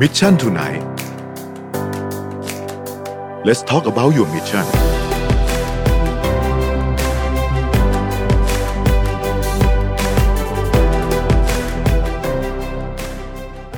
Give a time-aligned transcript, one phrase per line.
[0.00, 0.82] Mission tonight
[3.46, 4.64] Let's talk about your mission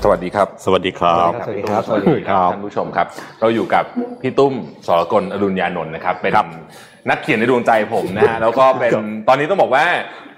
[0.03, 3.07] สวัสดีครับ สวัสดีครับ สวัสดีครับ สวัสดีครับท่านผู้ชมครับ
[3.41, 3.85] เราอยู่กับ
[4.23, 4.55] พี่ตุ้ม
[4.87, 6.33] สรกลอรุณยานนท์นะครับ เป็น
[7.11, 8.93] นักเขียนในดวงใจผมนะฮะ แล้วก็เป็น
[9.29, 9.85] ตอนนี้ต้องบอกว่า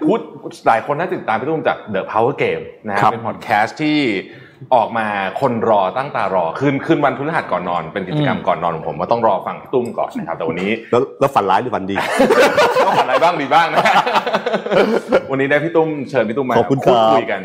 [0.05, 0.19] พูด
[0.67, 3.99] หลายคนน่าติดตามพี่ตุ้มจาก The Power Game นะฮะครับเป็นพอดแคสต์ที่
[4.75, 5.07] ออกมา
[5.41, 11.95] คนรอตั้งตารอคืนคืนวันพฤหัสก่อนนอน เป็นกิจกรรมก่อนนอนของผมว่าต้องรอฟังพี่ตุ้มก่อนนะครับแต่วันนี้แล้วแล้วฝันร้ายหรือฝันดี
[12.85, 13.83] ก็ฝันอะไรบ้างดีบ้างนะ
[15.31, 17.41] วันนี้ได้พี่ตุ้มเชิญพี่ตุ้มมาขอบคุณครับพูดคุยกัน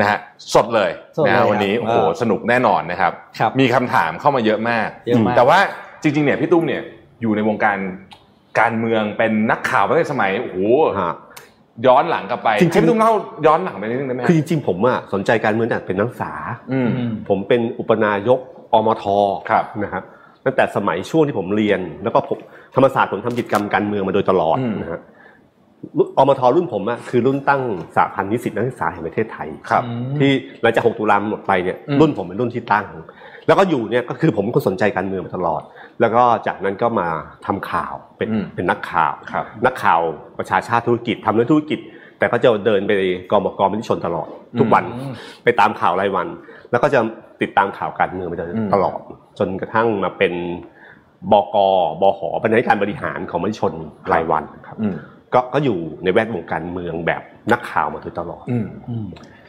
[0.00, 0.18] นะฮะ
[0.54, 5.58] สดเลยสดเลยนะครัฮะบวันนี้โอ้โหเออสนุกแน่นอนนะครับครับมีคำถามเข้ามาเยอะมากเยอะมาก แต่ว่า
[6.02, 6.82] จริงๆเนี่ยพี่ตุ้มเนี่ย
[7.22, 7.78] อยู่ในวงการ
[8.60, 10.58] การเมืองเป็นนักข่าวตั้งแต่สมัยโอ้โห
[11.00, 11.14] ฮะ
[11.86, 13.12] ย้อนหลังกลับไปจริงๆ ให้พี่ตุ้มเล่า
[13.46, 16.32] ย้อนหลังไปนิดนึงได้ไหมฮะ คือจริงๆผมอะสนใจการเมืองตั้งแต่เป็นนักศึกษา
[16.72, 16.88] อืม
[17.28, 18.38] ผมเป็นอุปนายก
[18.74, 19.04] อมท
[19.50, 20.02] ครับนะครับ
[20.44, 22.38] ตั้งแต่สมัยช่วงที่ผมเรียน แล้วก็ผม
[22.74, 25.00] ธรรมศาสตร์ผมทำกิจกรรมการเมืองมาโดยตลอดอืม นะฮะ
[26.18, 27.62] อมทรุ่นผมอะคือรุ่นตั้ง
[27.96, 29.82] สาพันธ์นิสิตนักศึกษาแห่งประเทศไทย ครับ
[30.18, 30.30] ที่
[30.62, 32.86] หลังจาก 6 ตุลาหมดไปเนี่ยอืม รุ่นผมเป็นรุ่นที่ตั้ง
[33.46, 35.62] แล้วก็อยู่เนี่ยก็คือผมเป็นคนสนใจการเมืองมาตลอด
[36.00, 37.08] แล้วก็จากนั้นก็มา
[37.46, 40.00] ทำข่าวเป็นอืมเป็นนักข่าวครับนักข่าว
[40.38, 41.80] ประชาชาติธุรกิจทำเรื่องธุรกิจ
[42.18, 42.92] แต่ก็จะเดินไป
[43.30, 44.84] กองบกมิชนตลอด ทุกวัน
[45.44, 46.26] ไปตามข่าวรายวัน
[46.70, 47.00] แล้วก็จะ
[47.42, 48.38] ติดตามข่าวการเมืองมา
[48.74, 49.00] ตลอด
[49.38, 50.32] จนกระทั่งมาเป็น
[51.32, 51.56] บก
[52.02, 53.72] บหบรรณาธิการบริหารของมติชน
[54.12, 54.96] รายวันครับอืม
[55.34, 58.66] ก็ก็อยู่ในแวดวงการเมืองแบบนักข่าวมาโดยตลอดอืม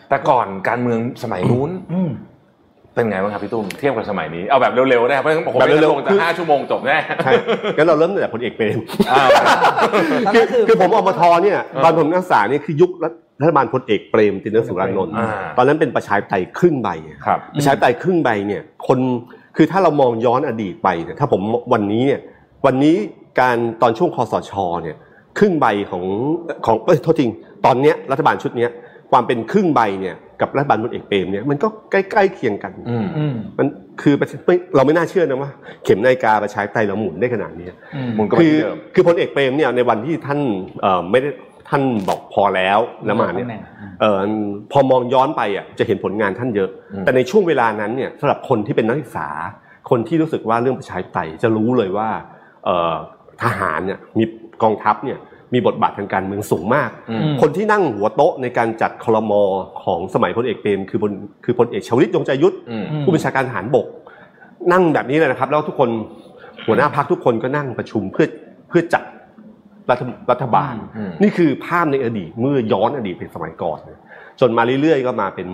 [0.09, 2.09] แต่ก่อนการเมืองสมัยนู้นอืม
[2.97, 7.31] เป็นไงบ้างครับพี่ตุ้มเทียบกับสมัยนี้เอาแบบเร็วๆนะครับเพราะฉะนั้นผมแบบไม่เร็ได้วๆลงแต่คือห้าชั่วโมงจบแน่ใช่
[7.77, 8.77] งั้นเราเริ่มตั้งแต่พลเอกเปรม
[9.11, 9.27] อ่า
[10.25, 12.91] ตอนคืนั้อนคือคือผมอมทเนี่ยเออตอนผมนักศึกษานี่คือยุค
[13.41, 16.89] รัฐบาลพลเอกเปรมตินสุรานนท์อ่าตอนนั้นเป็นประชาธิปไตยครึ่งใบ
[17.25, 18.99] ครับประชาธิปไตยครึ่งใบเนี่ย คน
[19.55, 21.41] คือถ้าเรามองย้อนอดีตไปเนี่ยถ้าผม
[21.73, 22.21] วันนี้เนี่ย
[22.65, 22.95] วันนี้
[23.39, 24.51] การตอนช่วงคอสช
[24.83, 24.97] เนี่ย
[25.37, 26.03] ครึ่งใบของ
[26.65, 27.29] ของเอ้ยโทษจริง
[27.65, 28.71] ตอนเนี้ยรัฐบาลชุดเนี้ย
[29.11, 33.67] ความเป็นครึ่งใบเนี่ย กับรัฐบาลพลเอกเปรมเนี่ยมันก็ใกล้ๆเคียงกันอืมอืมมัน
[34.01, 35.51] คือประชาไม่เราไม่น่าเชื่อนะว่า
[35.83, 40.39] เข็มนาฬิกาประชาธิปไตยเราหมุนได้ขนาดนี้อืมมุนก็คืไม่อเดิมคือพลเอกเปรมเนี่ยในวันที่ท่าน
[40.81, 41.29] เอ่อไม่ได้
[41.69, 43.63] ท่านบอกพอแล้วแล้วมาเนี่ยตำแหน่ง
[44.01, 44.21] เอ่อ
[44.71, 49.29] พอมองย้อนไปอะจะเห็นผลงานท่านเยอะอืมแต่ในช่วงเวลานั้นเนี่ยสำหรับคนที่เป็นนักศึกษา
[49.89, 52.09] คนที่รู้สึกว่าเรื่องประชาธิปไตยจะรู้เลยว่า
[52.65, 52.95] เอ่อ
[53.43, 54.23] ทหารเนี่ยมี
[54.63, 55.17] กองทัพเนี่ย
[55.53, 59.41] มีบทบาททางการเมืองสูงมากอืมคนที่นั่งหัวโต๊ะในการจัดคลมอ
[59.83, 61.11] ของสมัยพลเอกเปรมคือพล
[61.45, 63.87] คือพลเอกชวลิตยงใจยุทธอืมอืมผู้บัญชาการทหารบก
[64.71, 65.89] นั่งแบบนี้เลยนะครับ แล้วทุกคน
[66.67, 68.27] หัวหน้าพักทุกคนก็นั่งประชุมเพื่อ
[68.69, 69.03] เพื่อจัด
[69.89, 73.99] รัฐรัฐบาลอืมนี่คือภาพในอดีตเมื่อย้อนอดีตเป็นสมัยก่อนนะ
[74.39, 75.47] จนมาเรื่อยๆ ก็มาเป็น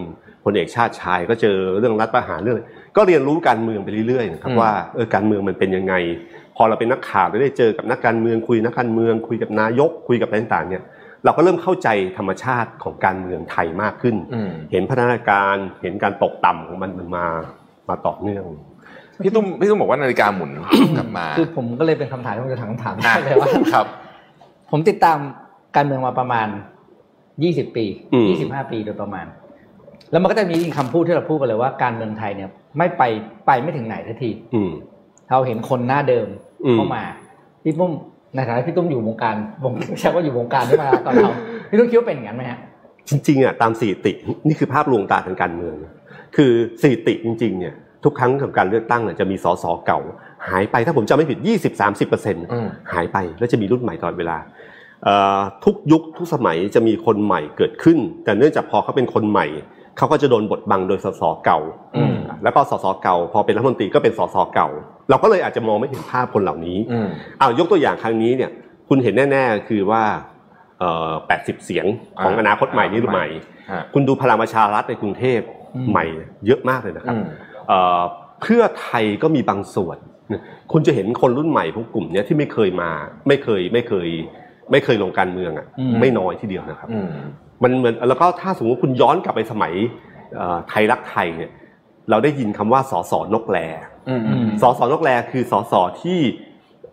[0.43, 2.63] พลเอกชาติชาย ก็เจอเรื่องรัฐประหารเรื่องอะไร
[2.97, 5.93] ก็เรียนรู้การเมืองไปเรื่อยๆนะครับว่าเออการเมืองมันเป็นยังไง
[6.55, 10.83] พอเราเป็นนักข่าวเราได้เจอกับนักการเมืองคุยนักการเมือง คุยกับนายกคุยกับอะไรต่างๆเนี่ย
[11.25, 17.25] เราก็เริ่มเข้าใจธรรมชาติของการเมืองไทยมากขึ้นอืมเห็นพัฒนาการเห็นการตกต่ำของมันมา
[17.89, 18.45] มาต่อเนื่อง
[19.23, 20.51] พี่ตุ้มพี่ตุ้มบอกว่านาฬิกาหมุน
[20.97, 23.85] กลับมาคือผมก็เลยเป็นคำถามที่ผมจะถามคำถามอะได้เลยว่าครับ
[24.71, 25.17] ผมติดตาม
[25.75, 26.47] การเมืองมาประมาณ
[27.43, 29.25] ยี่สิบปีอืมยี่สิบห้าปีโดยประมาณ
[30.11, 33.03] แล้วมันก็จะมีคำพูดที่เราพูดกันเลยว่าการเมืองไทยเนี่ย ไม่ไป
[33.45, 34.71] ไปไม่ถึงไหนทันทีอืม
[35.33, 36.27] เราเห็นคนหน้าเดิม
[36.65, 37.03] อืมเข้ามา
[37.63, 37.91] พี่ตุ้ม
[38.35, 41.31] ในฐานะพี่ตุ้มอยู่วงการวงใช่ว่าอยู่วงการที่มาตอนเรา
[41.69, 42.59] พี่ตุ้มคิดว่าเป็นอย่างนั้นไหมฮะ
[43.09, 44.13] จริงๆอะตามสถิติ
[44.47, 45.93] นี่คือภาพลวงตาทางการเมืองนะ
[46.35, 46.51] คือ
[46.81, 47.73] สถิติจริง ๆ เนี่ย
[48.03, 49.99] ทุกครั้งของการเลือกตั้งเนี่ยจะมีสสเก่า
[50.49, 51.39] หายไปถ้าผมจำไม่ผิด
[51.73, 54.37] 20-30%เปอร์เซ็นต์อืมหายไปแล้วจะมีรุ่นใหม่ตลอดเวลา
[55.03, 59.47] เอ่อทุกยุคทุกสมัยจะมีคนใหม่เกิดขึ้น แต่เนื่องจากพอเขาเป็นคนใหม่
[59.97, 61.59] เขาก็จะโดนบทบังโดยสสเก่า
[61.95, 64.69] อืมแล้วก็สสเก่า พอเป็นรัฐมนตรีก็เป็นสสเก่า
[65.09, 67.09] เราก็เลยอาจจะมองไม่เห็นภาพคนเหล่านี้อืม
[67.39, 68.51] เอายกตัวอย่างครั้งนี้เนี่ย
[68.89, 70.03] คุณเห็นแน่ๆคือว่า
[70.79, 71.85] เอ่อ80เสียง
[72.23, 73.27] ของอ่าอนาคตใหม่นี่หรือใหม่
[73.71, 75.39] ฮะคุณดูพลังประชารัฐในกรุงเทพ
[75.75, 76.05] อืมใหม่
[76.45, 77.25] เยอะมากเลยนะครับอืม
[77.67, 78.01] เอ่อ
[78.41, 79.97] เพื่อไทยก็มีบางส่วน
[80.71, 82.91] คุณจะเห็นคนรุ่นใหม่พวกกลุ่มเนี้ยที่ไม่เคยมา
[83.27, 84.09] ไม่เคยไม่เคย
[84.71, 86.99] ไม่เคยลงการเมืองอะอืมไม่น้อยทีเดียวนะครับอื
[87.63, 89.73] มมันเหมือนแล้วก็ถ้าสมมติคุณย้อนกลับไปสมัย
[90.35, 91.51] เอ่อไทยรักไทยเนี่ย
[92.09, 93.57] เราได้ยินคำว่าสอสอนกแล
[94.09, 96.19] อืมอืมสอสอนกแลคือสอสอที่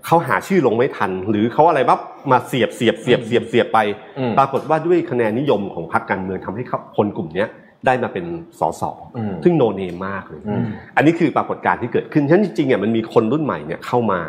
[0.06, 2.00] เขาหาชื่อลงไม่ทัน หรือเขาอะไรบับ
[2.30, 3.78] มาเสียบเสียบเสียบเสียบเสียบไป
[4.18, 7.48] อืมปรากฏว่าด้วยคะแนนนิยมของพรรคการเมืองทำให้เขาคนกลุ่มเนี้ย
[7.86, 8.26] ได้มาเป็น
[8.60, 8.82] สส
[9.16, 10.64] อืมซึ่งโนเนมมากเลยอืม
[10.96, 14.20] อันนี้คือปรากฏการณ์ที่เกิดขึ้นฉะนั้นจริงๆเนี่ยมันมีคนรุ่นใหม่เนี่ยเข้ามา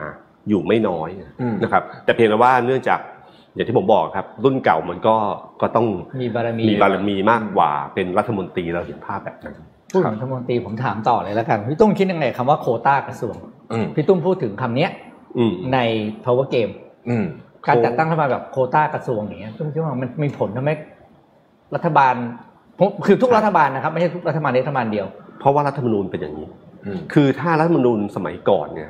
[0.49, 1.09] อยู่ไม่น้อย
[1.41, 2.99] อืมนะครับ แต่เพียงแต่ว่าเนื่องจาก
[3.55, 5.15] อย่างที่ผมบอกครับ รุ่นเก่ามันก็
[5.61, 5.87] ก็ต้อง
[6.21, 9.55] มีบารมีมีบารมีมากกว่าเป็นรัฐมนตรีเราเห็นภาพแบบนั้น
[9.91, 13.35] พูดถึงรัฐมนตรีผมถามต่อเลยแล้วกันพี่ตุ้มคิดยังไงคำว่าโควต้ากระทรวง
[13.73, 14.91] อืมพี่ตุ้มพูดถึงคำเนี้ย
[15.37, 15.79] อืมใน
[16.23, 16.71] power game
[17.09, 17.25] อืม
[17.67, 20.75] การจัดตั้งรัฐบาลแบบโควต้ากระทรวงอย่างเงี้ยตุ้มคิดว่ามันมีผลทำให้
[21.75, 22.13] รัฐบาล
[22.79, 25.07] ผมคือทุกรัฐบาลนะครับไม่ใช่ทุกรัฐบาลรัฐบาลเดียว
[25.39, 26.47] เพราะว่ารัฐธรรมนูญเป็นอย่างนี้
[26.85, 28.89] อืมคือถ้ารัฐธรรมนูญสมัยก่อนเนี่ย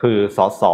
[0.00, 0.64] คือสส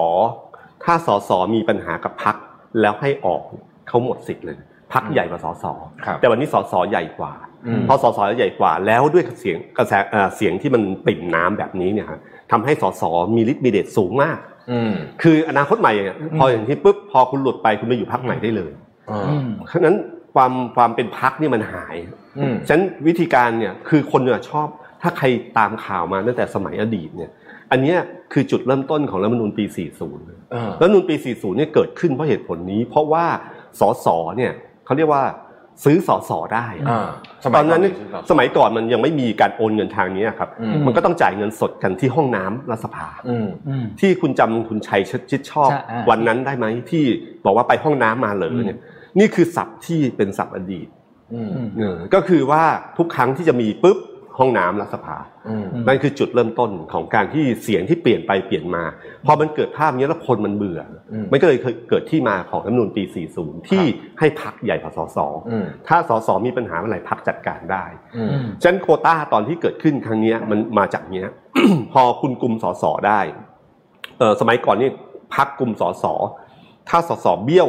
[0.85, 2.37] ถ้าสสมีปัญหากับพัก
[2.81, 3.43] แล้วให้ออก
[3.89, 4.57] เขาหมดสิทธิ์เลย
[4.93, 5.65] พักใหญ่กว่าสส
[6.05, 7.33] ครับแต่วันนี้สสใหญ่กว่า
[7.67, 12.21] อืมพอสสใหญ่กว่าแล้วด้วยเสียงกระแสเอ่อเสียงที่มันปริ่มน้ำแบบนี้เนี่ยฮะ
[12.53, 13.03] ทำให้สส
[13.37, 14.39] มีฤทธิ์มีเดชสูงมาก
[14.71, 14.93] อืม
[15.23, 18.73] คืออนาคตใหม่เนี่ยพออย่างที่ปุ๊บพอคุณหลุดไปคุณไปอยู่พักใหม่ได้เลย
[19.11, 19.97] อ่าอืมฉะนั้น
[20.35, 21.97] ความความเป็นพักนี่ยมันหาย
[22.39, 24.69] อืมฉะนั้นวิธีการเนี่ยคือคนเนี่ยชอบ
[25.03, 25.27] ถ้าใคร
[25.59, 27.31] ตามข่าวมาตั้งแต่สมัยอดีตเนี่ย
[27.71, 27.99] อันเนี้ย
[28.33, 33.27] คือจุดเริ่มต้นของรัฐธรรมนูญปี 40เออรัฐธรรมนูญปี 40 เนี่ยเกิดขึ้นเพราะเหตุผลนี้ เพราะว่า
[33.81, 34.07] สส
[34.37, 34.53] เนี่ย
[34.85, 35.25] เขาเรียกว่า
[35.85, 37.09] ซื้อสสได้อะอ่า
[37.45, 37.95] สตอนนั้นก่เนี่ย
[38.31, 45.01] สมัยก่อนมันยังไม่มีการโอนเงินทางนี้ครับอืมมันก็ต้องจ่ายเงินสดกันที่ห้องน้ำรัฐสภาอืมอืมที่คุณจำคุณชัย
[45.31, 47.05] ชิดชอบใช่อ่าวันนั้นได้ไหมที่
[47.45, 48.79] บอกว่าไปห้องน้ำมาเหรอเนี่ย
[49.19, 50.89] นี่คือศัพท์ที่เป็นศัพท์อดีต
[51.35, 52.63] อืมอืมเออก็คือว่า
[52.99, 53.99] ทุกครั้งที่จะมีปุ๊บ
[54.39, 55.17] ห้องน้ำรัฐสภา
[55.49, 58.85] อืมนั่นคือจุดเริ่มต้นของการที่เสียงที่เปลี่ยนไปเปลี่ยนมา
[59.27, 60.81] พอมันเกิดภาพนี้แล้วคนมันเบื่อ
[61.13, 61.59] อมมันก็เลย
[61.89, 63.03] เกิดที่มาของรัฐธรรมนูญปี
[63.37, 63.85] 40 ที่
[64.19, 65.19] ให้พักใหญ่กว่าสส
[65.51, 67.85] อืมถ้าสสมีปัญหาเมื่อไหร่พักจัดการได้
[68.17, 68.31] อืม
[68.63, 71.29] ฉะนันโควต้าตอนที่เกิดขึ้นครั้งเนี้ยมันมาจากเนี้ย
[71.93, 73.21] พอคุณกลุ่มสสได้
[74.19, 74.91] เออสมัยก่อนนี่
[75.35, 76.05] พักกลุ่มสส
[76.89, 77.69] ถ้าสสเบี้ยว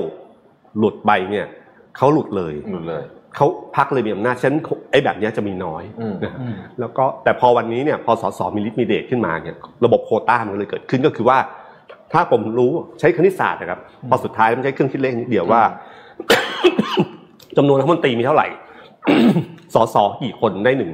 [0.78, 1.48] หลุดไปเนี่ย
[1.98, 3.04] เขาหลุดเลยหลุดเลย
[3.36, 4.62] เขาพักเลยมีอำนาจฉะนัน
[4.92, 9.56] ไอ้แบบเนี้ยจะมีน้อยอืมนะอืมแล้วก็แต่พอวันนี้เนี่ยพอสสมีฤทธิ์มีเดชขึ้นมาเนี่ย
[9.86, 11.38] ระบบโควต้ามันเลยเกิดขึ้นก็คือว่า
[12.14, 13.80] ถ้าผมรู้ใช้คณิตศาสตร์นะครับ
[14.10, 15.62] พอสุดท้ายมันใช้เครื่องคิดเลขนิดเดียวว่า
[17.58, 18.48] จำนวนรัฐมนตรีมีเท่าไหร่
[19.74, 20.92] สสกี่คนได้หนึ่ง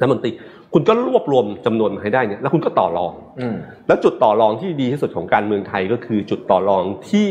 [0.00, 0.30] รัฐมนตรี
[0.72, 7.30] คุณก็รวบรวมจำนวนมาให้ได้เนี่ยแล้วคุณก็ต่อรองอืมแล้วจุดต่อรองที่ดีที่สุดของการเมืองไทยก็คือ จุดต่อรองที่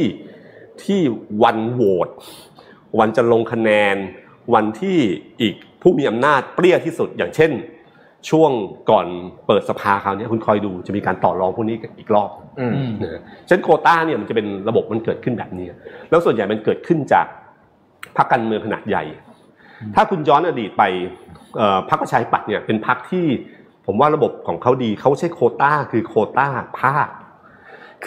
[0.83, 0.99] ที่
[1.43, 2.09] วันโหวต
[2.99, 3.95] วันจะลงคะแนน
[4.53, 4.97] วันที่
[5.41, 7.51] อีกผู้มีอำนาจเปรี้ยที่สุดอย่างเช่น
[8.29, 8.51] ช่วง
[8.91, 9.07] ก่อน
[9.47, 15.67] เปิดสภาคราวนี้คุณคอยดูจะมีการต่อรองพวกนี้อีกรอบอืมอืมนะฮะฉะนันโควต้าเนี่ยมันจะเป็นระบบมันเกิดขึ้นแบบนี้
[16.09, 17.25] แล้วส่วนใหญ่มันเกิดขึ้นจาก
[18.17, 19.03] พรรคการเมืองขนาดใหญ่
[19.95, 20.83] ถ้าคุณย้อนอดีตไป
[21.57, 23.25] เอ่อพรรคประชาธิปัตย์เนี่ยเป็นพรรคที่
[23.85, 26.47] ผมว่าระบบของเขาดีเขาใช้โควต้าคือโควต้า
[26.81, 27.07] ภาค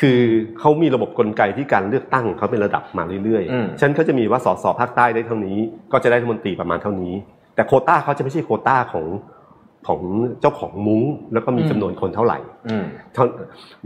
[0.00, 0.20] คือ
[0.58, 5.58] เขามีระบบกลไกที่การเลือกตั้งของเขาเป็นระดับมาเรื่อยอืมๆฉะนันก็จะมีว่าสสภาคใต้ได้เท่านี้
[5.92, 7.14] ก็จะได้รัฐมนตรีประมาณเท่านี้
[7.54, 9.06] แต่โควต้าเขาจะไม่ใช่โควต้าของ
[9.88, 10.00] ของ
[10.40, 11.02] เจ้าของมุ้ง
[11.32, 12.84] แล้วก็มีจำนวนคนเท่าไหร่อืม
[13.14, 13.24] เท่า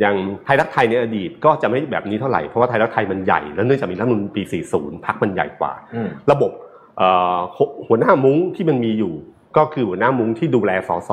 [0.00, 0.14] อย่าง
[0.44, 4.43] ไทยรักไทยในอดีตก็จะไม่แบบนี้เท่าไหร่ เพราะว่าไทยรักไทยมันใหญ่ แล้วเนื่องจากมีรัฐธรรมนูญปี
[4.75, 6.50] 40พักมันใหญ่กว่าอืมระบบ
[6.99, 9.12] เอ่อหัวหัวหน้ามุ้งที่มันมีอยู่
[9.56, 11.11] ก็คือหัวหน้ามุ้งที่ดูแลสส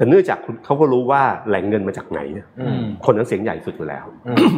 [0.00, 2.20] แต่เนื่องจากคุณเขาก็รู้ว่าแหล่งเงินมาจากไหน
[2.60, 4.56] อืมคนนั้นเสียงใหญ่สุดอยู่แล้วอืม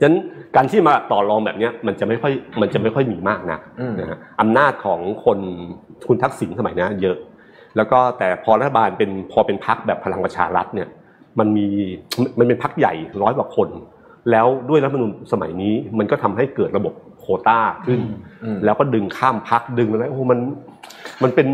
[0.00, 0.16] ฉะนั้น
[0.56, 5.38] การที่มาต่อรองแบบเนี้ยมันจะไม่ค่อยมันจะไม่ค่อยมีมากนะอืมนะฮะอำนาจของคน
[6.08, 7.16] คุณทักษิณสมัยนั้นเยอะ
[7.76, 10.88] แล้วก็แต่พอรัฐบาลเป็นพอเป็นพักแบบพลังประชารัฐเนี่ย
[11.38, 11.66] มันมี
[12.38, 13.68] มันเป็นพักใหญ่ร้อยกว่าคน
[14.30, 18.00] แล้วด้วยรัฐธรรมนูญสมัยนี้มันก็ทำให้เกิดระบบโควต้าขึ้น
[18.44, 20.38] อืมแล้วก็ดึงข้ามพักดึงอะไรโอ้โหมัน
[21.22, 21.46] มันเป็น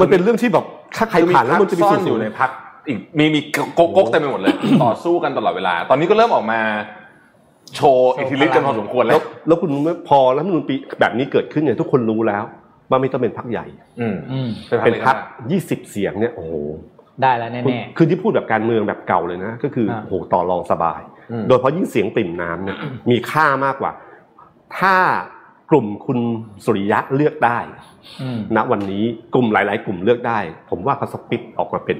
[0.00, 0.64] มันเป็นเรื่องที่แบบ
[0.96, 2.50] ถ้าใครผ่านแล้วมันจะมีซ่อส่วนนอยู่ในพัก
[2.88, 4.54] อีกมีมีก๊กก๊กเต็มไปหมดเลย
[4.84, 6.60] ต่อสู้กันตลอดเวลา ตอนนี้ก็เริ่มออกมา
[7.76, 12.44] โชว์อิทธิฤทธิ์กันพอสมควรแล้แล้ววแล้วคุณรู้ไหมพอรัฐธรรมนูญปีแบบนี้เกิดขึ้นเนี่ยทุกคนรู้แล้ว
[12.90, 13.66] ว่าไม่ต้องเป็นพักใหญ่
[14.00, 14.48] อืมอืม
[14.84, 16.54] เป็นพักลยยี่สิบเสียงเนี่ยโอ้โห
[17.22, 22.76] ได้แล้วแน่คุณแน่คือที่พูดแบบการเมืองแบบเก่าเลยนะ ก็คืออ่าโอ้โหต่อรองสบายอืมโดยเฉพาะยิ่งเสียงปริ่มน้ำเนี่ย
[23.10, 23.92] มีค่ามากกว่า
[24.78, 24.94] ถ้า
[25.70, 26.18] กลุ่มคุณ
[26.64, 27.58] สุริยะเลือกได้
[28.22, 29.04] อืมณวันนี้
[29.34, 30.38] กลุ่มหลาย ๆ กลุ่มเลือกได้
[30.70, 31.98] ผมว่าเขาสปิตออกมาเป็น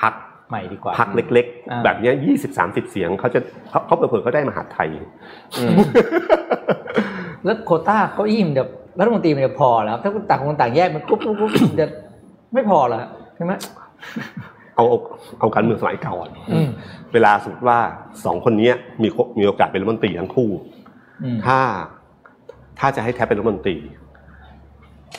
[0.00, 0.14] พัก
[0.48, 4.88] ใหม่ดีกว่าพักเล็กอ่าๆแบบเนี้ยี่สิบสามสิบเสียงเขาจะเขาเขาเผื่อๆเขาได้มหาดไทย
[5.58, 5.74] อืม
[7.44, 11.90] แล้วโควต้าเก้าอี้มันเดี๋ยวรัฐมนตรีมันจะพอแล้วถ้าคุณต่างคนต่างแยกมันกรุ๊บกรุ๊บกรุ๊บเดี๋ยว
[12.54, 13.00] ไม่พอแล้ว
[13.36, 13.52] ใช่ไหม
[14.74, 14.98] เอาเอา
[15.38, 16.68] เอาการเมืองสมัยเก่าอะอืม
[17.12, 17.78] เวลาสมมติว่า
[18.24, 20.50] สองคนเนี้ยมีโคมีโอกาสเป็นรัฐมนตรีทั้งคู่
[21.22, 21.58] อืมถ้า
[22.78, 23.76] ถ้าจะให้แทบเป็นรัฐมนตรี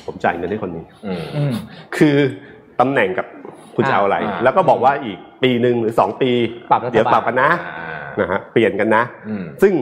[0.06, 1.52] ผมจ่ายเงินให้คนนี้อืมอืม
[1.98, 2.16] คือ
[2.80, 3.28] ตำแหน่งกับ
[3.78, 6.32] คุณจะเอาอะไรอ่าแล้วก็บอกว่าอีกปีหนึ่งหรือสองปี
[6.72, 9.74] ปรับรัฐบาลเดี๋ยวปรับกันนะอ่านะฮะเปลี่ยนกันนะอืมซึ่ง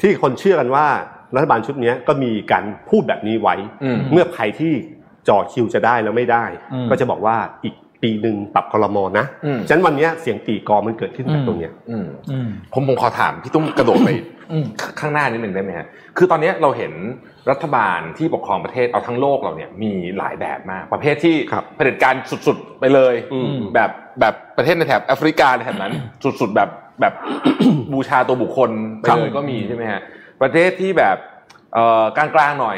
[0.00, 0.86] ที่คนเชื่อกันว่า
[1.34, 4.72] รัฐบาลชุดเนี้ยก็มีการพูดแบบนี้ไว้อืมเมื่อใครที่
[5.28, 14.08] จ่อคิวจะได้แล้วไม่ได้อืมก็จะบอกว่าอีก ปีหนึ่งปรับคอรมอนะอืมฉะนั้นวันเนี้ยเสียงตีกอมันเกิดขึ้นจากตรงเนี้ยอืมอืมผมผมขอถามพี่ตุ้มกระโดดไป
[14.52, 14.64] อืม
[15.00, 15.86] ข้างหน้านิดหนึ่งได้ไหมฮะ
[16.16, 16.92] คือตอนนี้เราเห็น
[17.50, 25.92] รัฐบาลที่ปกครองประเทศเอาทั้งโลกเราเนี่ยมีหลายแบบมาก ประเภทที่ครับเผด็จการสุดๆไปเลยอืมแบบแบบประเทศในแถบแอฟริกาในแถบนั้น
[26.40, 27.14] สุดๆแบบแบบ
[27.92, 30.00] บูชาตัวบุคคลไปเลยก็มีใช่ไหมฮะ
[30.42, 31.16] ประเทศที่แบบ
[31.74, 32.76] เอ่อกลางๆหน่อย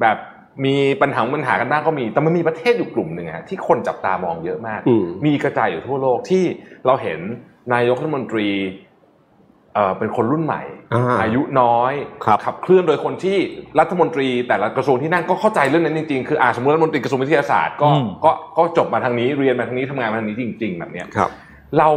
[0.00, 0.16] แบบ
[0.64, 6.44] มีปัญหาปัญหากันบ้างก็มี แต่มันมีประเทศอยู่กลุ่มหนึ่งฮะที่คนจับตามองเยอะมากอืมมีกระจายอยู่ทั่วโลกที่
[6.86, 7.20] เราเห็น
[7.72, 8.48] นายกรัฐมนตรี
[9.74, 10.62] เอ่อเป็นคนรุ่นใหม่
[10.94, 11.92] อ่าอายุน้อย
[12.24, 13.38] ครับขับเคลื่อนโดยคนที่
[13.80, 21.30] รัฐมนตรี แต่ละกระทรวงที่นั่นก็เข้าใจเรื่องนั้นจริงๆ คืออาสมมติรัฐมนตรีกระทรวงวิทยาศาสตร์ก็อืมก็ก็จบมาทางนี้เรียนมาทางนี้ทำงานมาทางนี้จริง ๆ แบบเนี้ยครับ
[21.78, 21.88] เรา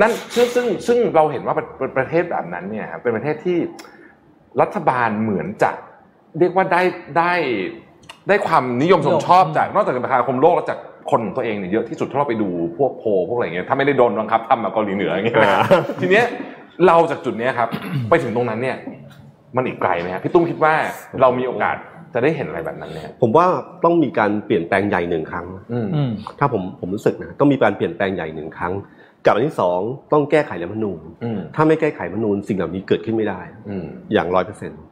[0.00, 3.58] นั่นซึ่งซึ่งซึ่งเราเห็นว่าประประประเทศแบบนั้นเนี่ยครับเป็นประเทศที่
[4.60, 5.70] รัฐบาลเหมือนจะ
[6.38, 6.82] เรียกว่าได้
[7.18, 7.32] ได้
[8.28, 10.78] ได้ความนิยมชมชอบจากนอกจากประชาคมโลกแล้วจาก
[11.10, 12.48] คนของตัวเองเนี่ยเยอะที่สุดถ้าเราไปดู
[12.78, 15.60] พวกโพลพวกอะไรเงี้ยถ้าไม่ได้โดนบังคับทำมาเกาหลีเหนืออย่างเงี้ยนะอ่า
[16.00, 16.24] ทีเนี้ย
[16.86, 17.68] เราจากจุดเนี้ยครับ
[18.10, 18.76] ไปถึงตรงนั้นเนี่ย
[19.56, 20.74] มันอีกไกลไหมครับพี่ตุ้มคิดว่า
[21.20, 21.76] เรามีโอกาส
[22.14, 23.46] จะได้เห็นอะไรแบบนั้นเนี่ยผมว่า
[23.84, 28.72] ต้องมีการเปลี่ยนแปลงใหญ่หนึ่งครั้งอืมอืมถ้าผมผมรู้สึกนะต้องมีการเปลี่ยนแปลงใหญ่หนึ่งครั้ง
[29.26, 29.80] กับอันที่สอง
[30.12, 34.80] ต้องแก้ไขรัฐธรรมนูญอืมถ้าไม่แก้ไขรัฐธรรมนูญสิ่งเหล่านี้เกิดขึ้นไม่ได้อืมอย่างร้อยเปอร์เซ็นต์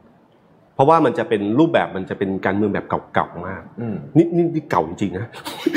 [0.81, 5.27] ราะว่ามันจะเป็นรูปแบบมันจะเป็นการเมืองแบบเก่าๆมากอืมนี่นี่นี่เก่าจริงๆนะ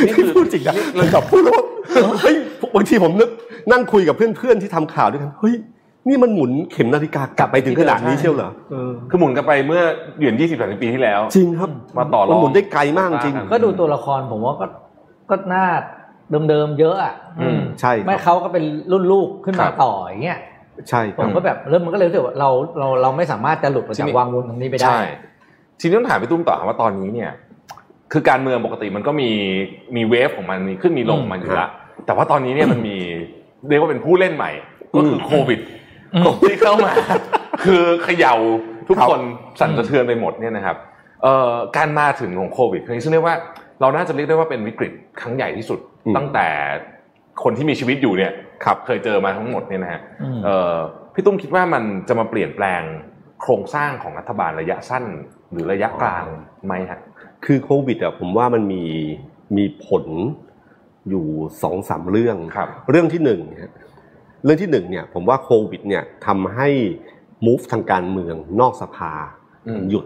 [0.04, 1.64] นี่คือพูดจริงนะเรากลับพูดแล้วว่า
[2.22, 2.36] เฮ้ย
[2.74, 3.30] บางทีผมนึก
[3.70, 5.54] นั่งคุยกับเพื่อนๆที่ทำข่าวด้วยกันเฮ้ย
[6.08, 9.82] นี่มันหมุนเข็มนาฬิกากลับไปถึงขนาดนี้เชียวเหรอเออคือหมุนกันไปเมื่อ
[10.18, 14.66] เหรียญยี่สิบสามปีที่แล้ว จริงครับ มาต่อรองมันหมุนได้ไกลมากจริง ก็ดูตัวละครผมว่าก็
[15.30, 15.64] ก็น่า
[16.48, 20.38] เดิมๆเยอะอะอืมใช่ครับแม่เขาก็เป็นรุ่นลูกขึ้นครัมาบต่ออย่างเงี้ย
[20.88, 25.02] ใช่คผรับมก็แบบเริ่มมันก็เลยรู้สึกว่าเราเราเราไม่สามารถจะหลุดออกจากวังวนตรงนี้ไปได้ใช่
[25.80, 27.30] ทีนี้ต้องถามพี่ตุ้มต่อครับว่าตอนนี้เนี่ย
[28.12, 29.30] คือการเมืองปกติมันก็มี
[29.96, 31.70] มีเวฟของมันมีขึ้นมีลงของมันอยู่แล้ว
[32.06, 32.96] แต่ว่าตอนนี้เนี่ยมันมี
[33.68, 34.50] เรียกว่าเป็นผู้เล่นใหม่
[34.96, 35.60] ก็คือโควิด
[36.14, 36.92] อืมที่เข้ามา
[37.64, 38.34] คือเขย่า
[38.88, 39.20] ทุกครับคน
[39.60, 40.76] สั่นสะเทือนไปหมดเนี่ยนะครับ
[41.22, 43.36] เอ่อการมาถึงของโควิดครั้งนี้ซึ่งเรียกว่า
[43.80, 45.78] เราน่าจะเรียกได้ว่าเป็นวิกฤตครั้งใหญ่ที่สุด
[46.16, 46.46] ตั้งแต่
[47.42, 48.32] คนที่มีชีวิตอยู่เนี่ย
[48.64, 50.76] ครับเคยเจอมาทั้งหมดเนี่ยนะฮะอืมเอ่อ
[51.14, 52.82] พี่ตุ้มคิดว่ามันจะมาเปลี่ยนแปลง
[53.40, 55.04] โครงสร้างของรัฐบาลระยะสั้น
[55.50, 56.24] หรือระยะกลาง
[56.66, 57.00] ไหมฮะ
[57.44, 58.84] คือโควิดอะผมว่ามันมี
[59.56, 60.04] มีผล
[61.08, 61.26] อยู่
[61.62, 63.72] สองสามเรื่องครับเรื่องที่หนึ่งเนี่ย
[64.44, 66.68] เรื่องที่หนึ่งเนี่ยผมว่าโควิดเนี่ยทำให้
[67.46, 69.12] move ทางการเมืองนอกสภา
[69.66, 70.04] อืมหยุด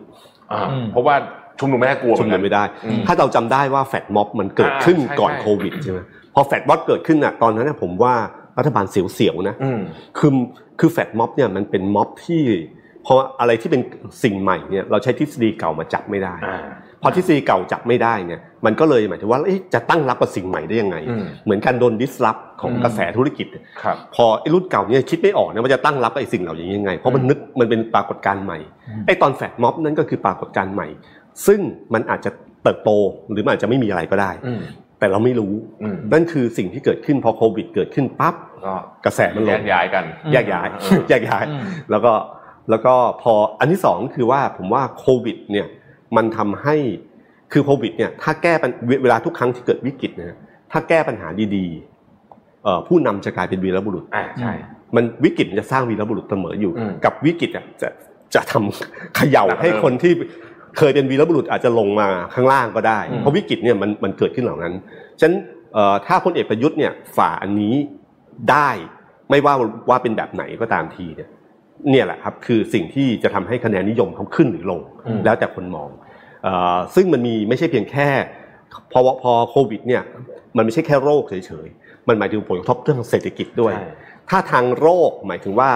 [0.52, 1.17] อ่าอืมเพราะว่า
[1.59, 5.99] ชุมนุมไม่ได้กลัวเหชุมืมอนนุกัมนไม่ได้อืมถ้าเราจำได้ว่าแฟดม็อบมันเกิดขึ้นอ่าใช่ก่อนใช่โควิดใช่ไหม
[6.35, 8.14] พอแฟดม็อบเกิดขึ้นอะตอนนั้นน่ะผมว่า
[8.59, 9.81] รัฐบาลเสียวๆนะอืม
[10.19, 10.33] คือ
[10.81, 12.43] คือแฟดม็อบเนี่ยมันเป็นม็อบที่
[13.05, 13.83] เพราะอะไรที่เป็น
[14.23, 16.59] สิ่งใหม่เนี่ยเราใช้ทฤษฎีเก่ามาจับไม่ได้อ่า
[17.03, 30.88] พอทฤษฎีเก่าจับไม่ได้เนี่ยมันก็เลยหมายถึงว่าเอ๊ะจะตั้งรับกับสิ่งใหม่ได้ยังไงอืมเหมือนการโดนดิสลอฟของอืมกระแสธุรกิจเนี่ยครับพอไอ้รุ่นเก่าเนี่ยคิดไม่ออกนะว่าจะตั้งรับกับไอ้สิ่งเหล่านี้ยังไง เพราะมันนึกมันเป็นปรากฏการณ์ใหม่อืมไอ้ตอนแฟดม็อบนั่นก็คือปรากฏการณ์ใหม่
[31.47, 31.61] ซึ่ง
[31.95, 32.31] มันอาจจะ
[32.62, 32.91] เติบโต
[33.31, 34.62] หรือมันอาจจะไม่มีอะไรก็ได้อืม
[34.99, 35.52] แต่เราไม่รู้
[35.83, 38.35] อืมนั่นคือสิ่งที่เกิดขึ้นพอโควิด เกิดขึ้นปั๊บ
[38.67, 38.75] ก็
[39.05, 42.12] กระแสมันลแยงกย้ายกันแยกย้ายอืมแยกย้ายอืมแล้วก็
[42.71, 45.67] แล้วก็พออันที่สองคือว่าผมว่าโควิด เนี่ย
[46.17, 46.76] มันทำให้
[47.52, 50.37] คือโควิด เนี่ยถ้าแก้ปัญเวเวลาทุกครั้งที่เกิดวิกฤตนะ
[50.73, 54.52] ถ้าแก้ปัญหาดีๆเอ่อผู้นำจะกลายเป็นวีรบุรุษอ่าใช่
[54.97, 57.88] มันวิกฤตมันจะสร้างวีรบุรุษเสมออยู่อืมกับวิกฤตอะจะ
[58.35, 60.12] จะทำเขย่าหนักให้เริ่มคนที่
[60.78, 64.73] เคยเป็นวีรบุรุษอาจจะลงมาข้างล่างก็ได้อืมเพราะวิกฤตเนี่ยมันมันเกิดขึ้นเหล่านั้น
[65.20, 65.35] ฉะนั้น
[65.75, 67.75] เอ่อถ้าพลเอกประยุทธ์เนี่ยฝ่าอันนี้
[68.50, 68.70] ได้
[69.30, 69.54] ไม่ว่า
[69.88, 71.28] ว่าเป็นแบบไหนก็ตามทีเนี่ย
[71.90, 75.88] เนี่ยแหละครับคือสิ่งที่จะทำให้คะแนนนิยมเขาขึ้นหรือลงอืมแล้วแต่คนมอง
[76.42, 78.08] เอ่อซึ่งมันมีไม่ใช่เพียงแค่
[78.92, 80.02] พอพอโควิดเนี่ย
[80.56, 83.90] มันไม่ใช่แค่โรคเฉยๆ มันหมายถึงผลกระทบเรื่องเศรษฐกิจด้วยใช่
[84.30, 85.70] ถ้าทางโรคหมายถึงว่า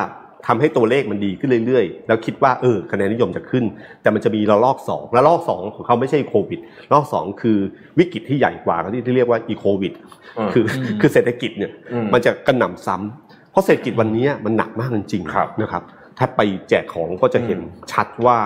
[0.46, 3.64] ทำให้ตัวเลขมันดีขึ้นเรื่อยๆ แล้วคิดว่าเออคะแนนนิยมจะขึ้น
[4.02, 7.58] แต่มันจะมีระลอกสองระลอกสองของเขาไม่ใช่โควิดระลอกสองคือ
[7.98, 9.92] วิกฤตที่ใหญ่กว่าที่ที่เรียกว่าอีโควิด
[10.38, 15.82] อืมคืออืมคือเศรษฐกิจเนี่ยอืมมันจะกระหน่ำซ้ำเพราะเศรษฐกิจวันนี้มันหนักมากจริงครับๆนะครับ
[16.18, 18.38] ถ้าไปแจกของก็จะเห็นอืมชัดว่า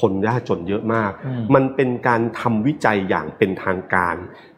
[0.00, 4.16] คนยากจนเยอะมากอืมมันเป็นการทำวิจัยอย่างเป็นทางการ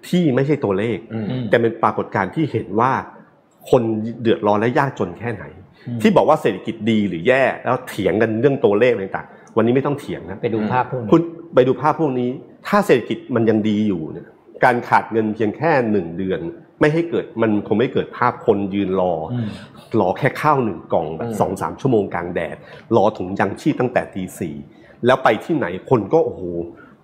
[0.08, 2.92] ที่ไม่ใช่ตัวเลขอืมอืมแต่เป็นปรากฏการณ์ที่เห็นว่า
[3.70, 3.82] คน
[4.22, 5.63] เดือดร้อนและยากจนแค่ไหนอืม
[6.02, 11.20] ที่บอกว่าเศรษฐกิจดีหรือแย่แล้วเถียงกันเรื่องตัวเลขอะไรต่างๆ วันนี้ไม่ต้องเถียงนะไปดูภาพพวกนี้คุณ
[11.54, 12.30] ไปดูภาพพวกนี้
[12.68, 14.26] ถ้าเศรษฐกิจมันยังดีอยู่เนี่ย
[14.64, 16.40] การขาดเงินเพียงแค่หนึ่งเดือน
[16.80, 19.48] ไม่ให้เกิดมันคงไม่เกิดภาพคนยืนรออม
[20.00, 22.56] รอแค่ข้าวหนึ่งกล่องแบอืบมสองสามชั่วโมงกลางแดด
[22.96, 24.54] รอถุงยังชีพตั้งแต่ตีสี่
[25.06, 26.42] แล้วไปที่ไหนคนก็โอ้โห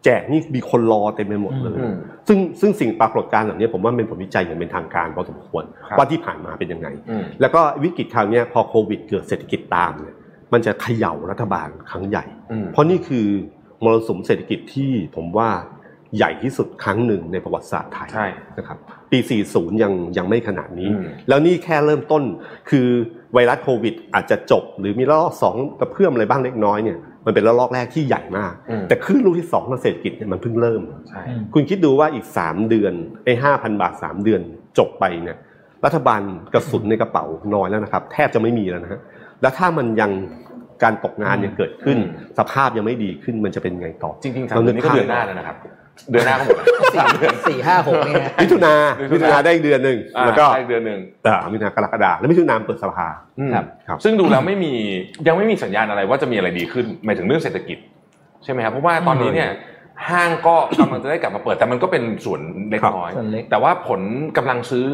[0.05, 1.95] แจกนี่มีคนรอเต็มไปหมดเลยอืม
[2.29, 10.15] ซึ่งซึ่งสิ่งปรากฏการณ์เหล่านี้ผมว่าเป็นผลวิจัยอย่างเป็นทางการพอสมควรครับว่าที่ผ่านมาเป็นยังไงอืมแล้วก็วิกฤตคราวเนี้ยพอโควิดเกิดเศรษฐกิจตามเนี่ย
[10.53, 13.27] มันจะเขย่ารัฐบาลครั้งใหญ่อืมเพราะนี่คือ
[13.85, 15.51] มรสุมเศรษฐกิจที่ผมว่า
[16.17, 18.27] ใหญ่ที่สุดครั้งหนึ่งในประวัติศาสตร์ไทยใช่
[18.59, 18.79] นะครับ
[19.11, 19.19] ปี
[19.51, 22.23] 40 ยังยังไม่ขนาดนี้อืมแล้วนี่แค่เริ่มต้น
[22.71, 22.87] คือ
[23.33, 32.93] ไวรัสโควิดอาจจะจบ หรือมีระลอกสองกระเพื่อมอะไรบ้างเล็กน้อยเนี่ย มันเป็นระลอกแรกที่ใหญ่มากอืมแต่คลื่นลูกที่สองของเศรษฐกิจเนี่ยมันเพิ่งเริ่มใช่อืมคุณคิดดูว่าอีก 3 เดือน
[33.25, 34.41] ไอ้ห้าพันบาท 3 เดือน
[34.79, 35.39] จบไปเนี่ย
[35.85, 36.21] รัฐบาล
[36.55, 37.25] กระสุนในกระเป๋า
[37.55, 39.01] น้อยแล้วนะครับ แทบจะไม่มีแล้วนะฮะ
[39.43, 40.11] แล้วถ้ามันยัง
[40.83, 41.99] การตกงานยังเกิดขึ้น
[42.39, 45.57] สภาพยังไม่ดีขึ้นมันจะเป็นไงต่อจริงๆสามเดือนนี้ก็เดือนหน้าแล้วนะครับ
[46.11, 47.07] เดือนหน้าก็หมดแล้วสี่
[47.49, 54.73] สี่ห้าหกนี่ฮะมิถุนามิมิถุถุนานาได้อีกเดือนหนึ่งอ่าแล้วก็ได้เดือนหนึ่งอ่ามิถุนากรกฎาแล้วมิถุนาเปิดสภาอืมครับครับ ซึ่งดูแล้วไม่มี
[55.27, 57.79] ยังไม่มีสัญญาณอะไรว่าจะมีอะไรดีขึ้นหมายถึงเรื่องเศรษฐกิจ
[58.45, 59.51] ใช่ไหมครับเพราะว่าตอนนี้เนี่ย
[60.09, 64.01] ห้างก็กำลังจะได้กลับมาเปิดแต่มันก็เป็นส่วนเล็กครับน้อยส่วนเล็กแต่ว่าผล
[64.37, 64.87] กำลังซื้อ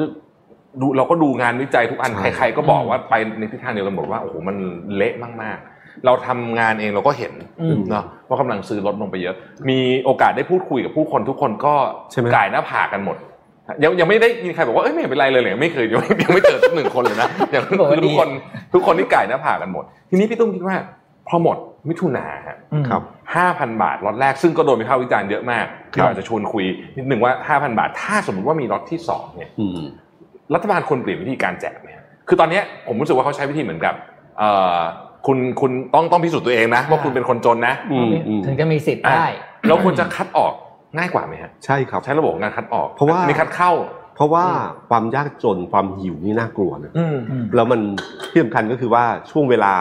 [0.81, 4.57] ดูเราก็ดูงานวิจัยทุกอันใช่ใครๆก็บอกว่าไปในทิศทางเดียวกันหมดว่าโอ้โหมัน
[4.97, 9.35] เละมากๆ เราทำงานเองเราก็เห็นอืมเนาะว่ากำลังซื้อลดลงไปเยอะ
[9.71, 11.75] มีโอกาสได้พูดคุยกับผู้คนทุกคนก็
[12.11, 13.17] ใช่ไหมก่ายหน้าผากกันหมด
[13.83, 18.29] ยังยังไม่ได้มีใครบอกว่าเอ้ยไม่เห็นเป็นไรเลยเลยไม่เคยยังยังไม่เจอสักหนึ่งคนเลยนะอย่างบอกว่าดีทุกคน
[18.75, 20.77] ทุกคนที่ก่ายหน้าผากกันหมด ทีนี้พี่ตุ้มคิดว่า
[21.29, 21.57] พอหมด
[21.89, 23.03] มิถุนาฮะอืมครับ
[23.35, 26.65] ห้าพันบาทล็อตแรกซึ่งก็โดนวิพากษ์วิจารณ์เยอะมากครับเราอาจจะชวนคุย
[26.97, 29.81] นิดหนึ่งว่าห้าพันบาท ถ้าสมมติว่ามีล็อตที่สองเนี่ยอืม
[30.55, 31.89] รัฐบาลควรเปลี่ยนวิธีการแจกไหม
[32.29, 33.95] คือตอนเนี้ยผมรู้สึกว่าเขาใช้วิธีเหมือนกับ
[34.39, 34.81] เอ่อ
[35.27, 39.29] คุณคุณต้องต้องพิสูจน์ตัวเองนะว่าคุณเป็นคนจนนะอืมอืมถึงจะมีสิทธิ์อะได้
[39.69, 40.53] เราควรจะคัดออก
[40.97, 43.73] ง่ายกว่าไหมฮะใช่ครับใช้ระบบการคัดออก เพราะว่าอันนี้คัดเข้า
[44.17, 44.45] เพราะว่า
[44.91, 47.81] ความยากจนความหิวนี่น่ากลัวนะอืมอืมแล้วมัน
[48.31, 49.73] ที่สำคัญก็คือว่าช่วงเวลา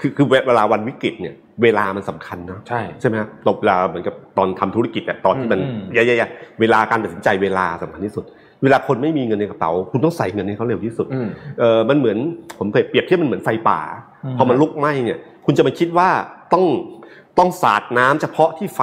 [0.00, 8.24] คือคือเวลาวันวิกฤตเนี่ยเวลามันสำคัญนะใช่ใช่ไหมครับตบเวลาเหมือนกับตอนทำธุรกิจอะตอนที่มันอืมแย่ๆๆเวลาการตัดสินใจเวลาสำคัญที่สุด
[8.62, 12.18] เวลาคนไม่มีเงินในกระเป๋า คุณต้องใส่เงินให้เขาเร็วที่สุดอืมเออมันเหมือน
[12.58, 16.08] ผมเคยเปรียบเทียบมันเหมือนไฟป่าอืม พอมันลุกไหม้เนี่ย คุณจะมาคิดว่า
[16.52, 16.64] ต้อง
[17.38, 18.80] ต้องสาดน้ำเฉพาะที่ไฟ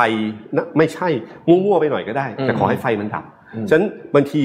[0.56, 1.08] นะไม่ใช่
[1.48, 4.44] มั่วๆไปหน่อยก็ได้ แต่ขอให้ไฟมันดับอืมฉะนั้นบางที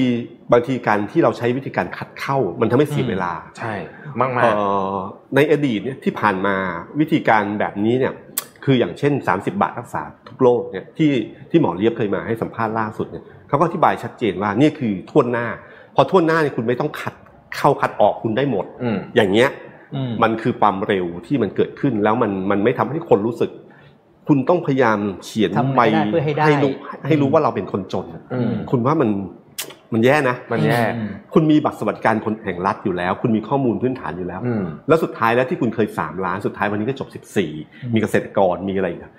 [0.53, 3.73] บางทีการที่เราใช้วิธีการขัดเข้า มันทำให้เสียเวลา ใช่
[4.19, 4.55] มากมาเอ่ก
[4.93, 4.95] อ
[5.35, 6.55] ในอดีตเนี่ยที่ผ่านมา
[6.99, 8.13] วิธีการแบบนี้เนี่ย
[8.63, 11.11] คืออย่างเช่น 30 บาทรักษาทุกโรคเนี่ยที่
[11.49, 15.47] ที่หมอเลียบเคยมาให้สัมภาษณ์ล่าสุดเนี่ยเขาก็อธิบายชัดเจนว่านี่คือท่วนหน้า
[15.95, 17.13] พอท่วนหน้าเนี่ยคุณไม่ต้องคัด
[17.57, 19.64] เข้าคัดออกคุณได้หมดอืมอย่างเงี้ยอื
[20.09, 23.51] มมันคือความเร็วที่มันเกิดขึ้นแล้วมันมันไม่ทำให้คนรู้สึก
[24.27, 26.73] คุณต้องพยายามเขียนทำใบไงก็ได้เพื่อให้ได้รู้
[27.07, 29.09] ให้รู้ว่าเราเป็นคนจนอืมคุณว่ามัน
[29.93, 37.07] มันแย่นะ มันแย่อืมคุณมีบัตรสวัสดิการคนแห่งรัฐอยู่แล้ว คุณมีข้อมูลพื้นฐานอยู่แล้วอืมแล้วสุดท้ายแล้วที่คุณเคย3ล้าน สุดท้ายวันนี้ก็จบ
[37.51, 39.13] 14มีเกษตรกรมีอะไรอีกอะ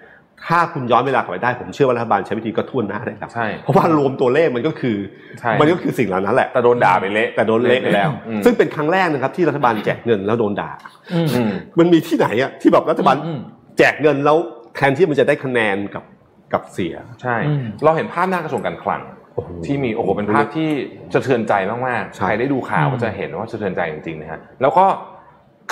[0.47, 4.97] ถ้าคุณย้อนเวลากลับไปได้ผมเชื่อว่ารัฐบาลใช้วิธีก็ทุ่นหน้าได้ครับใช่เพราะว่ารวมตัวเลขมันก็คือ
[5.41, 10.71] ใช่มันก็คือสิ่งเหล่านั้นแหละแต่โดนด่าไปเละแต่โดนเละไปแล้วอืมซึ่งเป็นครั้งแรกนะครับที่รัฐบาลแจกเงินแล้วโดนด่า
[11.15, 13.41] อืมอืมมันมีที่ไหนอะที่แบบรัฐบาลอืม
[13.79, 14.37] แจกเงินแล้ว
[14.77, 16.05] แทนที่มันจะได้คะแนนกับ
[16.53, 19.03] กับเสีย ใช่อืมเราเห็นภาพหน้ากระทรวงการคลัง
[19.35, 20.69] โอ้โหที่มีโอ้โหเป็นภาพที่
[21.15, 21.53] สะเทือนใจ
[21.89, 24.87] มากๆใช่ใครได้ดูข่าวอืมก็จะเห็นว่าสะเทือนใจจริงๆนะฮะแล้วก็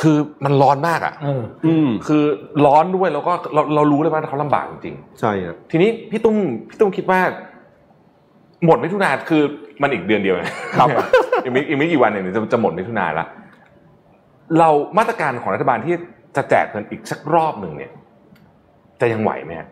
[0.01, 2.23] คือมันร้อนมากอะเอออืมคือ
[2.67, 6.37] ร้อนด้วยแล้วก็เราเรารู้เลยว่าเขาลำบากจริงใช่ครับๆทีนี้พี่ตุ้ม
[6.71, 7.21] พี่ตุ้มคิดว่า
[8.65, 9.43] หมดมิถุนาคือ
[9.83, 10.89] มันอีกเดือนเดียวนะครับ
[11.45, 13.27] อีกไม่อีกไม่กี่วันเองจะจะหมดมิถุนาละ
[14.59, 15.95] เรามาตรการของรัฐบาลที่
[16.37, 17.93] จะแจกเงินอีกสักรอบหนึ่งเนี่ย
[19.01, 19.69] จะยังไหวไหมฮะ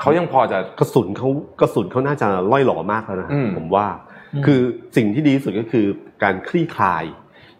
[0.00, 1.28] เขายังพอจะกระสุนเขา
[1.60, 3.86] กระสุนเขาน่าจะล่อยหล่อมากแล้วนะอืมผมว่า
[4.34, 4.60] อืมคือ
[4.96, 5.86] สิ่งที่ดีที่สุดก็คือ
[6.22, 7.14] การคลี่คลายเ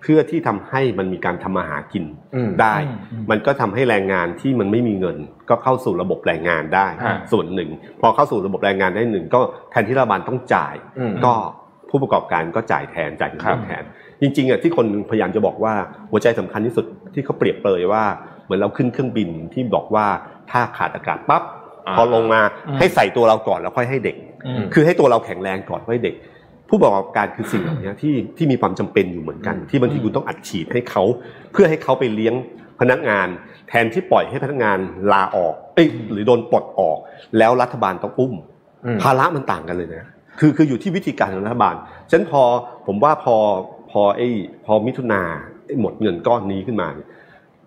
[0.05, 5.17] พื่อที่ทำให้มันมีการทำมาหากินอืมได้อืมอืมมันก็ทำให้แรงงานที่มันไม่มีเงิน
[5.49, 9.41] ก็เข้าสู่ระบบแรงงานได้ฮะส่วนหนึ่ง พอเข้าสู่ระบบแรงงานได้หนึ่ง ก็
[9.71, 11.35] แทนที่รัฐบาลต้องจ่ายอืมก็
[11.91, 13.85] ผู้ประกอบการก็จ่ายแทนจ่ายเงินครับแทน
[14.21, 15.75] จริงๆอะที่คนพยายามจะบอกว่า
[16.11, 18.05] หัวใจสำคัญที่สุดที่เขาเปรียบเปรยว่า
[18.45, 20.07] เหมือนเราขึ้นเครื่องบินที่บอกว่า
[20.51, 21.43] ถ้าขาดอากาศปั๊บ
[21.87, 26.15] อ่าพอลงมาอืมให้ใส่ตัวเราก่อนแล้วค่อยให้เด็กอืมคือให้ตัวเราแข็งแรงก่อนค่อยเด็ก
[26.69, 31.03] ผู้ประกอบการคือสิ่งเหล่านี้ที่ที่มีความจำเป็นอยู่เหมือนกัน ที่บางทีคุณต้องอัดฉีดให้เขา
[31.53, 32.35] เพื่อให้เขาไปเลี้ยง
[32.81, 33.29] พนักงาน
[33.69, 34.79] แทนที่ปล่อยให้พนักงาน
[35.13, 36.99] ลาออกเอ้ยหรือโดนปลดออก
[37.39, 38.33] แล้วรัฐบาลต้องอุ้ม
[38.85, 41.75] อืมภาระมันต่างกันเลยนะคือคืออยู่ที่วิธีการของรัฐบาล
[42.11, 42.43] ฉะนั้นพอ
[42.87, 43.37] ผมว่าพอ
[43.91, 44.29] พอไอ้
[44.65, 45.23] พอมิถุนา
[45.67, 47.09] ไอ้หมดเงินก้อนนี้ขึ้นมาเนี่ย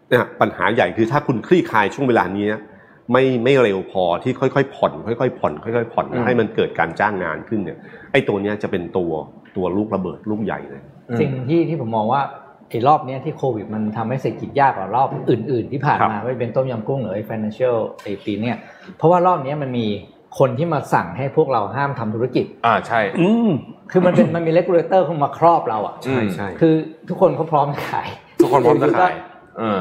[0.10, 2.62] เนี่ยปัญหาใหญ่คือถ้าคุณคลี่คลายช่วงเวลานี้นะ
[3.12, 7.78] ไม่ไม่เร็วพอที่ค่อยๆผ่อนค่อยๆผ่อนค่อยๆผ่อนอืมให้มันเกิดการจ้างงานขึ้นเนี่ย
[8.12, 9.12] ไอ้ตัวเนี้ยจะเป็นตัว
[9.56, 10.82] ตัวลูกระเบิดลูกใหญ่เลย
[11.20, 12.22] สิ่งที่ที่ผมมองว่า
[12.70, 18.56] ไอ้รอบเนี้ยที่โควิดมันทำให้เศรษฐกิจยากกว่ารอบอื่น ๆ ที่ผ่านมาครับไม่ว่าจะเป็นต้มยำกุ้งหรือไอ้ financial ไอ้ปีเนี้ย
[18.98, 19.86] เพราะว่ารอบเนี้ยมันมี
[20.40, 23.50] คนที่มาสั่งให้พวกเราห้ามทำธุรกิจ อ่าใช่ อืม
[23.92, 26.74] คือมันเป็นมันมี regulator เข้ามาครอบเราอะใช่ใช่คือ
[27.10, 28.08] ทุกคนเขาพร้อมจะขาย
[28.42, 29.27] ทุกคนพร้อมจะขายเออ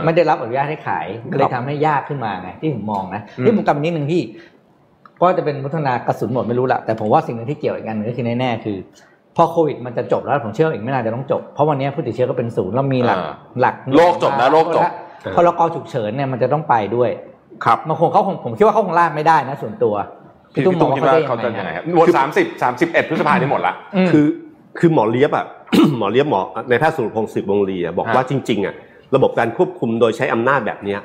[0.05, 4.23] ไม่ได้รับอนุญาตให้ขายก็เลยทำให้ยากขึ้นมาไงที่ผมมองนะอืมนี่ผมกลับมานิดนึงพี่
[5.23, 8.77] ก็จะเป็นพัฒนากระสุนหมดไม่รู้ละแต่ผมว่าสิ่งหนึ่งที่เกี่ยวอีกอันหนึงก็คือแน่ๆคือ
[9.37, 14.83] พอโควิดมันจะจบแล้วผมเชื่อว่าอีกไม่นานจะต้องจบ เพราะวันนี้ผู้ติดเชื้อก็เป็นศูนย์แล้วมีหลักอ่าหลักโลกจบแล้วโลกจบ
[15.37, 17.11] พรกฉุกเฉินเนี่ยมันจะต้องไปด้วย
[17.65, 19.95] ครับมันคงเขาคงผมคิดว่าเขาคงลากไม่ได้นะ ส่วนตัว
[20.55, 23.75] พี่ตุ้มคิดว่าเขาจะยังไงครับหมดสามสิบสามสิบเอ็ดพฤษภานี่หมดละ
[24.07, 24.27] มคือ
[24.79, 25.47] คือหมอเลียบอะ
[25.99, 28.75] หมอเลียบหมอในแพทย์สุรพงศ์สิบวงศ์ลีอะบอกฮะว่าจริงๆอะ
[29.17, 31.01] ระบบการควบคุมโดยใช้อำนาจแบบเนี้ย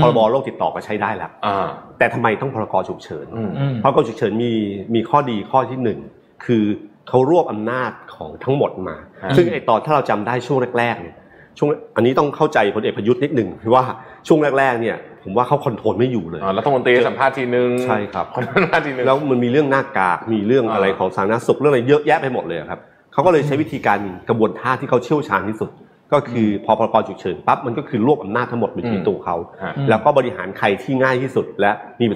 [0.00, 4.52] พรบโรคติดต่อก็ใช้ได้แล้วอ่าแต่ทำไมต้องพรกฉุกเฉินอืมอืมพรกฉุกเฉินมี
[4.94, 5.98] มีข้อดีข้อที่หนึ่ง
[6.44, 6.64] คือ
[7.08, 11.16] เขารวบอำนาจของทั้งหมดมาฮะซึ่งไอตอนถ้าเราจำได้ช่วงแรกๆเนี่ย
[11.58, 13.82] ช่วงอันนี้ต้องเข้าใจพลเอกประยุทธ์นิดหนึ่งคือว่า
[14.26, 22.80] ช่วงแรกๆเนี่ยผมว่าเขาคอนโทรลไม่อยู่เลยอ่ารัฐมนตรีสัมภาษณ์ทีนึงใช่ครับคนนั้นมาทีนึงแล้วมันมีเรื่องหน้ากากมีเรื่องอะไรอ่าของสาธารณสุขเรื่องอะไรเยอะแยะไปหมดเลยครับ
[23.12, 23.98] เขาก็เลยใช้วิธีการ
[24.28, 25.70] กระบวนท่าที่เขาเชี่ยวชาญที่สุด
[26.14, 32.06] ก็คือพอพรกฉุกเฉินปั๊บมันก็คือรวบอำนาจทั้งหมดไปที่ตัวเขาฮะอืมแล้วก็บริหารใครที่ง่ายที่สุด และมี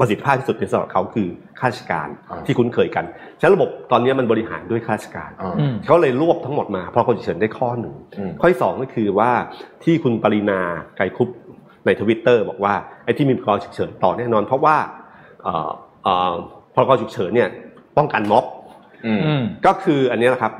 [0.00, 1.28] ประสิทธิภาพที่สุดในสำหรับเขาคือ
[1.60, 3.04] ข้าราชการอ่าที่คุ้นเคยกัน
[3.38, 9.30] ใช้ระบบตอนนี้มันบริหารด้วยข้าราชการอ่าอืมเขาเลยรวบทั้งหมดมาพรกฉุกเฉินได้ข้อหนึ่งอืมข้อที่สองก็คือว่า
[9.84, 10.60] ที่คุณปารีณา
[10.96, 11.28] ไกรคุปต์
[11.86, 14.76] ในทวิตเตอร์บอกว่าไอ้ที่มีพรกฉุกเฉินต่อแน่นอน เพราะว่า
[15.44, 15.70] เอ่อ
[16.04, 16.32] เอ่อ
[16.74, 17.48] พรกฉุกเฉินเนี่ย
[17.96, 18.44] ป้องกันม็อบ
[19.06, 20.52] อืมอืมก็คืออันเนี้ยแหละครับ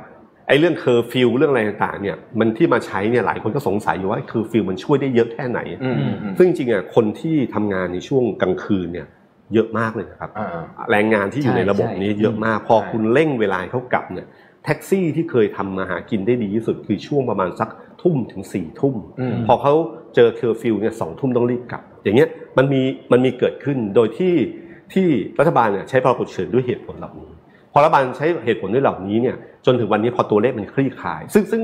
[0.47, 9.07] ไอ้เรื่องเคอร์ฟิวเรื่องอะไรต่างๆเนี่ยมันที่มาใช้เนี่ยหลายคนก็สงสัยอยู่ว่าเคอร์ฟิวมันช่วยได้เยอะแค่ไหนอืมอืมอืมซึ่งจริงๆอะคนที่ทำงานในช่วงกลางคืนเนี่ย
[9.53, 10.59] เยอะมากเลยนะครับอ่า
[10.91, 14.27] แรงงานที่อยู่ใช่ในระบบนี้ใช่เยอะมากพอใช่คุณเร่งเวลาให้เขากลับเนี่ย
[14.65, 17.69] แท็กซี่ที่เคยทำมาหากินได้ดีที่สุดคือช่วงประมาณสัก
[18.01, 19.73] ทุ่มถึงสี่ทุ่มอืมพอเขา
[20.15, 24.33] เจอเคอร์ฟิวเนี่ยสองทุ่มต้องรีบกลับ อย่างเงี้ยมันมีมันมีเกิดขึ้นโดยที่
[24.93, 25.07] ที่
[25.39, 27.31] รัฐบาลเนี่ยใช้พรกฉุกเฉินด้วยเหตุผลเหล่านี้
[27.73, 31.61] พอรัฐบาลใช้เหตุผลด้วยเหล่านี้เนี่ยจนถึงวันนี้พอตัวเลขมันคลี่คลาย ซึ่งซึ่ง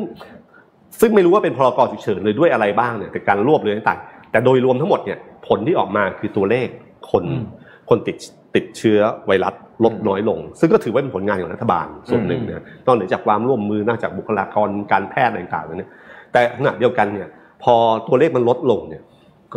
[1.00, 5.18] ซึ่งไม่รู้ว่าเป็นพรกฉุกเฉินเลยด้วยอะไรบ้างเนี่ยแต่การรวบเลยต่างๆแต่โดยรวมทั้งหมดเนี่ย
[5.48, 6.68] ผลที่ออกมาคือตัวเลข
[7.12, 7.44] คนอืม
[7.90, 8.18] คนติด
[8.56, 15.90] ติดเชื้อไวรัสลดน้อยลง ซึ่งก็ถือว่าเป็นผลงานของรัฐบาลส่วนหนึ่งนะนอกเหนือจากความร่วมมือนอกจากบุคลากรการแพทย์อะไรต่างๆเนี่ย
[16.34, 17.28] แต่ขณะเดียวกันเนี่ย
[17.64, 17.76] พอ
[18.08, 19.04] ตัวเลขมันลดลงเนี่ย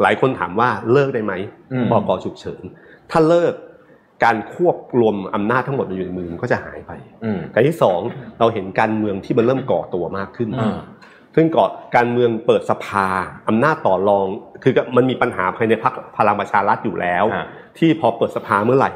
[0.02, 1.32] หลายคนถามว่าเลิกได้ไหม
[1.72, 2.62] อืมพรกฉุกเฉิน
[3.10, 3.52] ถ้าเลิก
[4.24, 6.92] การควบรวมอำนาจทั้งหมดมาอยู่ในมือมันก็จะหายไป
[7.24, 8.00] อืมการที่สอง
[8.40, 10.78] เราเห็นการเมืองที่มันเริ่มก่อตัวมากขึ้นอ่า
[11.36, 11.64] ซึ่งก่อ
[11.96, 13.06] การเมืองเปิดสภา
[13.48, 14.26] อำนาจต่อรอง
[14.62, 17.46] คือมันมีปัญหาภายในพรรคพลังประชารัฐอยู่แล้วฮะ
[17.78, 18.92] ที่พอเปิดสภาเมื่อไหร่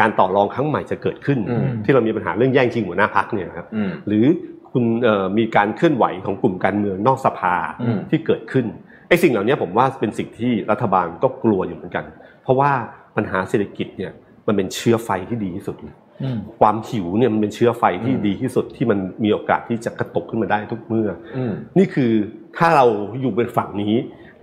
[0.00, 4.24] การต่อรองครั้งใหม่จะเกิดขึ้นอืมที่เรามีปัญหาเรื่องแย่งชิงหัวหน้าพรรคเนี่ยนะครับอืมหรือ
[4.72, 8.66] คุณเอ่อมีการเคลื่อนไหวของกลุ่มการเมืองนอกสภาอืมที่เกิดขึ้น
[9.08, 12.04] ไอ้สิ่งเหล่านี้ผมว่าเป็นสิ่งที่รัฐบาลก็กลัวอยู่เหมือนกัน
[12.42, 12.70] เพราะว่า
[13.16, 14.12] ปัญหาเศรษฐกิจเนี่ย
[14.46, 15.76] มันเป็นเชื้อไฟที่ดีที่สุด
[16.22, 22.12] อืมความหิวเนี่ยมันเป็นเชื้อไฟที่อืมดีที่สุดที่มันมีโอกาสที่จะกระตกขึ้นมาได้ทุกเมื่ออืมนี่คือ
[22.56, 22.86] ถ้าเรา
[23.20, 23.94] อยู่เป็นฝั่งนี้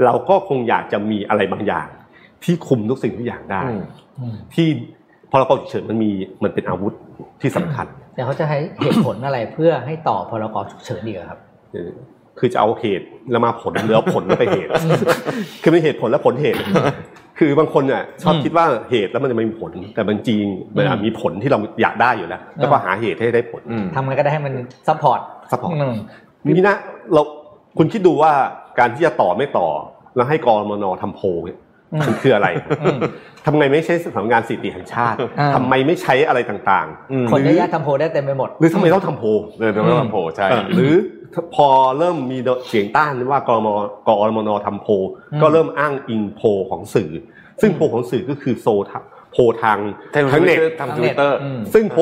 [0.06, 1.88] เราก็คงอยากจะมีอะไรบางอย่าง
[2.44, 3.84] ที่คุมทุกสิ่งทุกอย่างได้อืม
[4.20, 4.68] อืมที่
[5.32, 6.12] พรกฉุกเฉินมันมี
[6.44, 6.94] มันเป็นอาวุธ
[7.42, 11.40] ที่สำคัญ แต่เขาจะให้เหตุผลอะไรเพื่อให้ต่อพรกฉุกเฉินดีกว่าครับ
[11.74, 11.92] เออ
[12.40, 14.72] คือจะเอาเหตุแล้วมาผลหรือเอาผลแล้วไปเหตุ
[15.62, 16.60] คือเป็นเหตุผลและผลเหตุ
[17.40, 20.44] คือบางคนเนี่ยชอบอืมคิดว่าเหตุแล้วมันจะไม่มีผล แต่บางจริง
[20.76, 24.54] มันอาจมีผลที่เราอยากได้อยู่แล้วแล้วก็หาเหตุให้ได้ผลอืมทำไงก็ได้ให้มัน
[24.88, 25.20] ซัพพอร์ต
[25.52, 25.94] ซัพพอร์ตอืม
[26.46, 26.78] นี่นะ
[27.14, 27.22] เรา
[27.78, 28.32] คุณคิดดูว่า
[28.80, 29.68] การที่จะต่อไม่ต่อ
[30.16, 30.86] แล้วให้กอ.รมน.
[31.02, 31.60] ทำโพลเนี่ย
[31.94, 32.48] อืมมันคืออะไร
[32.82, 32.98] อืม
[33.46, 39.28] ทำไงไม่ใช้สำนักงานสถิติแห่งชาติอ่าทำไมไม่ใช้อะไรต่างอืมคนหรืเยออะแยะทำโพลได้เต็มไปหมดๆหรือทำไมต้องทำโพล
[39.60, 40.94] เดินไปทำโพลใช่เออหรือ
[41.56, 42.38] พอเริ่มมี
[42.68, 43.68] เสียงต้านว่ากอ.กอ.รม
[44.08, 44.50] น.
[44.66, 44.88] ทำโพล
[45.42, 47.12] ก็เริ่มอ้างอิงโพลของสื่อ
[47.62, 48.94] ซึ่งโพของสื่อก็คือโซท
[49.32, 49.80] โพทาง
[50.14, 51.38] ทางทางเน็ตทางทวิตเตอร์
[51.74, 51.98] ซึ่งโพ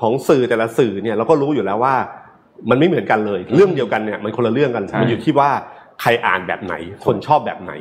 [0.00, 1.94] ของสื่อแต่ละสื่อเนี่ยเราก็รู้อยู่แล้วว่า
[2.70, 5.50] มันไม่เหมือนกันเลย เรื่องเดียวกันเนี่ยมันคนละเรื่องกันใช่มันอยู่ที่ว่า
[6.00, 7.72] ใครอ่านแบบไหน คนชอบแบบไหน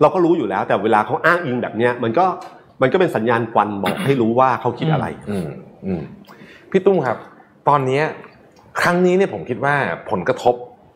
[0.00, 2.26] เราก็รู้อยู่แล้ว แต่เวลาเขาอ้างอิงแบบเนี้ย มันก็
[2.82, 5.06] มันก็เป็นสัญญาณควันบอกให้รู้ว่าเขาคิดอะไร
[6.70, 7.16] พี่ตุ้มครับ
[7.68, 8.04] ตอนเนี้ย
[8.80, 9.74] ครั้งนี้เนี่ยผมคิดว่า
[10.10, 10.54] ผลกระทบ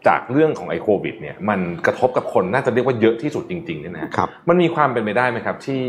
[0.09, 5.83] จากเรื่องของไอ้โควิดเนี่ยมันกระทบกับคนน่าจะเรียกว่าเยอะที่สุดจริงๆเนี่ยนะฮะครับมันมีความเป็นไปได้ไหมครับ ที่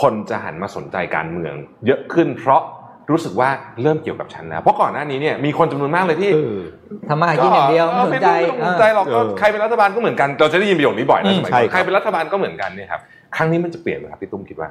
[0.00, 1.54] คนจะหันมาสนใจการเมือง
[1.86, 2.62] เยอะขึ้นเพราะ
[3.10, 3.48] รู้สึกว่า
[3.82, 6.60] เริ่มเกี่ยวกับฉันแล้วเพราะก่อนหน้านี้เนี่ยมีคนจำนวนมากเลยที่เออ
[7.08, 13.00] ทำมาหากินอย่างเดียวไม่สนใจไม่ต้องสนใจหรอกก็เออใครเป็นรัฐบาลก็เหมือนกันเราจะได้ยินประโยคนี้บ่อยนะอืมสมัยใช่ก่อนครับใครเป็นรัฐบาลก็เหมือนกันเนี่ยครับ
[13.36, 14.68] ครั้งนี้มันจะเปลี่ยนไหมครับพี่ตุ้มคิดว่า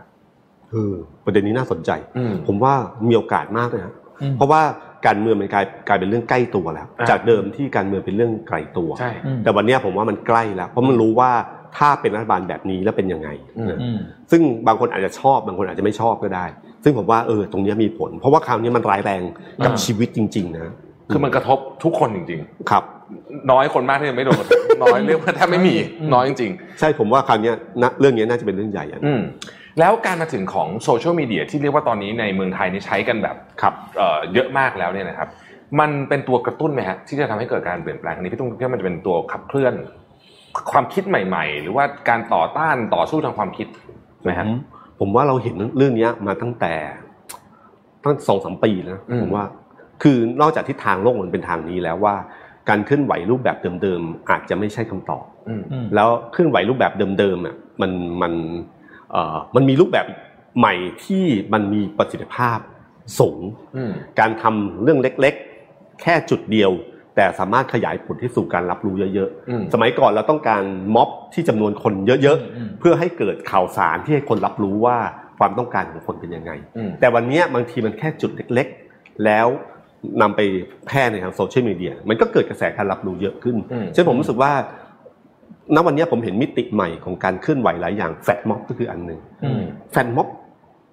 [0.71, 0.93] เออ
[1.25, 2.73] ประเด็นนี้น่าสนใจอืมผมว่า
[3.09, 4.61] มีโอกาสมากเลยนะอืมเพราะว่า
[5.05, 11.31] การเมืองมันกลายกลายเป็นเรื่องใกล้ตัวแล้วอ่าจากเดิมที่การเมืองเป็นเรื่องไกลตัว ใช่อืมแต่วันเนี้ยผมว่ามันใกล้แล้ว เพราะมันรู้ว่า
[11.77, 13.99] ถ้าเป็นรัฐบาลแบบนี้แล้วเป็นยังไงอืมนะอืม
[14.31, 16.45] ซึ่งบางคนอาจจะชอบบางคนอาจจะไม่ชอบก็ได้
[16.83, 19.21] ซึ่งผมว่าเออตรงเนี้ยมีผล เพราะว่าคราวนี้มันร้ายแรง
[19.65, 20.73] กับอ่าชีวิตจริง ๆ นะ
[21.11, 29.21] คือมันกระทบทุกคนจริงครับๆน้อยคนมากที่จะไม่โดนกระทบน้อยเรียกว่าแทบไม่มีอืมน้อยจริงใช่ผมว่าคราวเนี้ยนะเรื่องเนี้ยน่าจะเป็นเรื่องใหญ่อะๆอืม
[29.79, 35.29] แล้วการมาถึงของโซเชียลมีเดียที่เรียกว่าตอนนี้ในเมืองไทยนี่ใช้กันแบบครับเอ่อเยอะมากแล้วเนี่ยนะครับ
[35.79, 39.73] มันเป็นตัวกระตุ้นไหมฮะที่จะทำให้เกิดการเปลี่ยนแปลงอันนี้พี่ตุ้มคิดว่ามันจะเป็นตัวขับเคลื่อน
[40.71, 43.67] ความคิดใหม่ ๆ หรือว่าการต่อต้านต่อสู้ทางความคิด
[44.23, 44.57] ไหมฮะผม
[44.99, 46.73] ผมว่าเราเห็นเรื่องเนี้ยมาตั้งแต่
[48.03, 49.45] ตั้งสองสามปีนะอืมผมว่า
[50.03, 52.15] คือนอกจากทิศทางโลกมันเป็นทางนี้แล้วว่า
[52.69, 58.80] การเคลื่อนไหวรูปแบบเดิมๆอาจจะไม่ใช่คำตอบอืมอืมแล้วเคลื่อนไหวรูปแบบเดิมๆอะมันมันเอ่อ
[59.55, 60.05] มันมีรูปแบบ
[60.59, 60.73] ใหม่
[61.05, 62.59] ที่มันมีประสิทธิภาพ
[63.19, 63.39] สูง
[63.75, 66.71] อืมการทำเรื่องเล็กๆ แค่จุดเดียว
[67.15, 70.63] แต่สามารถขยายผลที่สู่การรับรู้เยอะอืมๆสมัยก่อนเราต้องการ
[70.95, 74.97] ม็อบที่จำนวนคนเยอะอืมๆเพื่อให้เกิดข่าวสารที่ให้คนรับรู้ว่า
[75.39, 79.47] ความต้องการของคนเป็นยังไงอืมแต่วันเนี้ยบางทีมันแค่จุดเล็กๆ แล้ว
[80.21, 80.41] นำไป
[80.87, 84.51] แพร่ในทางโซเชียลมีเดีย มันก็เกิดกระแสการรับรู้เยอะขึ้นอืมฉะนั้นผมรู้สึกว่า
[85.75, 90.27] ณวันเนี้ยผมเห็นมิติใหม่ของการเคลื่อนไหวหลายอย่างแฟดม็อบก็คืออันหนึ่งอืมแฟนม็อบ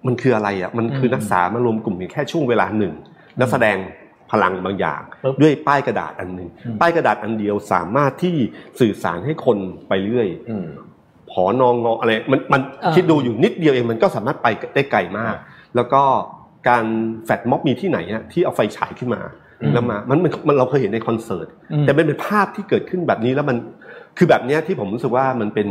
[0.07, 2.93] มันคืออะไรอะมันคืออมนักศึกษามารวมกลุ่มกันแค่ช่วงเวลาหนึ่ง
[3.37, 3.77] แล้วแสดง
[4.31, 8.35] พลังบางอย่างปึ๊บด้วยป้ายกระดาษอันหนึ่งอืมป้ายกระดาษอันเดียวสามารถที่
[8.79, 10.67] สื่อสารให้คนไปเรื่อยอืม
[11.31, 15.35] ผอนองงออะไรมันมันอ่าคิดดูอยู่นิดเดียวเองมันก็สามารถไปได้ไกลมาก
[15.75, 16.01] แล้วก็
[16.69, 16.85] การ
[17.25, 19.21] แฟดม็อบมีที่ไหนอะที่เอาไฟฉายขึ้นมา
[19.61, 23.57] อืมแล้วมามันมันมันเราเคยเห็นในคอนเสิร์ตอืมแต่เป็นเป็นภาพที่เกิดขึ้นแบบนี้แล้วมัน
[24.17, 25.69] คือแบบเนี้ยที่ผมรู้สึกว่ามันเป็น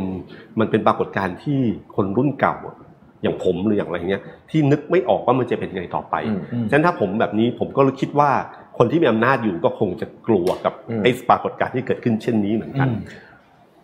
[0.60, 1.60] มันเป็นปรากฏการณ์ที่
[1.96, 2.76] คนรุ่นเก่าอะ
[3.22, 8.30] อย่างผมหรืออย่างอะไรเงี้ยที่นึกไม่ออกว่ามันจะเป็นยังไงต่อไปอืมอืมฉะนั้นถ้าผมแบบนี้ผมก็คิดว่า
[8.78, 12.98] คนที่มีอำนาจอยู่ก็คงจะกลัวกับอืมไอ้ปรากฏการณ์ที่เกิดขึ้นเช่นนี้เหมือนกันอืม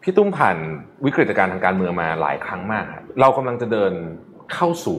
[0.02, 0.56] พี่ตุ้มผ่าน
[1.04, 3.92] วิกฤตการณ์ทางการเมืองมาหลายครั้งมากครับเรากำลังจะเดิน
[4.54, 4.98] เข้าสู่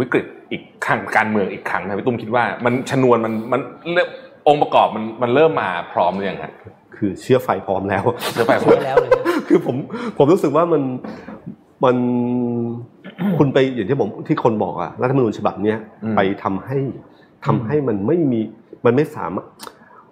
[0.00, 3.60] วิกฤตอีกทางการเมืองอีกครั้งนะพี่ตุ้มคิดว่ามันชนวนมันมัน
[3.92, 4.08] เริ่ม
[4.48, 6.52] องค์ประกอบมันมันเริ่มมาพร้อมหรือยังฮะ
[6.98, 9.76] คือเชื้อไฟพร้อมแล้วเชื่อไปผช่วมยแล้วเลยนะคือผม
[10.18, 10.82] ผมรู้สึกว่ามัน
[11.84, 11.96] มัน
[13.38, 16.78] คุณไปอย่างที่ผมที่คนบอกอะรัฐธรรมนูญฉบับเนี้ยอืมไปทำให้
[17.46, 18.40] ทำให้มันไม่มี
[18.84, 19.46] มันไม่สามารถ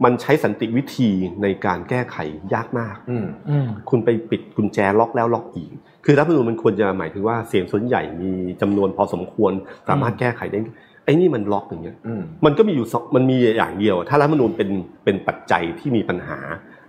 [0.04, 1.10] มันใช้สันติวิธี
[1.42, 2.16] ในการแก้ไข
[2.54, 5.70] ยากมากอืมอืมคุณไปปิดกุญแจล็อกแล้วล็อกอีก
[6.04, 9.52] คือรัฐธรรมนูญมันควรจะหมายถึงว่าเสียงส่วนใหญ่มีจำนวนพอสมควร
[9.88, 10.58] สามารถแก้ไขได้
[11.04, 14.70] ไอ้นี่มันล็อกอย่างเงี้ยอืมมันก็มีอยู่สองมันมีอย่างเดียว ถ้ารัฐธรรมนูญเป็น
[15.04, 16.38] เป็นปัจจัยที่มีปัญหา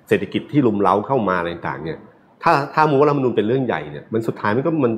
[0.08, 2.00] เศรษฐกิจที่รุมเร้าเข้ามาอะไรต่างๆเนี่ย
[2.43, 4.91] ถ้าถ้ามองว่ารัฐธรรมนูญเป็นเรื่องใหญ่เนี่ยมันสุดท้ายมันก็มัน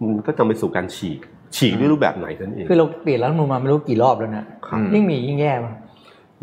[0.00, 1.20] มันก็จะไปสู่การฉีก
[1.56, 5.72] ฉีกด้วยรูปแบบไหนนั่นเองคือเราเปลี่ยนรัฐธรรมนูญมาไม่รู้กี่รอบแล้วนะครับยิ่งมียิ่งแย่ป่ะ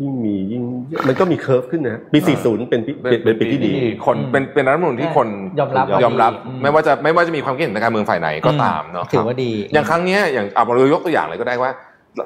[0.02, 0.62] ยิ่งมียิ่ง
[1.08, 3.70] มันก็มี curve ขึ้นนะปี 40 เป็นปีเป็นเป็นปีที่ดี
[4.06, 5.28] คนอืมเป็นเป็นรัฐธรรมนูญที่คน
[5.60, 11.70] ยอมรับยอมรับอืมไม่ว่าจะไม่ว่าจะมีความคิดเห็นทางการเมืองฝ่ายไหนก็ตามเนาะถือว่าดี อย่างครั้งเนี้ยอย่างเอาเรายกตัวอย่างเลยก็ได้ว่า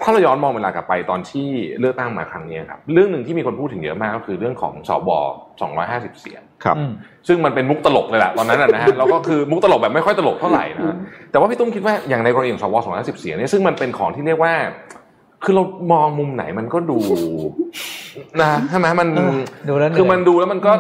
[0.03, 1.49] ถ้าเราย้อนมองเวลากลับไปตอนที่
[1.81, 5.11] เลือกตั้งมาครั้งเนี้ยครับเรื่องหนึ่งที่มีคนพูดถึงเยอะมากก็คือเรื่องของสว
[5.66, 6.92] 250 เสียงครับอืม
[7.29, 10.96] ซึ่งมันเป็นมุกตลกเลยแหละตอนนั้นนะนะฮะแล้วก็คือมุกตลกแบบไม่ค่อยตลกเท่าไหร่นะฮะ
[11.31, 14.53] แต่ว่าพี่ตุ้มคิดว่าอย่างในกรณีของสว250 เสียงเนี่ยซึ่งมันเป็นของที่เรียกว่า
[15.44, 16.99] คือเรามองมุมไหนมันก็ดู
[18.42, 20.72] นะใช่ไหมมันเออดูแล้วเหนื่อยคือมันดูแล้วมันก็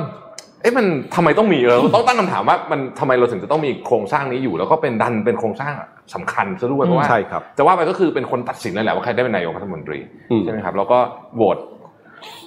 [0.62, 5.72] เอ๊ะมันทำไมต้องมีเออต้องตั้งคำถามว่ามันทำไมเราถึงจะต้องมีโครงสร้างนี้อยู่ แล้วก็เป็นดันเป็นโครงสร้าง
[6.14, 9.98] สำคัญซะด้วยเพราะว่าใช่ครับจะว่าไปก็คือเป็นคนตัดสินเลยแหละว่าใครได้เป็นนายกรัฐมนตรี
[10.30, 10.98] อืมใช่ไหมครับ แล้วก็
[11.36, 11.58] โหวต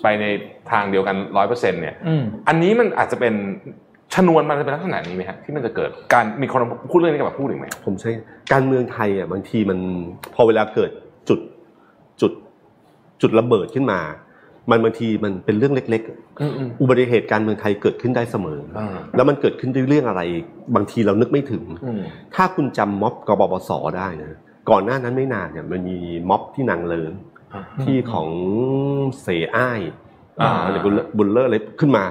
[0.01, 0.25] ไปใน
[0.71, 3.33] ทางเดียวกันร้อยเปอร์เซ็นต์เนี่ยอืมอันนี้มันอาจจะเป็น
[4.15, 8.09] ชนวนมันจะเป็นลักษณะนี้ไหมฮะที่มันจะเกิดการมีคนพูดเรื่องนี้กับมาพูดอีกไหมผมใช้
[8.53, 9.79] การเมืองไทยอะบางทีมัน
[10.35, 10.91] พอเวลาเกิด
[11.29, 11.39] จุด
[12.21, 12.31] จุด
[13.21, 13.99] จุดระเบิดขึ้นมา
[14.71, 16.01] มันบางทีมันเป็นเรื่องเล็ก
[16.41, 20.21] อืมอืมๆอุบัติเหตุการเมืองไทยเกิดขึ้นได้เสมออ่าแล้วมันเกิดขึ้นด้วยเรื่องอะไร
[20.75, 22.01] บางทีเรานึกไม่ถึงอืม
[22.35, 24.31] ถ้าคุณจำม็อบกปปสได้นะ
[24.69, 25.97] ก่อนหน้านั้นไม่นานเนี่ยมันมี
[26.29, 27.11] ม็อบที่นางเลิ้ง
[27.53, 28.29] อ่าที่ของ
[29.21, 29.81] เสธ.อ้าย
[30.41, 32.03] อ่าอะไรบุลเลอร์บุลเลอร์อะไรขึ้นมา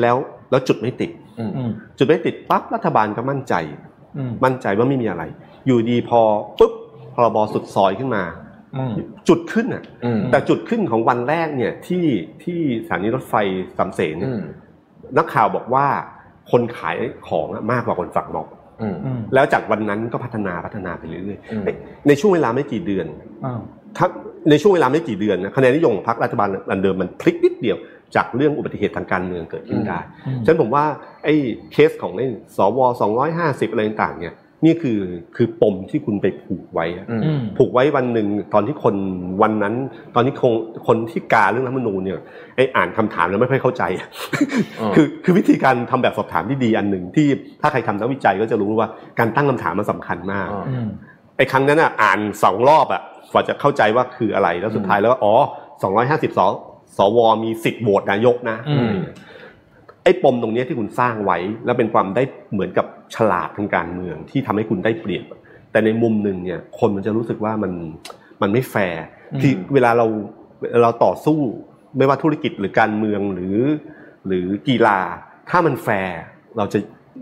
[0.00, 0.16] แล้ว
[0.50, 3.54] แล้วจุดไม่ติดอืมอืมจุดไม่ติดปั๊บรัฐบาลก็มั่นใจ
[4.16, 5.22] อืมมั่นใจว่าไม่มีอะไร
[5.66, 6.20] อยู่ดีพอ
[6.58, 6.72] ปุ๊บ
[7.14, 8.49] พรบสุดซอยขึ้นมาอืม
[9.28, 12.06] จุดขึ้นอะอืมแต่จุดขึ้นของวันแรกเนี่ยที่
[12.42, 13.34] ที่สถานีรถไฟ
[13.78, 14.42] สามเสนเนี่อืยม
[15.16, 15.86] นักข่าวบอกว่า
[16.50, 16.96] คนขาย
[17.28, 18.46] ของอะมากกว่าคนฝักม็อบ
[18.80, 21.76] อืมอืมแล้วจากวันนั้นก็พัฒนาพัฒนาไปเรื่อยอืมๆเอ้ย
[22.08, 23.06] ในช่วงเวลาไม่กี่เดือน
[23.44, 23.60] อ้าว
[23.96, 24.06] ถ้า
[24.50, 27.76] ในช่วงเวลาไม่กี่เดือนนะคะแนนนิยมของพรรครัฐบาลอันเดิมมันพลิกนิดเดียว
[28.16, 30.84] จากเรื่องอุบัติเหตุทางการเมืองเกิดขึ้นได้อืมฉะนั้นผมว่า
[31.24, 31.34] ไอ้
[31.72, 32.78] เคสของไอ้สว
[33.26, 34.98] 250อะไรต่างๆเนี่ย นี่คือ
[35.36, 38.94] คือปมที่คุณไปผูกไว้อะอืมอืมผูกไว้วันหนึ่งตอนที่คน
[39.42, 39.74] วันนั้น
[40.14, 40.52] ตอนที่คง
[40.86, 42.20] คนที่กาเรื่องรัฐธรรมนูญเนี่ย
[42.56, 43.82] ไออ่านคำถามแล้วไม่ค่อยเข้าใจ
[44.80, 47.26] อ๋อคือคือวิธีการทำแบบสอบถามที่ดีอันหนึ่งที่
[47.62, 50.88] ถ้าใครทำนักวิจัยก็จะรู้ว่าการตั้งคำถามมันสำคัญมากอ๋ออืม
[51.36, 55.34] ไอ้ครั้งนั้นอะอ่านสองรอบอะกว่าจะเข้าใจว่าคืออะไรแล้วสุดท้ายแล้วก็อ๋อ
[55.82, 56.40] สองร้อยห้าสิบส
[56.98, 58.94] สวมีสิทธิ์โหวตนายกนะอืม
[60.04, 65.24] ไอ้ปมตรงเนี้ยที่คุณสร้างไว้ แล้วเป็นความได้เหมือนกับ ฉลาดทางการเมืองที่ทำให้คุณได้เปรียบ
[65.70, 67.72] แต่ในมุมหนึ่งเนี่ยคนมันจะรู้สึกว่ามัน
[68.42, 70.06] มันไม่แฟร์อืมคือเวลาเรา
[70.82, 71.40] เราต่อสู้
[71.96, 73.56] ไม่ว่าธุรกิจหรือการเมืองหรือ
[74.26, 74.98] หรือกีฬา
[75.50, 76.20] ถ้ามันแฟร์
[76.56, 76.78] เราจะ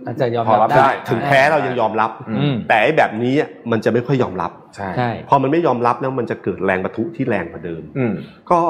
[0.06, 8.12] อาจจะยอมพอรัรับบได้ได้ ถึงแพ้เรายังยอมรับอืมแต่ไอ้แบบนี้อะมันจะไม่ค่อยยอมรับใช่ใช่พอมันไม่ยอมรับแล้วมันจะเกิดแรงปะทุที่แรงกว่าเดิมอืม
[8.50, 8.60] ก็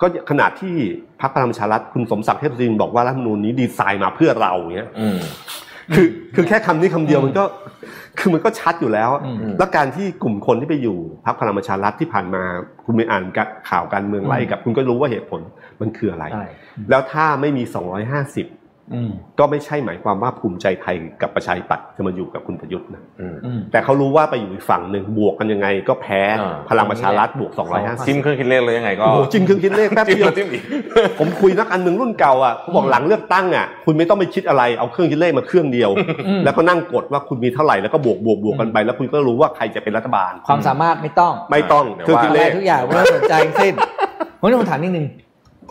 [0.00, 0.74] ก็ขนาดที่
[1.20, 5.18] พรรคพลังประชารัฐคุณสมศักดิ์เทพสุทินบอกว่ารัฐธรรมนูญนี้ดีไซน์มาเพื่อเราเนี้ยอืม
[5.94, 7.44] คือคือแค่คำนี้คำเดียวอืมมันก็
[8.18, 12.42] คือมันก็ชัดอยู่แล้วอืมแล้วการที่กลุ่มคนที่ไปอยู่พรรคพลังประชารัฐที่ผ่านมา
[12.84, 13.24] คุณไปอ่าน
[13.70, 15.40] ข่าวการเมืองไล่กับ คุณก็รู้ว่าเหตุผล
[15.80, 16.46] มันคืออะไรใช่
[16.90, 18.48] แล้วถ้าไม่มี 250อืม
[19.38, 30.62] ก็ไม่ใช่หมายความว่าภูมิใจไทยกับประชาธิปัตย์จะมาอยู่กับคุณประยุทธ์นะอืมอืมแต่เขารู้ว่าไปอยู่อีกฝั่งหนึ่งบวกกันยังไง ก็แพ้อ่าพลังประชารัฐบวก250จิ้มเครื่องคิดเลขเลยยังไงก็โอ้โหจริงคือคิดเลขแป๊บจิ้มเดียวแล้วจิ้มอีก
[31.18, 35.90] ผมคุยนักการเมืองรุ่นเก่าอะเขาบอกหลังเลือกตั้งอะคุณไม่ต้องไปคิดอะไรเอาเครื่องคิดเลขมาเครื่องเดียว
[36.28, 43.74] อืมแล้วก็นั่งกดว่าคุณมีเท่าไหร่แล้วก็บวกบวกบวกกันไป แล้วคุณก็รู้ว่าใครจะเป็นรัฐบาล ความสามารถไม่ต้องไม่ต้องเดี๋ยวเครื่องคิดอะไรเลขทุกอย่างไม่ต้องสนใจทั้งสิ้น
[44.40, 45.06] ผมจะผมถามนิดนึง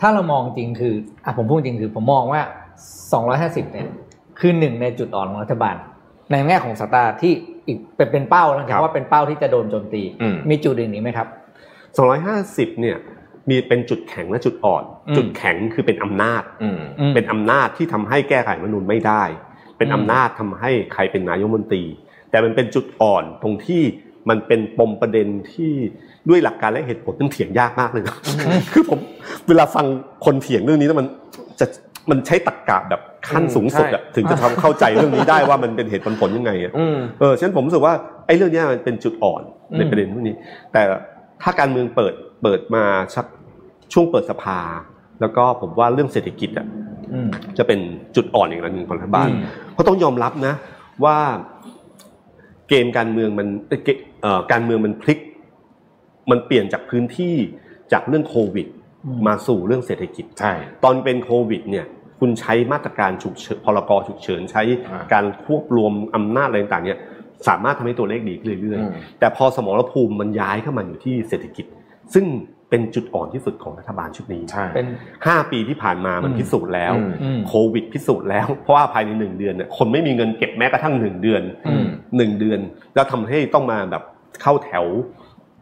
[0.00, 2.42] ถ้าเรามองจริงคืออะผมพูดจริงคือผมมองว่า
[2.84, 3.88] 250เนี่ย
[4.38, 5.76] คือหนึ่งในจุดอ่อนของรัฐบาล
[6.30, 7.32] ในแง่ของสตาร์ที่
[7.66, 11.28] อีกเป็นเป็นเป้านะคครัรับบว่าเป็นเป้าที่จะโดนโจมตีอืมมีจุดอื่นอีกไหมครับ
[11.98, 12.96] 250เนี่ย
[13.48, 19.22] มีเป็นจุดแข็งและจุดอ่อนอืมจุดแข็งคือเป็นอำนาจอืมอืมเป็นอำนาจที่ทำให้แก้ไขรัฐธรรมนูญไม่ได้
[19.78, 21.84] เป็นอืมอำนาจทำให้ใครเป็นนายกรัฐมนตรี
[22.30, 23.82] แต่มันเป็นจุดอ่อนตรงที่
[24.28, 25.72] มันเป็นปมประเด็นที่
[26.28, 28.16] ด้วยหลักการและเหตุผลต้องเถียงยากมากเลยนะ
[28.72, 28.98] คือผม
[29.48, 29.86] เวลาฟัง
[30.24, 31.06] คนเถียงเรื่องนี้แล้วมัน
[31.60, 31.66] จะ
[32.10, 37.94] มันใช้ตรรกะแบบขั้นสูงสุดอะใช่ถึงจะทำเข้าใจเรื่องนี้ได้ว่ามันเป็นเหตุผลผลยังไงอะอืมเออฉะนั้นผมรู้สึกว่า
[38.26, 39.42] ไอ้เรื่องเนี้ยมันเป็นจุดอ่อน
[39.78, 40.36] ในประเด็นพวกนี้
[40.72, 40.82] แต่
[41.42, 43.26] ถ้าการเมืองเปิดเปิดมาชัก
[43.92, 44.60] ช่วงเปิดสภา
[45.20, 46.66] แล้วก็ผมว่าเรื่องเศรษฐกิจอะ
[47.14, 47.80] อืมจะเป็น
[48.16, 49.40] จุดอ่อนอีกอันหนึ่งของรัฐบาลอืม
[49.72, 50.54] เพราะต้องยอมรับนะ
[51.04, 51.18] ว่า
[52.68, 53.88] เกมการเมืองมันเอ่อเก
[54.22, 55.18] เอ่อการเมืองมันพลิก
[56.30, 57.34] มันเปลี่ยนจากพื้นที่
[57.92, 58.66] จากเรื่องโควิด
[59.26, 60.52] มาสู่เรื่องเศรษฐกิจใช่
[60.84, 61.86] ตอนเป็นโควิดเนี่ย
[62.20, 67.00] คุณใช้มาตรการฉุกเฉินพรกฉุกเฉินใช้อ่าการควบรวมอำนาจอะไรต่างๆเนี่ย
[67.48, 71.66] สามารถทำให้ตัวเลขดีขึ้นเรื่อยอืมๆแต่พอสมรภูมิมันย้ายเข้ามาอยู่ที่เศรษฐกิจ
[72.14, 72.26] ซึ่ง
[72.70, 74.88] เป็นจุดอ่อนที่สุดของรัฐบาลชุดนี้ใช่เป็น
[75.26, 82.60] ห้าปีที่ผ่านมามันอืมพิสูจน์แล้วอืมอืมโควิดพิสูจน์แล้ว เพราะว่าภายในหนึ่งเดือนเนี่ยคนไม่มีเงินเก็บแม้กระทั่งหนึ่งเดือนอืมหนึ่งเดือน
[82.94, 84.02] แล้วทำให้ต้องมาแบบ
[84.42, 84.86] เข้าแถว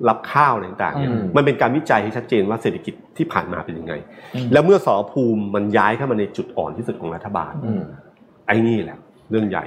[0.08, 3.94] รับข้าวอะไรต่างๆเนี่ยอืมมันเป็นการวิจัยให้ชัดเจนว่าเศรษฐกิจที่ผ่านมาเป็นยังไง
[4.34, 7.82] อืมแล้วเมื่อสอภูมิมันย้ายเข้ามาในจุดอ่อนที่สุดของรัฐบาลอืม
[8.46, 8.98] ไอ้นี่แหละ
[9.30, 9.64] เรื่องใหญ่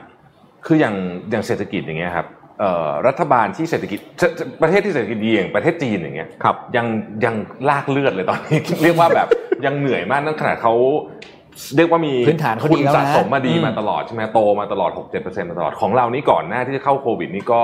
[0.65, 0.95] คืออย่าง
[1.29, 2.27] อย่างเศรษฐกิจอย่างเงี้ยครับ
[2.59, 6.87] เอ่อรัฐบาลที่เศรษฐกิจจะจะประเทศที่เศรษฐกิจดีอย่างประเทศจีนอย่างเงี้ยครับยัง
[7.25, 7.35] ยัง
[7.69, 9.27] ลากเลือดเลยตอนนี้เรียกว่าแบบ
[9.65, 10.73] ยังเหนื่อยมากนั่นขนาดเขา
[11.75, 17.61] เรียกว่ามีพื้นฐานเขาทุดีนแล้วนะสะสมมาดีอืมมาตลอดใช่ไหมโตมาตลอด 6 7มาตลอดของเรานี่ก่อนหน้าที่จะเข้าโควิดนี่ก็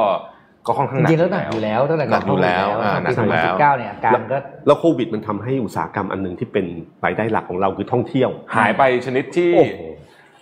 [0.67, 6.65] ก็ค่อนข้างจหนักริงๆแล้วหนักอยู่แล้วตั้งแต่หนักอยู่แล้วก่อนอ่าเข้าหนักปีอยู่แล้ว2019เนี่ยอาการก็แล้วโควิดมันทำให้อุตสาหกรรมอันหนึ่งที่เป็น
[7.05, 9.81] รายได้หลักของเราคือท่องเที่ยว หายไปชนิดที่โอ้โห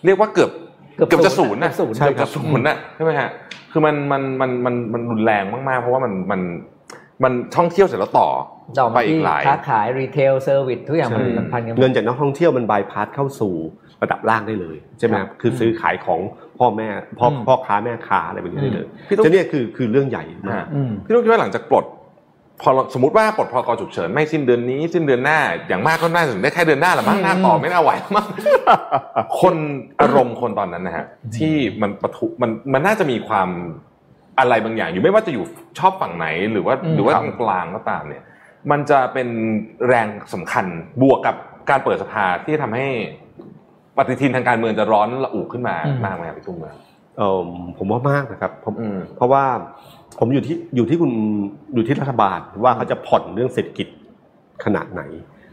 [0.06, 0.52] เรียกว่าเกือบ
[0.96, 3.30] เกือบเกือบจะศูนย์นะเกือบศูนย์เกือบจะศูนย์นะใช่ไหมฮะ
[3.72, 6.42] คือมันมันมันมันมันรุนแรงมากๆ เพราะว่ามันมัน
[7.24, 8.30] มันท่องเที่ยวเสร็จแล้วต่อ
[8.80, 13.54] ต่อไปมาอีที่หลายค้าขาย retail service ทุกอย่างมันใช่มันพันกันหมดเงินจากนักท่องเที่ยวมันบายพาสเข้าสู่
[14.04, 16.20] ระดับล่างได้เลยใช่ไหมครับคือซื้อขายของ
[16.62, 21.86] พ่อแม่พ่ออืมพ่อค้าแม่ค้าอะไรแบบนี้ได้เลยพี่ตุ๊กจะเนี่ยคือคือเรื่องใหญ่มากอืมพี่ต้องคิดว่าหลังจากปลด
[22.62, 28.28] พอเราสมมติว่าปลดพรกฉุกเฉินไม่สิ้นเดือนนี้ สิ้นเดือนหน้า อย่างมากก็น่าจะถึงได้แค่เดือนหน้าแหละมั้งอืมหน้าต่อไม่น่าไหวมั้ง
[29.40, 29.56] คน
[30.02, 31.06] อารมณ์คนตอนนั้นนะฮะ
[31.38, 33.50] ที่มันปะทุมันมันน่าจะมีความ
[34.40, 35.46] อะไรบางอย่าง อยู่ไม่ว่าจะอยู่
[35.80, 38.24] ชอบฝั่งไหนหรือว่าอืมหรือว่าครับกลางๆก็ตามเนี่ย
[38.72, 39.28] มันจะเป็น
[39.88, 40.66] แรงสำคัญ
[41.02, 41.36] บวกกับ
[41.70, 42.88] การเปิดสภาที่ทำให้
[43.98, 46.80] ปฏิทินทางการเมืองจะร้อนระอุขึ้นมาอืมมากไหมครับพี่ตุ้มครับ
[47.18, 49.44] เออผมว่ามากนะครับผมอืมเพราะว่า
[50.20, 51.12] ผมอยู่ที่อยู่ที่คุณ
[51.74, 53.88] อยู่ที่รัฐบาลว่าเขาจะผ่อนเรื่องเศรษฐกิจ
[54.64, 55.02] ขนาดไหน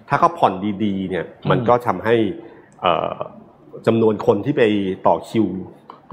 [0.09, 0.53] ถ้าเขาผ่อน
[0.85, 2.15] ดีๆ เนี่ย มันก็ทำให้
[2.81, 3.17] เอ่อ
[3.87, 4.63] จำนวนคนที่ไป
[5.07, 5.47] ต่อคิว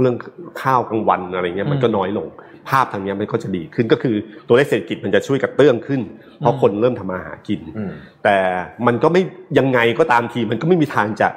[0.02, 0.16] เรื่อง
[0.62, 2.28] ข้าวกลางวันอะไรเงี้ยมันก็น้อยลง
[2.70, 4.16] ภาพทางเนี้ยมันก็จะดีขึ้นก็คือ
[4.48, 6.02] ตัวเลขเศรษฐกิจมันจะช่วยกระเตื้องขึ้น
[6.40, 7.92] เพราะคนเริ่มทำมาหากินอืม
[8.24, 8.38] แต่
[8.88, 9.22] มันก็ไม่
[9.60, 11.30] ยังไงก็ตามทีมันก็ไม่มีทางจะ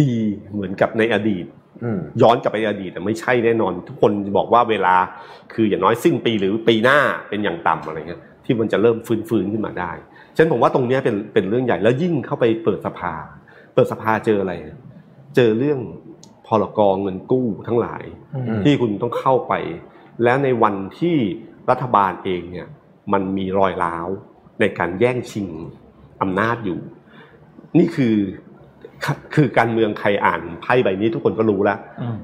[0.00, 0.12] ดี
[0.52, 1.46] เหมือนกับในอดีต
[1.84, 4.94] อืมย้อนกลับไปอดีตแต่ไม่ใช่แน่นอน ทุกคนบอกว่าเวลา
[5.52, 9.92] คืออย่างน้อยสิ้นปีหรือปีหน้าเป็นอย่างต่ำอะไรเงี้ยที่มันจะเริ่มฟื้นฟื้นขึ้นมาได้
[10.36, 13.14] ฉะนันผมว่าตรงเนี้ยเป็นเป็นเรื่องใหญ่แล้วยิ่งเข้าไปเปิดสภา
[13.74, 14.52] เปิดสภาเจออะไร
[15.36, 15.80] เจอเรื่อง
[16.46, 18.02] พรกเงินกู้ทั้งหลาย
[18.34, 19.54] อืมที่คุณต้องเข้าไป
[20.24, 21.16] แล้วในวันที่
[21.70, 22.68] รัฐบาลเองเนี่ย
[23.12, 24.08] มันมีรอยร้าว
[24.60, 25.48] ในการแย่งชิง
[26.22, 26.80] อำนาจอยู่
[27.78, 28.14] นี่คือ
[29.04, 32.16] คือคือการเมืองใครอ่านไพ่ใบนี้ทุกคนก็รู้แล้วอืม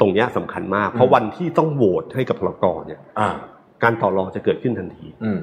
[0.00, 3.30] ตรงเนี้ยสำคัญมาก เพราะวันที่ต้องโหวตให้กับพลกรเนี่ยอ่า
[3.82, 5.38] การต่อรองจะเกิดขึ้นทันทีอืม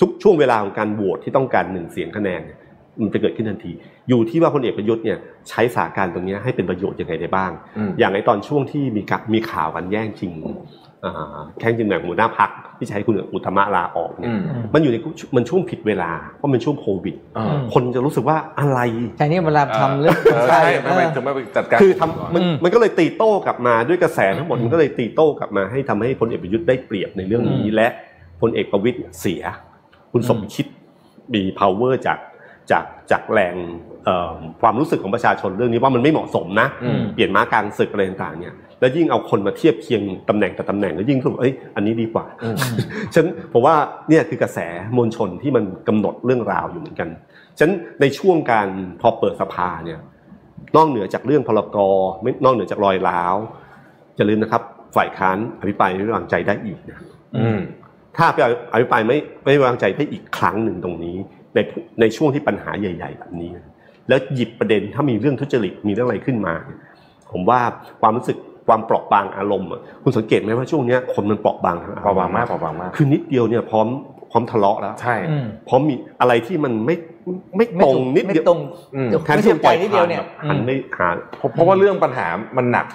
[0.00, 2.58] ทุกช่วงเวลาของการโหวตที่ต้องการหนึ่งเสียงคะแนนเนี่ย
[3.02, 3.72] มันจะเกิดขึ้นทันที
[4.08, 5.18] อยู่ที่ว่าพลเอกประยุทธ์เนี่ย
[5.48, 10.32] ใช้สถานการณ์ตรงเนี้ยให้เป็นประโยชน์ยังไงได้บ้างอืมอย่างในตอนช่วงที่มีกะมีข่าวกันแย่งชิง
[11.04, 12.50] อ่าแข่งชิงแบ่งหัวหน้าพัก
[12.84, 14.40] ที่ใช้คุณอุตตมะลาออกเนี่อืยม
[14.74, 14.96] มันอยู่ใน
[15.36, 18.80] มันช่วงผิดเวลาเพราะมันช่วงโควิดอ่าคนจะรู้สึกว่าอะไร
[19.16, 27.88] แทนที่เวลาทำเรื่องเออใช่ไม่ไปถึงไม่ไปจัดการคือทำมันอืมมันก็เลยตีโต้กลับมาด้วยกระแสทั้งหมดมันก็เลยตีโต้กลับมาให้ทำให้พลเอกประยุทธ์ได้เปรียบในเรื่องนี้อืมและ
[28.40, 29.42] พลเอกประวิตยเสีย
[30.12, 30.66] คุณสมคิด
[31.34, 32.18] มี power จาก
[32.70, 33.54] จากจากแรง
[34.04, 42.56] เอ่อความรู้สึกของประชาชนเรื่องนี้ว่ามันไม่เหมาะสมนะอืมเปลี่ยนม้ากลางศึกอะไรต่างๆเนี่ยแล้วยิ่งเอาคนมาเทียบเคียงตำแหน่งกับตำแหน่งแล้วยิ่งรู้สึกว่าเอ้ยอันนี้ดีกว่าอืม
[43.14, 43.74] ฉันผมว่า
[44.08, 44.58] เนี่ยคือกระแส
[44.96, 47.08] มวลชนที่มันกำหนดเรื่องราวอยู่เหมือนกัน
[47.58, 48.68] ฉะนันในช่วงการ
[49.00, 50.00] พอเปิดสภาเนี่ย
[50.76, 51.92] นอกเหนือจากเรื่องพลกร
[52.22, 53.36] ไม่นอกเหนือจากรอยร้าว
[54.16, 54.62] อย่าลืมนะครับ
[54.96, 56.98] ฝ่ายค้านอภิปรายไม่ไว้วางใจได้อีกนะ
[57.36, 57.60] อืม
[58.16, 61.16] ถ้าอภิปรายไม่ไม่ไว้วางใจได้อีกครั้งหนึ่งตรงนี้
[61.54, 61.58] ใน
[62.00, 63.50] ในช่วงที่ปัญหาใหญ่ ๆ แบบนี้
[64.08, 66.78] แล้วหยิบประเด็นถ้ามีเรื่องทุจริตมีเรื่องอะไรขึ้นมาเนี่ย
[67.32, 67.60] ผมว่า
[68.00, 68.36] ความรู้สึก
[68.68, 73.88] ความเปราะบางอารมณ์อะคุณสังเกตไหมว่าช่วงเนี้ยคนมันเปราะบางทางอารมณ์เบาบางมากเบาบางมากคือนิดเดียวเนี่ยพร้อม
[74.30, 76.96] พร้อมทะเลาะแล้วใช่อืมพร้อมมีอะไรที่มันไม่
[77.56, 78.60] ไม่ตรงนิดไม่เดียวตรง
[78.94, 82.26] อืมเดี๋ยวแทนไม่ที่ถูกใจนิดเดียวเนี่ยผ่านไม่หาเพราะเพราะว่าเรื่องปัญหา
[82.56, 82.86] มันหนัก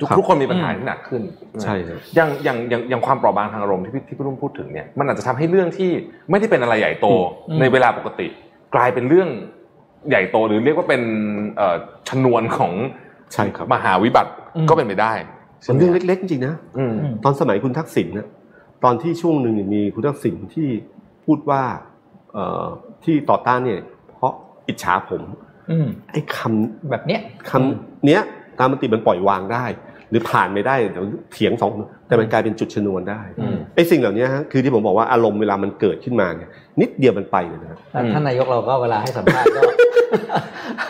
[0.00, 1.22] ทุกครับทุกคนมีปัญหาที่หนักขึ้น
[1.62, 5.90] ใช่ครับอย่างอย่างอย่างอย่างความเปราะบางทางอารมณ์ที่พี่ที่พี่รุ่มพูดถึงเนี่ยมันอาจจะทำให้เรื่องที่
[6.30, 7.06] ไม่ได้เป็นอะไรใหญ่โต
[7.48, 8.26] อืมในเวลาปกติ
[8.74, 9.28] กลายเป็นเรื่อง
[10.08, 11.02] ใหญ่โตหรือเรียกว่าเป็น
[11.56, 11.76] เอ่อ
[12.08, 12.72] ชนวนของ
[13.32, 14.32] ใช่ครับมหาวิบัติ
[14.68, 15.12] ก็เป็นไปได้
[15.62, 18.28] ใช่มันไหมเรื่องเล็กๆจริงๆนะอืมอืมตอนสมัยคุณทักษิณนะ
[18.84, 20.68] ตอนที่ช่วงหนึ่งมีคุณทักษิณที่
[21.24, 21.62] พูดว่า
[22.32, 22.66] เอ่อ
[23.04, 23.80] ที่ต่อต้านเนี่ย
[24.14, 24.32] เพราะ
[24.68, 25.22] อิจฉาผม
[25.70, 27.20] อืมไอ้คำแบบเนี้ย
[27.50, 28.22] คำเนี้ย
[28.58, 29.64] ตามมติมันปล่อยวางได้
[30.10, 31.70] หรือผ่านไม่ได้เดี๋ยวเถียงสอง
[32.06, 36.50] แต่มันกลายเป็นจุดชนวนได้อืมไอ้สิ่งเหล่านี้ฮะคือที่ผมบอกว่าอารมณ์เวลามันเกิดขึ้นมาเนี่ย
[36.80, 39.60] นิดเดียวมันไปเลยนะครับแล้วท่านนายกเราก็เวลาให้สัมภาษณ์ก็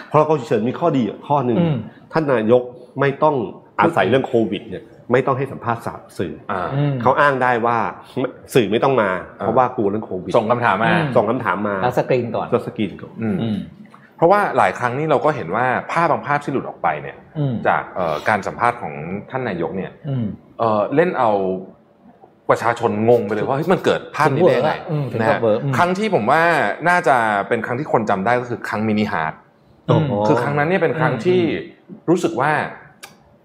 [0.08, 1.76] เพราะเราก็เฉินมีข้อดีอยู่ข้อหนึ่งอืม
[2.12, 2.62] ท่านนายก
[3.00, 3.36] ไม่ต้อง
[3.80, 7.76] อาศัยเรื่องโควิดเนี่ยไม่ต้องให้สัมภาษณ์สาสื่ออ่าอืมเขาอ้างได้ว่า
[8.54, 13.56] สื่อไม่ต้องมา เพราะว่ากลัวเรื่องโควิดส่งคำถามมาอืมส่งคำถามมาแล้วสกรีนก่อนก็สกรีนก่อนอืมอืม
[14.18, 18.94] เพราะว่าหลายครั้งนี่เราก็เห็นว่าภาพบางภาพที่หลุดออกไปเนี่ยอืมจากเอ่อการสัมภาษณ์ของ
[19.30, 20.26] ท่านนายกเนี่ยอืม
[20.58, 21.30] เอ่อเล่นเอา
[22.50, 26.42] ประชาชนงงไปเลยว่าเฮ้ยมันเกิดภาพนี้ได้ยังไงถึงเวอร์อะอืมถึงกับเวอร์นะฮะอืมครั้งที่ผมว่า
[26.88, 27.16] น่าจะ
[27.48, 29.34] เป็นครั้งที่คนจำได้ก็คือครั้ง mini heart
[29.88, 31.40] อืมคือครั้งนั้นเนี่ยเป็นครั้งที่
[32.10, 32.52] รู้สึกว่า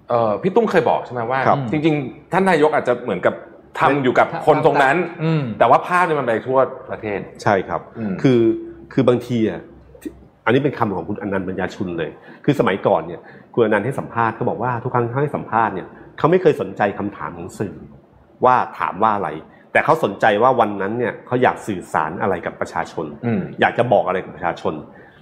[0.10, 3.36] เอ่อพี่ตุ้มเคยบอกใช่ไหมว่าครับจริง ๆ ท่านนายกอาจจะเหมือนกับ
[3.80, 6.60] ทำอยู่กับคนตรงนั้นอืมแต่ว่าภาพเนี่ยมันไปทั่ว
[6.90, 8.40] ประเทศใช่ครับอืมคือ
[8.94, 9.73] คือบางทีอะที่
[10.46, 12.12] อันนี้เป็นคำของคุณอนันต์ปัญญาชุนเลย
[12.46, 13.22] คือสมัยก่อนเนี่ย
[13.54, 15.88] คุณอนันต์ให้สัมภาษณ์เขาบอกว่าทุกครั้งที่เขาให้สัมภาษณ์เนี่ย
[16.18, 17.76] เขาไม่เคยสนใจคำถามของสื่อ
[18.46, 19.30] ว่าถามว่าอะไร
[19.72, 24.74] แต่เขาสนใจว่าวันนั้นเนี่ยเขาอยากสื่อสารอะไรกับประชาชนอืมอยากจะบอกอะไรกับประชาชน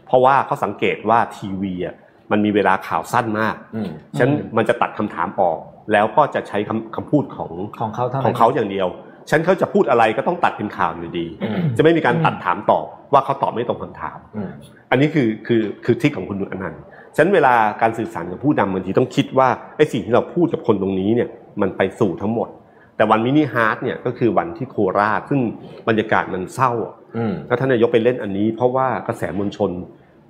[0.06, 1.96] เพราะว่าเขาสังเกตว่าทีวีอะ
[2.32, 5.60] มันมีเวลาข่าวสั้นมากอืมฉะนันมันจะตัดคำถามออก
[5.92, 8.88] แล้วก็จะใช้คำคำพูดของของเขาเท่านั้นของเขาอย่างเดียว
[9.30, 14.50] ฉันเขาจะพูดอะไรก็ต้องตัดเป็นข่าวอยู่ดีอืมจะไม่มีการตัดถามตอบว่าเขาตอบไม่ตรงคำถามอืม
[14.92, 16.82] อันนี้คือคือคือ trick ของคุณนุชอนันต์
[17.16, 21.30] ฉะนันเวลาการสื่อสารกับผู้นำบางทีต้องคิดว่าไอ้สิ่งที่เราพูดกับคนตรงนี้เนี่ย
[21.62, 22.50] มันไปสู่ทั้งหมด
[22.98, 25.40] แต่วัน mini heart เนี่ยก็คือวันที่โคราชซึ่ง
[25.88, 29.72] บรรยากาศมันเศร้าอะอืมแล้วท่านนายกไปเล่นอันนี้ เพราะว่ากระแสมวลชน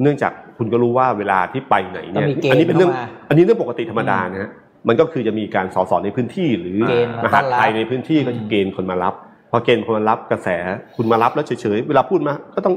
[0.02, 4.52] เนื่องจากคุณก็รู้ว่าเวลาที่ไปไหนเนี่ยต้องมีเกณฑ์อันี้เป็นเรื่องเข้ามาอันนี้เรื่องปกติธรรมดานะฮะ
[4.88, 9.14] มันก็คือจะมีการสอสอในพื้นที่หรือเกณฑ์มมาหาต้อนดรับไทยในพื้นที่ก็จะเกณฑ์คนมารับ
[9.52, 10.50] พอเกณฑ์คนมารับกระแส
[10.96, 12.76] คุณมารับแล้วเฉยๆเวลาพูดมาก็ต้อง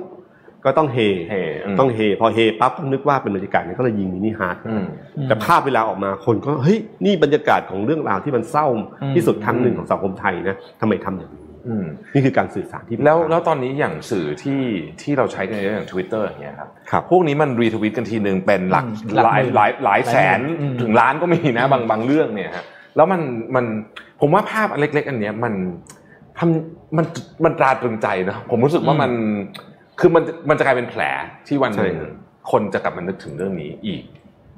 [0.64, 0.98] ก็ต้องเฮ
[1.28, 1.32] เฮ
[1.64, 4.84] อืมต้องเฮพอเฮปั๊บก็นึกว่าเป็นบรรยากาศนี้ก็เลยยิง mini heart อืม
[5.28, 8.66] แต่ภาพเวลาออกมาคนก็เฮ้ยนี่บรรยากาศของเรื่องราวที่มันเศร้า
[9.02, 11.43] อืมที่สุดครั้งหนึ่งของสังคมไทยนะทำไมทำอย่างนี้อืม
[12.12, 14.60] นี่คือการสื่อสารที่แล้วแล้วตอนนี้อย่างสื่อที่
[15.02, 22.64] ที่เราใช้กันเยอะอย่าง Twitter อย่างเงี้ยครับครับ พวกนี้มัน retweet กันทีหนึ่งเป็นหลักอืมหลักหลายหมื่นหลายหลายแสนหลายหมื่นอืมถึงล้านก็มีนะบางบางเรื่องเนี่ยฮะ
[22.96, 23.20] แล้วมัน
[23.54, 23.64] มัน
[24.20, 25.52] ผมว่าภาพอันเล็ก ๆ อันเนี้ยมัน
[26.38, 27.06] ทำมัน
[27.44, 29.10] มันตราตรึงใจนะผมรู้สึกว่ามัน
[30.00, 31.02] คือมันมันจะกลายเป็นแผล
[31.46, 32.12] ที่วันหนึ่งใช่ครับ
[32.50, 34.02] คนจะกลับมานึกถึงเรื่องนี้อีก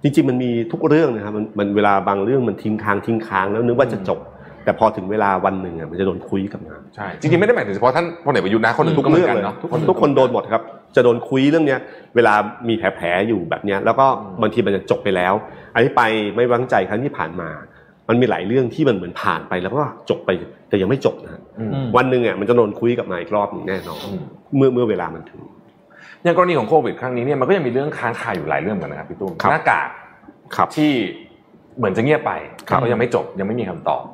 [0.02, 4.18] จจริงๆมันมีทุกเรื่องนะครับมันมันเวลาบางเรื่องมันทิ้งค้างทิ้งค้างแล้วนึกว่าจะจบ
[4.66, 10.62] แต่พอถึงเวลาวันหนึ่งอะมันจะโดนคุยกลับมาใช่จริงๆไม่ได้หมายถึงเฉพาะท่านพลเอกประยุทธ์นะคนอื่นทุกก็เหมือเรื่องนกันเลยเนาะทุกคนทุกคนโดนหมดครับ
[10.96, 11.80] จะโดนคุยเรื่องเนี้ย
[12.16, 12.34] เวลา
[12.68, 15.34] มีแผลๆอยู่แบบเนี้ยแล้วก็อืมบางทีมันจะจบไปแล้ว
[15.74, 16.02] อันนี้ไป
[16.36, 17.48] ไม่วางใจครั้งที่ผ่านมา
[18.08, 20.30] มันมีหลายเรื่องที่มันเหมือนผ่านไปแล้วก็จบไป
[20.68, 24.20] แต่ยังไม่จบนะฮะอืมอืมวันหนึ่งอะมันจะโดนคุยกลับมาอีกรอบหนึ่งแน่นอนอืม
[24.56, 25.40] เมื่อเมื่อเวลามันถึง
[26.22, 29.88] อย่างกรณีของโควิดครั้งนี้เนี่ยมันก็ยังมีเรื่องค้างคาอยู่หลายเรื่องเหมือนกันนะครับพี่ตุ้มครับหน้ากาก
[30.56, 30.90] ครับที่
[31.78, 32.32] เหมือนจะเงียบไป
[32.68, 34.04] ครับก็ยังไม่จบยังไม่มีคำตอบ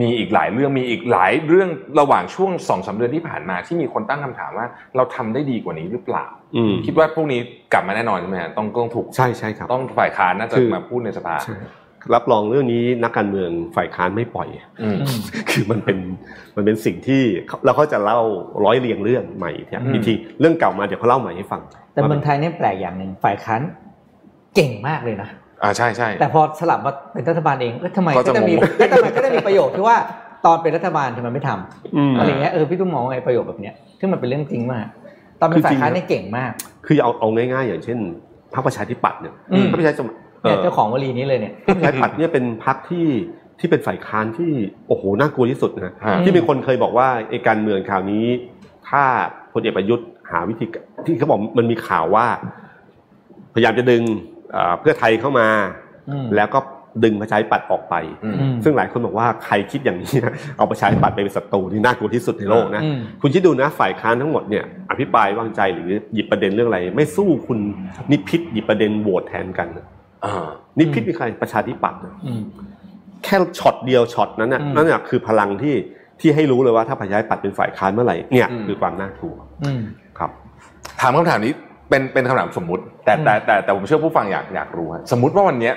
[0.00, 1.68] มีอีกหลายเรื่องมีอีกหลายเรื่อง
[2.00, 4.66] ระหว่างช่วงสองสาเดือนที่ผ่านมาที่มีคนตั้งคำถามว่า
[4.96, 6.26] เราทำได้ดีกว่านี้หรือเปล่า
[6.56, 7.40] อืมคิดว่าพวกนี้
[7.72, 11.56] กลับมาแน่นอนใช่ไหมฮะต้องต้องถูกใช่ใช่ครับต้องฝ่ายค้านน่าจะคือมาพูดในสภาใช่
[12.14, 14.48] รับรองเรื่องนี้นักการเมืองฝ่ายค้านไม่ปล่อย
[14.82, 15.20] อืมอืม
[15.50, 15.98] คือมันเป็น
[16.56, 17.22] มันเป็นสิ่งที่
[17.66, 18.20] เราก็จะเล่า
[18.64, 21.62] ร้อยเรียงเรื่องใหม่เนี่ยอืมบางทีเรื่องเก่ามาเดี๋ยวเขาเล่าใหม่ให้ฟัง
[21.92, 23.60] แต่เมืองไทยเนี่ยแปลกอย่างหนึ่งฝ่ายค้าน
[24.54, 25.28] เก่งมากเลยนะ
[25.62, 29.96] อ่าใช่ใช่แต่พอสลับมาเป็นรัฐบาลเองเอ้ยทำไมก็ก็จะจะมีงงก็ทำไมก็ได้มีประโยชน์ที่ว่า
[30.46, 34.86] ตอนเป็นรัฐบาลทำไมไม่ทำอืมอะไรเงี้ยเออพี่ตุ้มมองไงประโยชน์แบบเนี้ยซึ่งมันเป็นเรื่องจริงมาก
[35.40, 36.52] ตอนเป็นฝ่ายค้านเนี่ยเก่งมาก
[36.86, 37.98] คือเอาเอาง่ายๆ อย่างเช่น
[38.54, 43.06] พรรคประชาธิปัตย์เนี่ยอืมพรรคประชาธิปัตย์เอ่เนี่ยอเจ้าของวลีนี้เลยเนี่ยพรรคประชาธิปัตย์เนี่ยเป็นพรรคที่
[43.60, 44.50] ที่เป็นฝ่ายค้านที่
[44.88, 45.92] โอ้โหน่ากลัวที่สุดนะฮะ
[46.24, 48.24] ที่มีคนเคยบอกว่าไอ้การเมืองคราวนี้
[48.88, 49.02] ถ้า
[49.52, 52.26] พลเอกประยุทธ์หาวิธีการที่เขาบอกมันมีข่าวว่า
[53.54, 54.02] พยายามจะดึง
[54.52, 55.48] เอ่อเพื่อไทยเข้ามา
[56.10, 56.60] อืมแล้วก็
[57.04, 57.94] ดึงประชาธิปัตย์ออกไป
[58.24, 67.58] อืมอืมซึ่งหลายคนบอกว่าใครคิดอย่างนี้นะเอาประชาธิปัตย์ไปเป็นศัตรูที่น่ากลัวที่สุดในโลกนะอืมคุณคิดดูนะฝ่ายค้านทั้งหมดเนี่ยอภิปรายว่างใจหรือหยิบประเด็นเรื่องอะไร ไม่สู้คุณ
[68.10, 69.86] นิพิษหยิบประเด็นโหวตแทนกันนะ
[70.24, 70.46] อ่า
[70.78, 72.42] นิพิษมีใครประชาธิปัตย์นะอืม
[73.24, 75.74] แค่ช็อตเดียวช็อตนั้นน่ะอืมนั่นน่ะคือพลังที่
[76.20, 79.82] ที่ให้รู้เลยว่าถ้าประชาธิปัตย์เป็นฝ่ายค้านเมื่อไหร่เนี่ยอืมคือความน่ากลัวอืม
[80.18, 80.30] ครับ
[81.00, 81.54] ถามคำถามนี้
[81.90, 85.74] เป็นเป็นคำถามสมมุติ แต่แต่แต่แต่ผมเชื่อผู้ฟังอยากอยากรู้ฮะสมมติว่าวันเนี้ย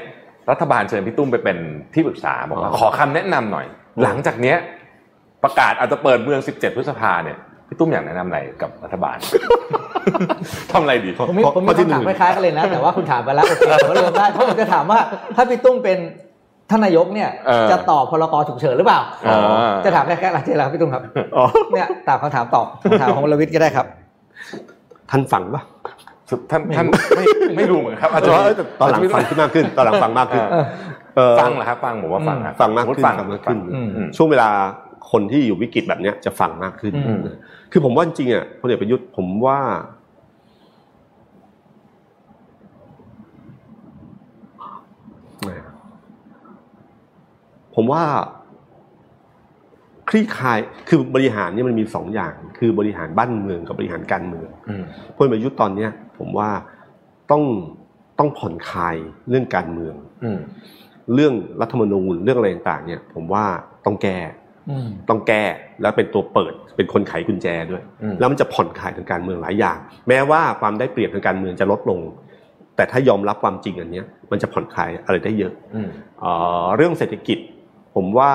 [0.52, 1.58] รัฐบาลเชิญพี่ตุ้มไปเป็น
[1.94, 3.66] ที่ปรึกษาบอกว่าอ๋อขอคำแนะนำหน่อย
[4.04, 4.58] หลังจากเนี้ย
[5.44, 7.38] ประกาศอาจจะเปิดเมือง 17 พฤษภาเนี่ย
[7.68, 9.18] พี่ตุ้มอยากแนะนำอะไรกับรัฐบาล
[10.72, 15.00] ทำอะไรดีผมมีข้อผมมีข้อที่คำถามหนึ่งคล้ายๆกันเลยนะ แต่ว่าคุณถามไปแล้วโอเคผมก็เริ่มได้เพราะผมจะถามว่า
[15.36, 15.98] ถ้าพี่ตุ้มเป็น
[16.70, 19.40] ท่านนายกเนี่ยเออจะตอบพรกฉุกเฉินหรือเปล่าอ๋อ
[19.86, 21.04] จะถามแค่แค่หลักเจนแล้วพี่ตุ้มครับ
[21.36, 23.86] อ๋อเนี่ยตอบคำถามตอบคำถามของวรวิทย์ก็ได้ครับ
[25.12, 25.62] ท่านฟังปะ
[26.50, 26.86] ท่านท่าน
[27.18, 27.26] ไม่
[27.58, 30.66] ไม่รู้เหมือนกันครับอาจจะเออแต่ตอนหลังฟังขึ้นมากขึ้นตอนหลังฟังมากขึ้นเออ
[31.16, 34.50] เอ่อฟังเหรอครับฟังผมว่าฟังครับฟังมากขึ้นสติฟังฟังมากขึ้นอืมอืมช่วงเวลา
[35.12, 37.20] คนที่อยู่วิกฤตแบบเนี้ยจะฟังมากขึ้นอืม
[37.72, 39.60] คือผมว่าจริงๆอะพลเอกประยุทธ์ผมว่า
[47.76, 48.43] ผมว่าค
[50.14, 50.60] ลี่คลาย
[50.90, 54.84] คือบริหารเนี่ยมันมีสองอย่าง คือบริหารบ้านเมืองกับบริหารการเมืองอืม
[55.16, 56.50] พลเอกประยุทธ์ตอนเนี้ยผมว่า
[57.32, 57.44] ต้อง
[58.20, 58.96] ต้องผ่อนคลาย
[59.30, 60.40] เรื่องการเมืองอืม
[61.14, 63.46] เรื่องรัฐธรรมนูญเรื่องอะไรต่างๆเนี่ย ผมว่า
[63.86, 64.20] ต้องแก้
[64.70, 65.44] อืมต้องแก้
[65.82, 72.00] แล้วเป็นตัวเปิดเป็นคนไขกุญแจด้วยอืมแล้วมันจะผ่อนคลายทางการเมืองหลายอย่าง แม้ว่าความได้เปรียบทางการเมืองจะลดลง
[72.76, 75.90] แต่ถ้ายอมรับความจริงอันเนี้ยมันจะผ่อนคลายอะไรได้เยอะอืม
[76.20, 76.32] เอ่
[76.64, 77.38] อเรื่องเศรษฐกิจ
[77.96, 78.32] ผมว่า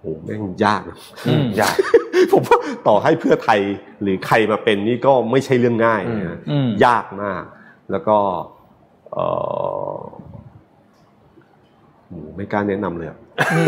[0.00, 1.74] โอ้แม่งยากนะอืมยาก
[2.32, 3.60] ผมว่าต่อให้เพื่อไทย
[4.02, 7.42] หรือใครมาเป็นนี่ก็ไม่ใช่เรื่องง่ายนะอืมยากมาก
[7.90, 8.16] แล้วก็
[9.12, 9.26] เอ่
[9.96, 10.00] อ
[12.08, 13.18] โหไม่กล้าแนะนำเลยอะ
[13.54, 13.66] อืม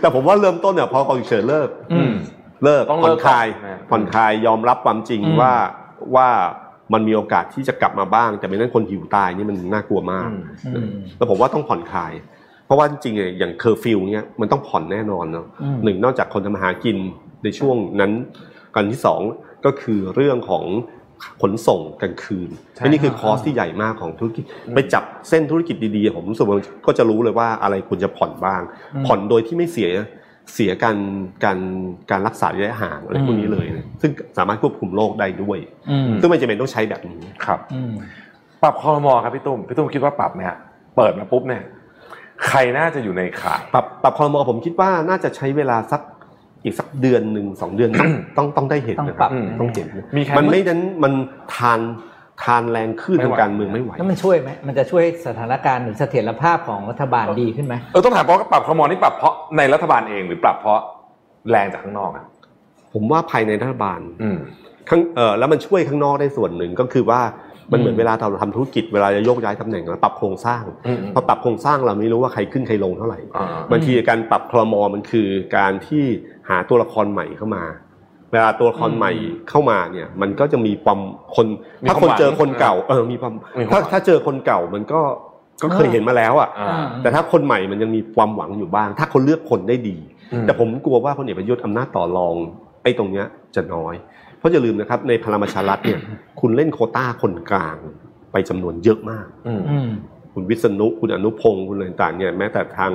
[0.00, 2.12] แต่ผมว่าเริ่มต้นเนี่ยพอกองเฉินเลิกอืม
[2.64, 5.52] เลิกต้องผ่เลิอนกคลายก่อนนะผ่อนคลายยอมรับความจริงอืมว่า
[6.16, 6.28] ว่า
[6.92, 10.42] มันมีโอกาสที่จะกลับมาบ้าง แต่ไม่นั้นคนหิวตายนี่มันน่ากลัวมากอืม
[10.74, 12.33] อืมแล้วผมว่าต้องผ่อนคลายเพ
[12.74, 16.96] ราะว่าจริงๆเนี่ยอย่างเคอร์ฟิวเนี่ยมันต้องผ่อนแน่นอนเนาะอืมหนึ่งนอกจากคนทำมาหากิน
[17.44, 18.12] ในช่วงนั้น
[18.74, 19.20] กันที่สอง
[19.64, 20.64] ก็คือเรื่องของ
[21.42, 24.44] ขนส่งกลางคืนใช่อันนี้คือ cost ที่ใหญ่มากของธุรกิจ
[24.74, 28.60] ไปจับเส้นธุรกิจดีๆ ผมรู้สึกว่าก็จะรู้เลยว่าอะไรควรจะผ่อนบ้าง
[28.94, 29.90] อืมผ่อนโดยที่ไม่เสีย
[30.54, 30.96] เสียการ
[31.44, 31.58] การ
[32.10, 35.58] การรักษาระยะห่างอะไรพวกนี้เลยนะซึ่งสามารถควบคุมโรคได้ด้วย
[35.90, 37.92] อืมซึ่งไม่จำเป็นต้องใช้แบบนี้ครับอืม
[38.62, 40.56] ปรับคอรมอครับพี่ตุ้มพี่ตุ้มคิดว่าปรับไหมฮะ
[40.96, 41.62] เปิดมาปุ๊บเนี่ย
[42.48, 46.00] ใครน่าจะอยู่ในข่าย ปรับปรับคอรมอผมคิดว่าน่าจะใช้เวลาสัก
[46.64, 49.86] อีกสักเดือนหนึ่งสองเดือนต้องต้องต้องได้เห็นต้องนะคปรัรับบต้องเห็น
[50.16, 51.12] มีใครมันไม่นั้นมัน
[51.56, 51.80] ทาน
[52.44, 60.80] ทานแรงขึ้นไม่ทาไหวงการเมืองไม่ไหวแล้วมันช่วยไหมมันจะช่วยสถานการณ์หรือเสถียรภาพของรัฐบาลดีขึ้นไหมเออต้องถามเพราะปรับคอรมอนี่ปรับเพราะในรัฐบาลเองหรือปรับเพราะ
[61.50, 62.24] แรงจากข้างนอกอะ
[62.92, 64.38] ผมว่าภายในรัฐบาลอืม
[64.88, 67.20] ข้างเออแล้วมันช่วยข้างนอกได้ส่วนหนึ่งก็คือว่า
[67.72, 76.04] มันเหมือนอืมเวลาเราทำธุรกิจเวลาจะโยกย้ายตำแหน่งเราปรับโครงสร้างอืมพอปรับโครงสร้างเราไม่รู้ว่าใครขึ้นใครลงเท่าไหร่อ่าบางทีการปรับคลมอมันคือการที่
[76.48, 77.64] หาตัวละครใหม่เข้ามา
[78.32, 79.12] เวลาตัวละครใหม่
[79.50, 80.98] เข้ามาเนี่ย มันก็จะมีความ
[81.36, 81.46] คน
[81.82, 85.00] มีถ้าความคนเจอหวังคนเก่า เออมีความมีความหวังถ้าถ้าเจอคนเก่ามันก็
[85.62, 89.96] ก็เคยเห็นมาแล้วอะอ่าแต่ถ้าคนใหม่มันยังมีความหวังอยู่บ้าง ถ้าคนเลือกคนได้ดี
[90.32, 92.34] อืมแต่ผมกลัวว่าพลเอกประยุทธ์อำนาจต่อรอง
[92.82, 95.98] ไอ้ตรงเนี้ยจะน้อยเพ ราะอย่าลืมนะครับในพลังประชารัฐเนี่ย
[96.40, 97.76] คุณเล่นโควต้าคนกลาง
[98.32, 99.88] ไปจำนวนเยอะมากอืมอืม
[100.32, 102.92] คุณวิษณุคุณอนุพงศ์คุณอะไรต่างๆเนี่ยแม้แต่ทาง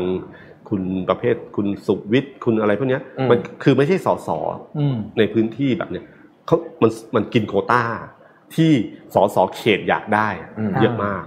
[0.70, 4.30] คุณประเภทคุณสุวิทย์คุณอะไรพวกเนี้ยอืมมันคือไม่ใช่สส
[4.78, 6.06] อืมในพื้นที่แบบเนี้ย
[6.46, 7.84] เขามันมันกินโควต้า
[8.56, 8.72] ที่
[9.14, 11.24] สสเขตอยากได้อะอืมเยอะมาก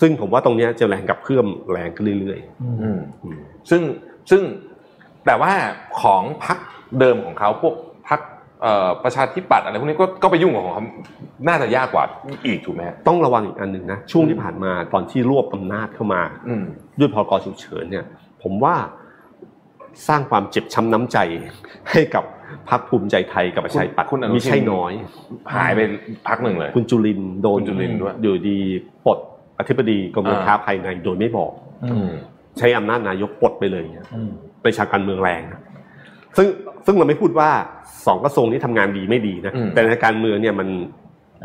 [0.00, 3.38] ซึ่งผมว่าตรงเนี้ยจะแรงกับเพื่อมแรงขึ้นเรื่อยอืมอืมๆอืม
[3.70, 3.82] ซึ่ง
[4.30, 4.42] ซึ่ง
[5.26, 5.52] แต่ว่า
[6.00, 6.58] ของพัก
[6.98, 7.92] เดิมของเขาพวกพัก
[9.04, 10.84] ประชาธิปัตย์อะไรพวกนี้ก็ก็ไปยุ่งกับของเขา
[11.48, 12.04] น่าจะยากกว่า
[12.46, 16.64] อีกถูกไหมฮะต้องระวังอีกอันหนึ่งนะช่วงที่ผ่านมาตอนที่รวบอำนาจเข้ามาอืม
[16.98, 18.04] ด้วยพรกฉุกเฉินเนี่ย
[18.42, 18.74] ผมว่า
[20.08, 21.18] สร้างความเจ็บช้ำน้ำใจ
[21.90, 22.24] ให้กับ
[22.70, 24.92] พรรคภูมิใจไทยกับประชาธิปัตย์คุณอนุทินไม่ใช่น้อย
[25.54, 25.80] หายไป
[26.28, 28.58] พักหนึ่งเลย คุณจุลินทร์โดนคุณจุลินทร์ด้วยอยู่ดี
[29.06, 29.18] ปลด
[29.58, 31.52] อธิบดีกรมการอ่าค้าภายในโดยไม่บอก
[31.84, 32.10] อือืมม
[32.58, 34.30] ใช้อำนาจนายกปลดไปเลยเนี่ยอืม
[34.62, 35.60] ไปชาการเมืองแรงนะ
[36.36, 36.46] ซึ่ง
[36.86, 37.50] ซึ่งเราไม่พูดว่า
[38.06, 40.68] สองกระทรวงนี้ทำงานดีไม่ดีนะอืมแต่ในการเมืองเนี่ยมัน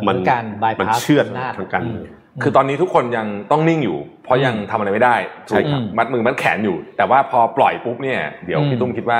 [0.07, 2.07] มันการ bypass มันเชื่อดอำนาจทางการเมือง
[2.43, 5.15] คือตอนนี้ทุกคนยังต้องนิ่งอยู่ เพราะยังทำอะไรไม่ได้
[5.47, 9.19] ใช่ครับถูกมัดมือมัดแขนอยู่ แต่ว่าพอปล่อยปุ๊บเนี่ยเดี๋ยวอืมพี่ตุ้มคิดว่า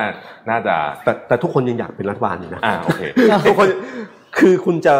[0.50, 3.02] น่าจะแต่แต่ทุกคนยังอยากเป็นรัฐบาลอยู่นะอ่าโอเค
[3.48, 3.68] ทุกคน
[4.38, 4.96] คือคุณจะ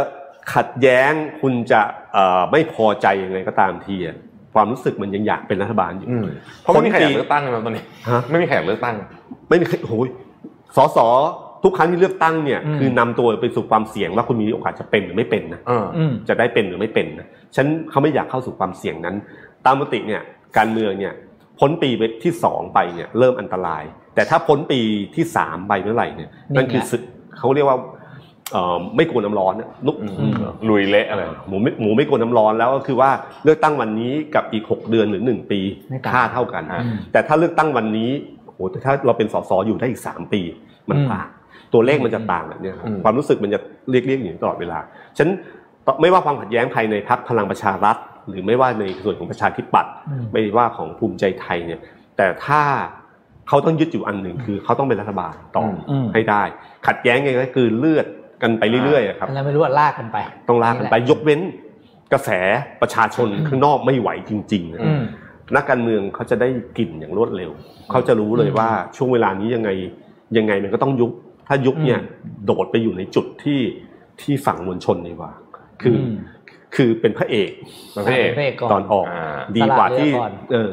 [0.54, 1.12] ขัดแย้ง
[1.42, 1.82] คุณจะ
[2.14, 4.18] เอ่อไม่พอใจยังไงก็ตามทีอะ
[4.54, 6.26] ความรู้สึกมันยังอยากเป็นรัฐบาลอยู่อืม
[6.62, 8.96] เพราะไม่มีใครอยากเลือกตั้งเลยมั้งตอนนี้ฮะไม่มีใครอยากเลือกตั้ง
[9.50, 10.10] ไม่มีใครโอ้ย
[10.76, 11.00] สส
[11.64, 19.16] ทุกครั้งที่เลือกตั้งเนี่ยอืมคือนำตัวไปสู่ความเสี่ยงว่าคุณมีโอกาสจะเป็นหรือไม่เป็นนะเอออืมจะได้เป็นหรือไม่เป็นนะฉันเขาไม่อยากเข้าสู่ความเสี่ยงนั้น
[19.66, 20.22] ตามมติเนี่ย
[20.58, 21.14] การเมืองเนี่ย
[21.60, 21.90] พ้นปี
[22.24, 23.84] ที่สองไปเนี่ยเริ่มอันตราย
[24.16, 24.80] แต่ถ้าพ้นปี
[25.16, 27.02] ที่สามไปเมื่อไหร่เนี่ยนี่ไงนั่นคือศึก
[27.38, 27.78] เขาเรียกว่า
[28.52, 30.32] เอ่อไม่กลัวน้ำร้อนนะลุกอืม
[30.70, 33.12] ลุยเละอะไรหมูไม่หมูไม่กลัวน้ำร้อนแล้วก็คือว่า
[33.44, 35.60] เลือกตั้งวันนี้กับอีกหกเดือนหรือหนึ่งปี
[35.90, 40.42] ไม่ต่างค่าเท่ากันอ่าแต่ถ้าเลือกตั้งวันนี้โอ้โหแต่ถ้าเราเป็นสสอยู่ได้อีกสามปี
[40.90, 41.28] มันอืมต่าง
[41.74, 43.60] ตัวเลขมันจะต่างแบบเนี้ยครับอืมความรู้สึกมันจะ
[43.92, 44.80] เรียกเรียกอยู่ตลอดเวลา
[45.18, 45.30] ฉะนัน
[46.02, 47.98] ไม่ว่าความขัดแย้งภายในพรรคพลังประชารัฐ
[48.28, 51.80] หรือไม่ว่าในส่วนของประชาธิปัตย์อืมไม่ว่าของภูมิใจไทยเนี่ย
[52.18, 52.62] แต่ถ้า
[53.48, 56.44] เขาต้องยึดอยู่อันหนึ่งคือเขาต้องเป็นรัฐบาลต่ออมให้ได้
[56.88, 58.06] ขัดแย้งไงก็คือเลือด
[58.42, 61.42] กันไปเรื่อยๆอะครับแล้วไม่รู้ว่าลากกันไป ต้องลากกันไปนี่แหละยกเว้น
[62.14, 62.30] กระแส
[62.82, 66.48] ประชาชนข้างนอกไม่ไหวจริง ๆ นะอืมนักการเมืองเขาจะได้
[66.78, 67.52] กลิ่นอย่างรวดเร็ว
[67.92, 69.70] เขาจะรู้เลยว่าช่วงเวลานี้ยังไง
[70.38, 71.12] ยังไงมันก็ต้องยุบ
[71.48, 73.60] ถ้ายุบเนี่ยอืมโดดไปอยู่ในจุดที่
[74.22, 75.32] ที่ฝั่งมวลชนดีกว่า
[75.82, 76.16] คืออม
[76.76, 77.52] คือเป็นพระเอก
[77.98, 80.72] ประเภทพระเอกก่อนตอนออกอ่าดีกว่าที่สละเรือก่อนเออ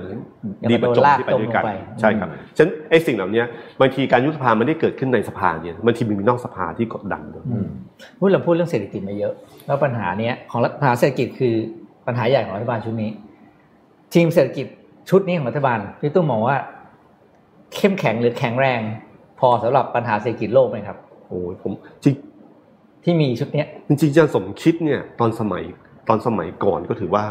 [0.61, 1.71] อย่าดีมากว่าโดจนมลากที่ไปด้วยกันจมลงไป
[2.01, 3.43] ใช่ครับฉะนั้นไอ้สิ่งเหล่านี้
[3.81, 7.69] บางทีการยุบสภาไม่ได้เกิดขึ้นในสภาเนี่ยบางทีมันมีนอกสภาที่กดดันด้วยอืม
[8.19, 9.33] พูดเราพูดเรื่องเศรษฐกิจมาเยอะ
[9.67, 11.55] แล้วปัญหาเนี้ยของรัฐปัญหาเศรษฐกิจคือ
[12.07, 13.11] ปัญหาใหญ่ของรัฐบาลชุดนี้
[14.17, 14.67] ทีมเศรษฐกิจ
[15.11, 16.57] ชุดนี้ของรัฐบาลพี่ตุ้มมองว่า
[17.75, 18.81] เข้มแข็งหรือแข็งแรง
[19.41, 20.97] พอสำหรับปัญหาเศรษฐกิจโลกไหมครับ
[21.29, 21.73] โอ้ยผม
[22.05, 22.15] จริง
[23.05, 25.63] ที่มีชุดเนี้ยจริงๆอาจารย์สมคิดเนี่ยตอนสมัย
[26.09, 27.25] ตอนสมัยก่อนก็ถือว่า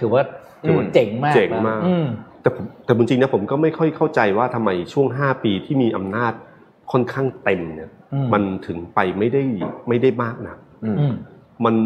[0.00, 0.22] ถือว่า
[0.66, 2.06] ถือว่าเจ๋งมากเจ๋งมากอืม
[2.42, 6.32] แต่ผมแต่จริงๆนะผมก็ไม่ค่อยเข้าใจว่าทำไมช่วงห้าปีที่มีอำนาจ
[6.92, 9.42] ค่อนข้างเต็มเนี่ยอืมมันถึงไปไม่ได้
[9.88, 11.14] ไม่ได้มากนักอืมอืม
[11.64, 11.76] มัน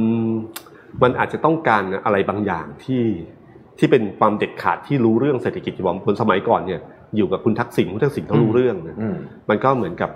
[1.02, 3.02] มันอาจจะต้องการอะไรบางอย่างที่
[3.78, 6.80] ที่เป็นความเด็ดขาดที่รู้เรื่องเศรษฐกิจอยู่บคนสมัยก่อนเนี่ย
[7.16, 9.16] อยู่กับคุณทักษิณคุณทักษิณเขารู้เรื่องนะอืม
[9.50, 10.10] มันก็เหมือนกับ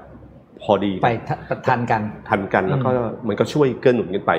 [0.63, 1.11] พอดีไป
[1.67, 4.33] ทันกันทันกันแล้วก็อืมมันก็ช่วยเกื้อหนุนกันไป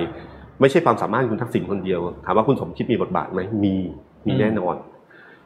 [0.61, 3.75] ไม่ใช่ความสามารถคุณทักษิณคนเดียวถามว่าคุณสมคิดมีบทบาทไหมมี
[4.27, 4.75] มีแน่นอน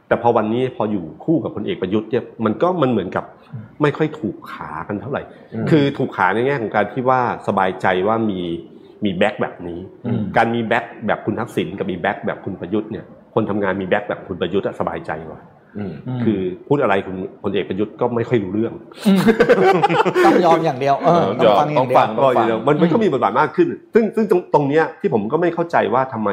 [0.07, 3.26] แต่พอวันนี้พออยู่คู่กับพลเอกประยุทธ์เนี่ยมันก็มันเหมือนกับ
[3.82, 5.21] ไม่ค่อยถูกขากันเท่าไหร่
[5.53, 8.39] อืมคือถูกขาในแง่ของการที่ว่าสบายใจว่ามี
[9.03, 15.41] มีแบ็คแบบนี้อืมการมีแบ็คแบบคุณทักษิณกับมีแบ็คแบบคุณประยุทธ์เนี่ย คนทำงานมีแบ็คแบบคุณประยุทธ์อะสบายใจกว่า
[15.77, 18.73] อืมมคือพูดอะไรคุณพลเอกประยุทธ์ก็ไม่ค่อยรู้เรื่อง
[19.15, 19.17] ม
[20.25, 26.29] ต้องยอมอย่างเดียวเออต้องฟังอย่างเดียวต้องฟังก็เดี๋ยวมันมันก็มีบทบาทมากขึ้น ซึ่งซึ่งตรงตรงเนี้ยที่ผมก็ไม่เข้าใจว่าทำไม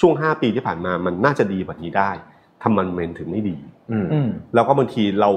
[0.00, 2.10] ช่วง 5 ปีที่ผ่านมามันน่าจะดีกว่านี้ได้
[2.64, 3.56] ทำไมมันถึงไม่ดี
[3.90, 5.30] อืมอืมแล้วก็บางทีเรา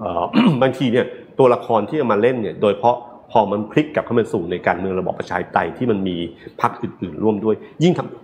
[0.00, 0.24] เอ่อ
[0.62, 1.06] บางทีเนี่ย
[1.38, 2.96] ตัวละครที่เอามาเล่นเนี่ย โดยเฉพาะ
[3.32, 6.16] พอมันพลิกกลับเข้ามาสู่ในการเมืองระบอบประชาธิปไตยที่มันมี
[6.60, 8.21] พรรคอื่นๆร่วมด้วย ยิ่งทำ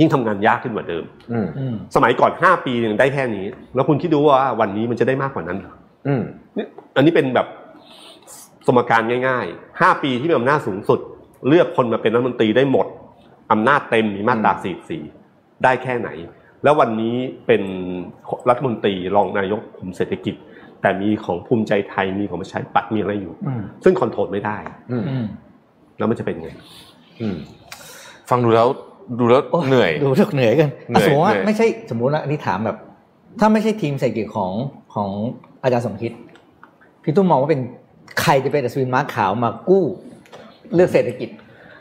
[0.00, 5.74] ยิ่งทำงานยากขึ้นกว่าเดิมอืมอืมสมัยก่อน5ปียังได้แค่นี้ แล้วคุณคิดดูว่าวันนี้มันจะได้มากกว่านั้นเหรอ
[6.06, 6.22] อืม
[6.54, 7.46] เนี่ยอันนี้เป็นแบบ
[8.66, 11.00] สมการง่ายๆ5ปีที่มีอำนาจสูงสุด
[11.48, 12.86] เลือกคนมาเป็นรัฐมนตรีได้หมด
[13.52, 14.52] อำนาจเต็มมีมาตรา
[15.08, 16.08] 44ได้แค่ไหน
[16.62, 17.16] แล้ววันนี้
[17.46, 17.62] เป็น
[18.48, 20.34] รัฐมนตรีรองนายกคุมเศรษฐกิจ
[20.80, 24.56] แต่มีของภูมิใจไทยมีของประชาธิปัตย์มีอะไรอยู่อืมซึ่งคอนโทรลไม่ได้
[24.90, 25.26] อืมอืม
[25.98, 26.50] แล้วมันจะเป็นไง
[27.20, 27.36] อืม
[28.30, 28.68] ฟังดูแล้ว
[29.18, 32.76] ดูแล้วโอ้เหนื่อย ดูเรื่องเหนื่อยกันเหนื่อยสมมติว่าเหนื่อยไม่ใช่สมมติว่าอันนี้ถามแบบ
[33.40, 34.52] ถ้าไม่ใช่ทีมเศรษฐกิจของ
[34.94, 35.10] ของ
[35.62, 36.12] อาจารย์สมคิด
[37.02, 37.60] พี่ตุ้มมองว่าเป็น
[38.20, 39.84] ใครจะเป็นอัศวินม้าขาวมากู้
[40.74, 41.28] เรื่องเศรษฐกิจ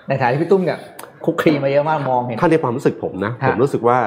[0.07, 0.79] ในฐานะที่พี่ตุ้มเนี่ย
[1.25, 3.97] คุกคลีมาเยอะมากมองเห็นถ้าในความรู้สึกผมนะฮะผมรู้สึกว่า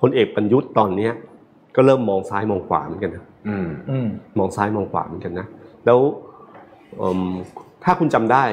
[0.00, 1.12] พลเอกประยุทธ์ตอนเนี้ย
[1.76, 5.46] ก็เริ่มมองซ้ายมองขวาเหมือนกันนะอืมอืมมองซ้ายมองขวาเหมือนกันนะ
[5.86, 5.98] แล้ว
[6.98, 7.20] เอิ่ม
[7.84, 8.44] ถ้าคุณจำได้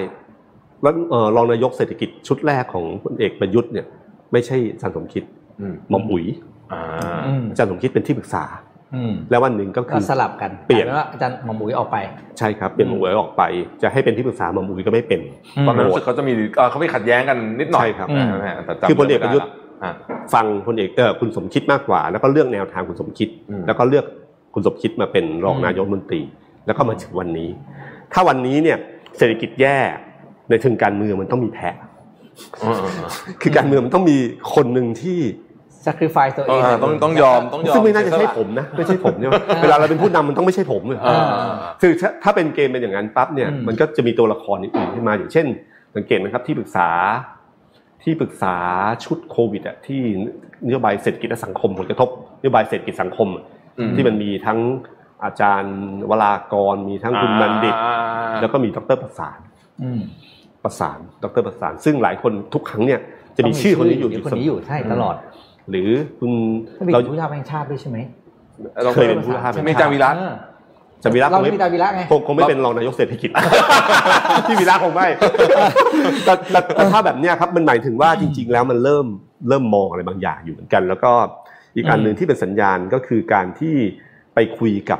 [0.81, 3.85] แล้วเอ่อรองนายกเศรษฐกิจชุดแรกของพลเอกประยุทธ์เนี่ย
[4.31, 5.23] ไม่ใช่อาจารย์สมคิด
[5.61, 6.25] อืมหม่อมอุ๋ย
[6.73, 6.81] อ่า
[7.27, 8.43] อืมอาจารย์สมคิดเป็นที่ปรึกษา
[8.95, 11.97] อืมแล้ววันหนึ่งก็คืก็อสลับกันเปลี่ยนกาว่าอาจารย์หมอหมุยออกไป
[12.37, 13.43] ใช่ครับเปลี่ยนหม่อมอุ๋ยออกไป
[13.81, 15.21] จะให้เป็นที่ปรึกษาหม่อมอุ๋ยก็ไม่เป็น
[15.57, 19.91] อืมตอนนั้นรู้สึกเขาจะมีเอ่อเขาไม่ขัดแย้งกันนิดหน่อยใช่ครับนะฮะแต่จำคือพลเอกประยุทธ์ไม่ได้ละอะ
[20.33, 24.05] ฟังพลเอกเออคุณสมคิดมากกว่า แล้วก็เลือกแนวทางคุณสมคิดอืมแล้วก็เลือก
[24.53, 26.21] คุณสมคิดมาเป็นรองนายกรัฐมนตรี
[26.65, 27.49] แล้วก็มาถึงวันนี้
[28.13, 28.77] ถ้าวันนี้เนี่ย
[29.17, 29.77] เศรษฐกิจแย่
[30.49, 31.69] ในถึงการเมืองมันต้องมีแพ้
[32.63, 33.09] อืมอืมอืม
[33.41, 34.17] คือการเมืองมันต้องมี
[34.55, 35.19] คนหนึ่งที่
[35.85, 39.31] sacrifice ตัวเองเออต้องต้องยอมต้องยอมซึ่งไม่น่าจะใช่ผมนะไม่ใช่ผมเนี่ย
[39.61, 41.25] เวลาเราเป็นผู้นำมันต้องไม่ใช่ผมเลยอ่า
[41.81, 45.47] คือถ้าถ้าเป็นเกมเป็นอย่างนั้นปั๊บเนี่ยอืมมันก็จะมีตัวละครอื่นๆขึ้นมาอย่างเช่น
[45.95, 46.89] สังเกตนะครับที่ปรึกษา
[48.03, 48.55] ที่ปรึกษา
[49.05, 50.01] ชุดโควิดอะที่
[50.65, 53.43] นโยบายเศรษฐกิจและสังคมผลกระทบนโยบายเศรษฐกิจสังคมอะ
[53.79, 54.59] อืมที่มันมีทั้ง
[55.23, 55.77] อาจารย์
[56.09, 59.39] วรากรมีทั้งคุณบัณฑิตอ่าแล้วก็มีดรประสาน
[59.83, 60.01] อืม
[60.63, 62.99] ประสานดรประสาน ซึ่งหลายคนทุกครั้งเนี่ย
[63.37, 65.15] จะมีชื่อคนนี้อยู่คนนี้อยู่ใช่ตลอด
[65.69, 65.89] หรือ
[66.19, 66.31] คุณ
[66.87, 67.97] มีเราผู้ชาแห่งชาติด้วยใช่ไหม
[68.83, 70.33] เราเคยเป็นผู้ว่ามีจาวิรัตเออ
[71.03, 73.29] จะวีระคเรางไม่มีดาวิระไงคงคงไม่เป็นรองนายกเศรษฐกิจ
[74.47, 75.07] ที่วีระคงไม่
[76.25, 79.05] แต่แต่แต่ถ้าแบบเนี้ยครับมันหมายถึงว่าจริง ๆ แล้วมันเริ่ม
[79.49, 81.11] เริ่มมองอะไรบางอย่างอยู่เหมือนกัน แล้วก็
[81.75, 83.75] อีกอันหนึ่งที่เป็นสัญญาณก็คือการที่
[84.35, 84.99] ไปคุยกับ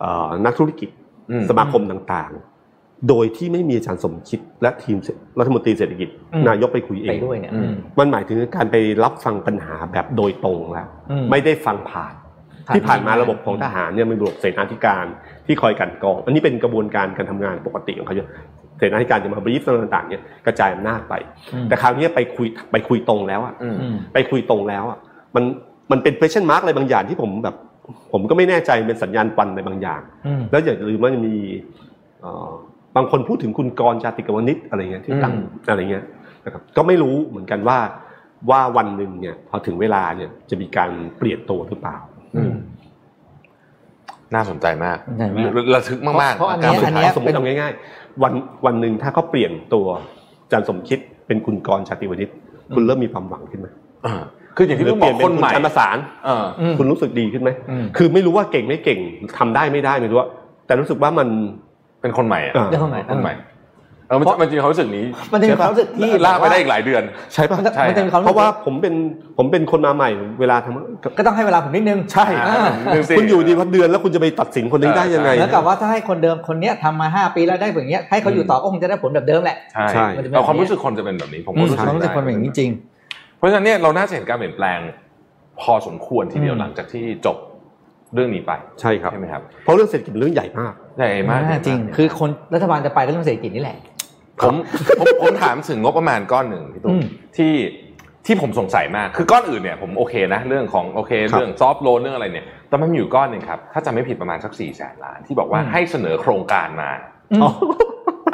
[0.00, 0.88] เอ่อนักธุรกิจ
[1.30, 2.47] อืมสมาคมต่างๆ
[3.08, 4.96] โดยที่ไม่มีอาจารย์สมคิดและทีม
[5.38, 12.14] รัฐมนตรีเศรษฐกิจอืมนายกไปคุยเอไปงด้วยเนี่ยอืมมันหมายถึงการไปรับฟังปัญหาแบบโดยตรงแล้วอืมไม่ได้ฟังผ่าน
[12.66, 15.04] ผ่านที่ผ่านมาทีมงานระบบของทหารเนี่ยมันมีระบบเสนาธิการ
[15.46, 18.26] ที่คอยกลันกรอง อันนี้เป็นกระบวนการการทำงานปกติของเขาอยู่
[18.78, 21.14] เสนาธิการจะมาบรีฟต่างๆเนี่ยกระจายอำนาจไป
[21.54, 24.98] อืมแต่คราวนี้ไปคุยไปคุยตรงแล้วอะอืมอืมไปคุยตรงแล้วอะ
[25.34, 25.44] มัน
[25.90, 27.56] มันเป็น question mark อะไรบางอย่างที่ผมแบบ
[28.12, 31.36] ผมก็ไม่แน่ใจเป็นสัญญาณปันอะไรบางอย่างอืมแล้วอย่าลืมว่ามันมี
[32.20, 32.50] เอ่อ
[32.98, 36.04] บางคนพูดถึงคุณกรณ์ชาติกวนิชอะไรเงี้ยที่ตั้งอืมอะไรเงี้ย
[36.44, 37.78] นะครับก็ไม่รู้เหมือนกันว่า
[38.50, 41.96] ว่าวันหนึ่งเนี่ยพอถึงเวลาเนี่ยจะมีการเปลี่ยนตัวหรือเปล่า
[42.36, 42.52] อืม
[44.34, 45.38] น่าสนใจมากใช่ไหม
[45.74, 48.32] ระทึกมากๆเพราะอันกานี้รสุดอันท้าเนี้ยยสมมเป็ตินเอาง่าย ๆ วัน
[48.66, 49.86] วันหนึ่งถ้าเขาเปลี่ยนตัว
[50.44, 52.30] อาจารย์สมคิดเป็นคุณกรณ์ชาติวนิช
[52.74, 53.68] คุณเริ่มมีความหวังขึ้นไหม
[54.06, 54.14] อ่า
[54.56, 55.96] คืออย่างที่หรืพี่เปบลี่อยกนเป็คนนคุณใหม่ชันประสาน
[56.26, 59.00] เอออืมคุณรู้สึกดีขึ้นไหมอืมคือไม่รู้ว่าเก่งไม่เก่ง
[59.38, 60.28] ทำได้ไม่ได้ไม่รู้ว่า
[60.66, 61.28] แต่รู้สึกว่ามัน
[62.02, 63.34] เป็นคนใหม่อะอ่าเรื่องคนใหม่คนใหม่
[64.08, 67.02] เออมันมันจริงเขามรู้สึกนี้ มันจะมีความรู้สึกที่ลากไปได้อีกหลายเดือน
[67.34, 68.94] ใช่ปะมันจะใช่มันจะมีความเพราะว่าผมเป็น
[69.38, 72.56] ผมเป็นคนมาใหม่ เวลาทำก็ต้องให้เวลาผมนิดนึง ใช่อ่า
[72.92, 82.70] หนึ่งสิคุณอยู่ดีพันเดือนแล้วคุณจะไปตัดสินคนนี้ได้ยังไงแล้วกับว่าถ้าให้คนเดิมคนเนี้ยทำมาห้าปีแล้วได้แบบเนี้ยให้เขาอยู่ต่อก็คงจะได้ผลแบบเดิมแหละใช่ใช่มันจะเป็นเราความแบบนี้รู้สึกคนจะเป็นแบบนี้ผมอืก็มรู้สึกความรู้สึกคนเป็นอย่างนี้จริง
[83.36, 84.78] เพราะฉะนั้นเนี่ยเราน่าจะเห็นการเปลี่ยนแปลง
[85.60, 87.36] พอสมควรทีเดียวอืมหลังจากที่จบ
[88.14, 93.78] เรื่องนี้ไปใช่ครับใช่ไหมครับเพราะเรื่องเศรษฐกิจเป็นเรื่องใหญ่มาก ใหญ่มากอ่าจริง คือคนรัฐบาลจะไปก็เรื่องเศรษฐกิจนี่แหละ
[94.42, 94.54] ผม
[94.98, 97.02] ผมผมถามถึงงบประมาณก้อนหนึ่งพี่ตุ้อืมม
[97.36, 97.52] ที่
[98.26, 106.90] ที่ผมสงสัยมาก คือก้อนอื่นเนี่ยผมโอเคนะเรื่องของโอเคครับเรื่องซอฟต์โลนเรื่องอะไรเนี่ยแต่มันมีอยู่ก้อนหนึ่งครับถ้าจำไม่ผิดประมาณสักสี่แสนล้าน ที่บอกว่าให้เสนอโครงการมา
[107.32, 107.40] อืม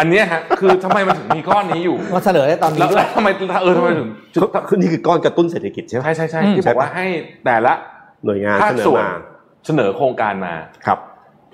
[0.00, 3.28] อันเนี้ยฮะคือทำไมมันถึงมีก้อนนี้อยู่มาเสนอได้ตอนนี้แล้วด้วแล้ยวทำไม
[3.62, 4.08] เออทำไมถึง
[4.68, 7.06] คือนี่คือก้อนกระตุ้นเศรษฐกิจใช่ไหมใช่ใช่ใช่อืมที่บอกว่าให้
[7.44, 7.72] แต่ละ
[8.24, 9.08] หน่วยงานภาคเสนอส่วนมา
[9.66, 10.54] เสนอโครงการมา
[10.86, 10.98] ครับ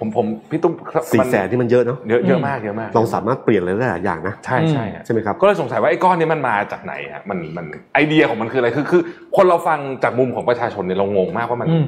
[0.01, 9.03] ผมผมพี่ตุ้มครับสี่มันแสนที่มันเยอะเนาะเยอะเยอะมากเยอะมาก เราสามารถเปลี่ยนอะไรได้หลายอย่างนะ ใช่ใช่ฮะใช่ไหมครับ ก็เลยสงสัยว่าไอ้ก้อนนี้มันมาจากไหนฮะมันมันไอเดียของมันคืออะไรคือคือ
[9.37, 11.87] คนเราฟังจากมุมของประชาชนเนี่ยเรางงมากว่ามันอืม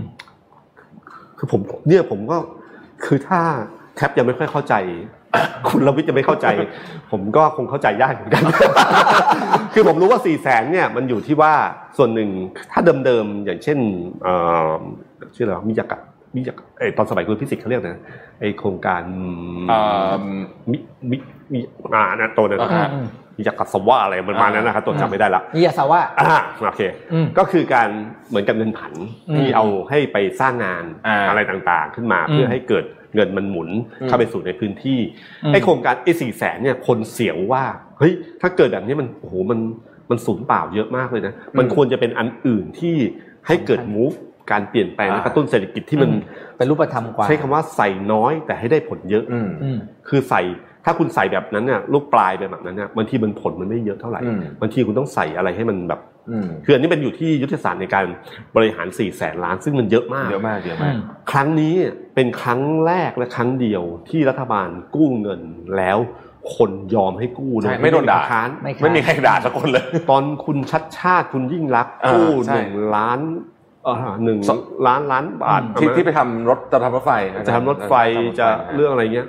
[1.38, 2.38] คือผมเนี่ยผมก็
[3.04, 3.40] คือถ้า
[3.96, 4.74] แทบยังไม่ค่อยเข้าใจ
[5.68, 6.46] คุณรวิทย์จะไม่เข้าใจ
[7.12, 8.42] ผมก็คงเข้าใจยากเหมือนกัน
[9.74, 11.52] คือผมรู้ว่าสี่แสนเนี่ยมันอยู่ที่ว่า
[11.96, 12.28] ส่วนหนึ่ง
[12.72, 13.78] ถ้าเดิมๆอย่างเช่น
[14.22, 14.34] เอ่
[14.70, 14.72] อ
[15.34, 15.98] ชื่ออะไรวะมิยากะ
[16.34, 18.00] มิยากะเอยตอนสมัยคุณฟิสิกส์เขาเรียกนะ
[18.40, 19.02] ไอโครงการ
[19.68, 19.78] เอ่
[20.10, 20.12] อ
[20.70, 20.78] มิ
[21.10, 21.16] มิ
[21.52, 21.60] มิ
[21.94, 22.88] อ่านะตัวนั้นอ่าฮะ
[23.36, 26.36] มิยากะสวะอะไรประมาณนั้นนะครับตัวจำไม่ได้ละนี่ยาซาว่าอ่า
[26.68, 27.88] โอเคอืมก็คือการ
[28.28, 28.92] เหมือนกับเงินผัน
[29.28, 33.68] อืมที่เอาให้ไปสร้างงานอ่าอะไรต่างๆ ขึ้นมาอืมเพื่อให้เกิดเงินมันหมุน
[34.00, 34.98] อืมเข้าไปสู่ในพื้นที่
[35.44, 37.64] อืมไอ้โครงการไอ้สี่แสนเนี่ยคนเสียวว่า
[37.98, 39.60] เฮ้ยถ้าเกิดแบบนี้มันโอ้โหมัน
[40.10, 42.96] มันสูญเปล่าเยอะมากเลยนะ มันควรจะเป็นอันอื่นที่
[43.46, 44.16] ให้เกิด move
[44.52, 46.10] การเปลี่ยนแปลงและกระตุ้นเศรษฐกิจที่มัน
[46.56, 49.78] เป็นรูปธรรมกว่า ใช้คำว่าใส่น้อยแต่ให้ได้ผลเยอะอืมอืม
[50.08, 50.42] คือใส่
[50.84, 56.00] ถ้าคุณใส่แบบนั้นเนี่ยลูกปลายแบบนั้นเนี่ยบางทีมันผลมันไม่เยอะเท่าไหร่อืมบางทีคุณต้องใส่อะไรให้มันแบบ
[56.30, 58.04] อืมคืออันนี้เป็นอยู่ที่ยุทธศาสตร์ในการ
[58.56, 60.98] บริหาร4ี่แสนล้าน ซึ่งมันเยอะมากเยอะมากเยอะอืมากม
[61.30, 61.74] ครั้งนี้
[62.14, 65.40] เป็นครั้งแรกและครั้งเดียวที่รัฐบาลกู้เงิน
[65.76, 65.98] แล้ว
[66.56, 73.18] คนยอมให้กู้ใช่ไม่โดนด่าค้านไม่ไม่มีใครด่าสักคนเลย ตอนคุณชัดชาติคุณยิ่งรักษณ์อ่ากู้ใช่หนึ่งล้าน
[73.51, 77.12] เอ่อหนึ่งสองล้านล้านบาทที่ที่ไปทำรถจะทำรถไฟ
[77.46, 77.94] จะทำรถไฟ
[78.38, 79.26] จะเรื่องอะไรเงี้ย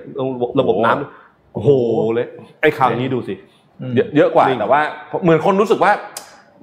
[0.59, 1.69] ระบบน้ำโอ้โห
[2.13, 2.27] เลย
[2.61, 3.35] ไอ้คราวนี้ดูสิ
[3.81, 4.81] อืมเยอะเยอะกว่าจริงแต่ว่า
[5.23, 5.91] เหมือนคนรู้สึกว่า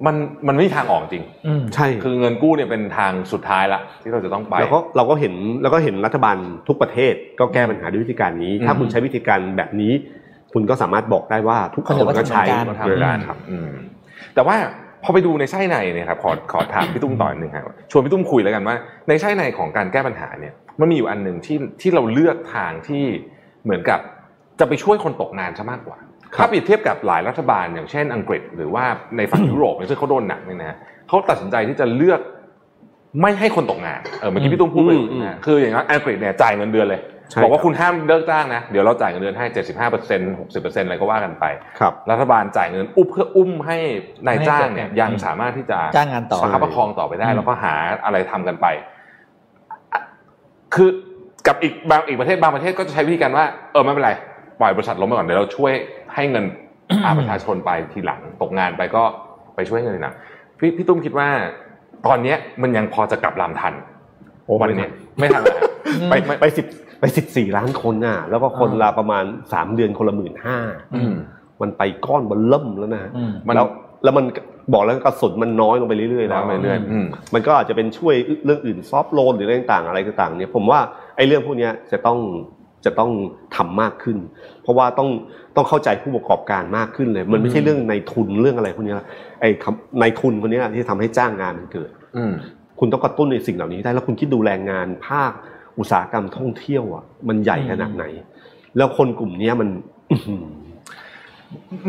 [0.05, 0.15] มัน
[0.47, 6.37] มันไม่มีทางออกจริงอืมใช่คือเงินกู้เนี่ยเป็นทางสุดท้ายละที่เราจะต้องไปแล้วก็เราก็เห็นแล้วก็เห็นรัฐบาล
[6.67, 9.93] ทุกประเทศก็แก้ปัญหาด้วยวิธีการนี้อืมถ้าคุณใช้วิธีการแบบนี้
[10.53, 13.69] คุณก็สามารถบอกได้ว่าทุกคนก็ใช้ก็ก็ทำทำได้ครับอืม
[14.35, 14.55] แต่ว่า
[15.03, 18.75] พอไปดูในไส้ในเนี่ยครับขอขอถามพี่ตุ้มต่อหนึ่งครับชวนพี่ตุ้มคุยแล้วกันว่า
[19.07, 23.03] ในไส้ในของการแก้ปัญหาเนี่ยมันมีอยู่อันหนึ่งที่ที่เราเลือกทางที่
[23.63, 23.99] เหมือนกับ
[24.59, 25.97] จะไปช่วยคนตกงานซะมากกว่า
[26.37, 28.85] ถ้าเปรียบเทียบกับหลายรัฐบาลอย่างเช่นอังกฤษ หรือว่า
[29.17, 30.77] ในฝั่งยุโรปเนี่ยซึ่งเขาโดนหนักเนี่ยนะ
[31.07, 32.21] เขาตัดสินใจที่จะเลือก
[33.21, 41.45] ไม่ให้คนตกงานเออเมื่อกี้พี่ตุ้มพูดไปอืมอืมนะคืออย่างนั้นอังกฤษเนี่ยจ่ายเงินเดือนเลยใช่ บอกว่าครับคุณห้ามเลิกจ้างนะเดี๋ยวเราจ่ายเงินเดือนให้เจ็ดสิบห้าเปอร์เซ็นต์หกสิบเปอร์เซ็นต์อะไรก็ว่ากันไป
[41.79, 43.77] ครับรัฐบาลจ่ายเงินอุ้มเพื่ออุ้มให้
[44.27, 47.73] นายจ้างเนี่ยให้เกิดยังสามารถที่จะจ้างงานต่อประคับประคองต่อไปได้อืมแล้วก็หา
[48.05, 48.67] อะไรทำกันไป
[50.75, 50.89] คือ
[51.47, 54.11] กับอีกบางอีกประเทศบางประเทศก็จะใช้วิธีการว่าเออไม่เป็นไร
[54.59, 55.73] ปล่อยบริษัทล้มไปก่อนเดี๋ยวเราช่วย
[56.13, 56.45] ให้เงิน
[57.05, 59.03] อาประชาชนไปทีหลังตกงานไปก็
[59.55, 60.15] ไปช่วยเงินทีหลัง
[60.59, 61.27] พี่พี่ตุ้มคิดว่า
[62.07, 63.73] ตอนเนี้ยมันยังพอจะกลับลำทัน
[64.45, 65.55] โอ้วันไม่เนี้ทัยนไม่ทันแล้ว
[66.09, 66.65] ไปไปสิบ
[67.01, 69.23] ไปสิบสี่ล้านคนน่ะ แล้วก็คนละประมาณ
[69.53, 70.57] สามเดือนคนละหมื่นห้า
[70.95, 71.13] อืม
[71.61, 73.67] มันไปก้อนบนเริ่มแล้วนะอืมมันแล้ว
[74.03, 74.25] แล้วมัน
[74.73, 80.79] บอกแล้วกระสุนมันน้อยลงไปเรื่อยๆแล้แล้ววไปเรื่อยๆอืมมันก็อาจจะเป็นช่วยเรื่องอื่นซอฟต์โลนหรืออะไรต่างๆอะไรต่างๆเนี่ยผมว่า
[81.15, 82.19] ไอ้เรื่องพวกเนี้ยจะต้อง
[82.85, 83.11] จะต้อง
[83.55, 84.17] ทำมากขึ้น
[84.63, 85.09] เพราะว่าต้อง
[85.55, 88.97] ต้องเข้าใจผู้ประกอบการมากขึ้นเลย มันไม่ใช่เรื่องในทุนเรื่องอะไรพวกเนี้ย
[89.41, 92.33] ไอ้คำในทุนคนเนี้ยที่ทำให้จ้างงานมันเกิดอืม
[92.79, 95.31] คุณต้องกระตุ้นในสิ่งเหล่านี้ได้แล้วคุณคิดดูแรงงานภาค
[95.79, 98.05] อุตสาหกรรมท่องเที่ยวอะมันใหญ่ขนาดไหน
[98.77, 99.69] แล้วคนกลุ่มเนี้ยมัน
[100.11, 100.43] อื้อหือ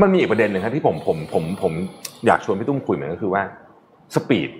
[0.00, 1.72] มันมีอีกประเด็นหนึ่งครับที่ผมผมผมผม
[2.26, 3.42] อยากชวนพี่ตุ้มคุยเหมือนก็คือว่า
[4.14, 4.50] สปีด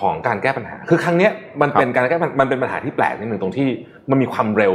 [0.00, 1.32] ของการแก้ปัญหา คือครั้งเนี้ย
[1.62, 3.68] มันเป็นการแก้ปัญมันเป็นปัญหาที่แปลกนิดหนึ่งตรงที่
[4.10, 4.74] มันมีความเร็ว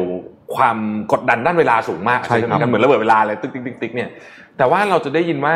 [0.56, 0.78] ความ
[1.12, 4.10] กดดันด้านเวลาสูงมากใช่ครับไหมเหมือนระเบิดเวลาเลยติ๊กติ๊กติ๊กติ๊กเนี่ย
[4.58, 5.56] แต่ว่าเราจะได้ยินว่า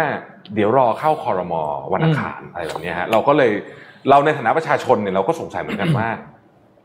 [0.56, 1.62] เดี๋ยวรอเข้าคอรมอ
[1.94, 3.52] วันอังคารอะไรแบบเนี้ยฮะเราก็เลย
[4.10, 6.08] เราในฐานะประชาชนเนี่ยเราก็สงสัยเหมือนกันว่า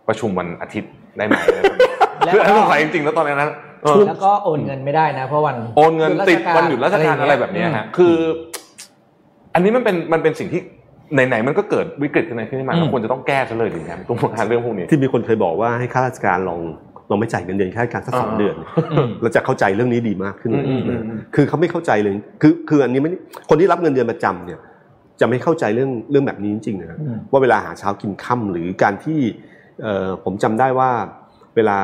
[0.09, 1.91] ประชุมวันอาทิตย์ ได้ไหมอะไรแบบนี้
[2.25, 3.51] แล้วคืออันนั้นสงสัยจริงๆแล้วตอนนั้น
[3.83, 8.15] เออแล้วก็โอนเงินไม่ได้นะ เพราะวันโอนเงินติดราชการวันหยุดราชการอะไรแบบเนี้ยฮะคือ
[9.55, 10.61] อันนี้มันเป็นมันเป็นสิ่งที่
[11.29, 16.61] ไหนๆมันก็เกิดวิกฤตขึ้นในขึ้นมาอืมเราควรจะต้องแก้ซะเลยดีครับตรงการเรื่องพวกนี้ที่มีคนเคยบอกว่าให้ข้าราชการลอง
[17.11, 18.57] ลองไม่จ่ายเงินเดือนข้าราชการสักสองอ่าเดือน
[18.93, 23.11] อืมเราจะเข้าใจเรื่องนี้ดีมากขึ้นเลยอืมอืมอืมคือเขาไม่เข้าใจเลยคือคืออันนี้ไม่
[23.49, 24.61] คนที่รับเงินเดือนประจำเนี่ย
[25.21, 29.50] จะไม่เข้าใจเรื่องเรื่องแบบนี้จริงๆนะครับอืมว่าเวลาหาเช้ากินค่ำหรือการที่เอ่อ
[30.25, 30.91] ผมจำได้ว่า
[31.57, 31.79] เวลา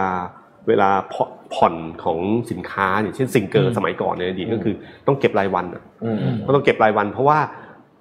[0.69, 1.75] เวลาผ่อนผ่อน
[2.05, 2.19] ของ
[2.51, 4.75] สินค้าเนี่ยเช่นซิงเกออืร์มสมัยก่อนเนี่ยอดีตก็คือ
[5.07, 6.17] ต้องเก็บรายวันอะอืม
[6.47, 7.39] ก็ต้องเก็บรายวัน เพราะว่า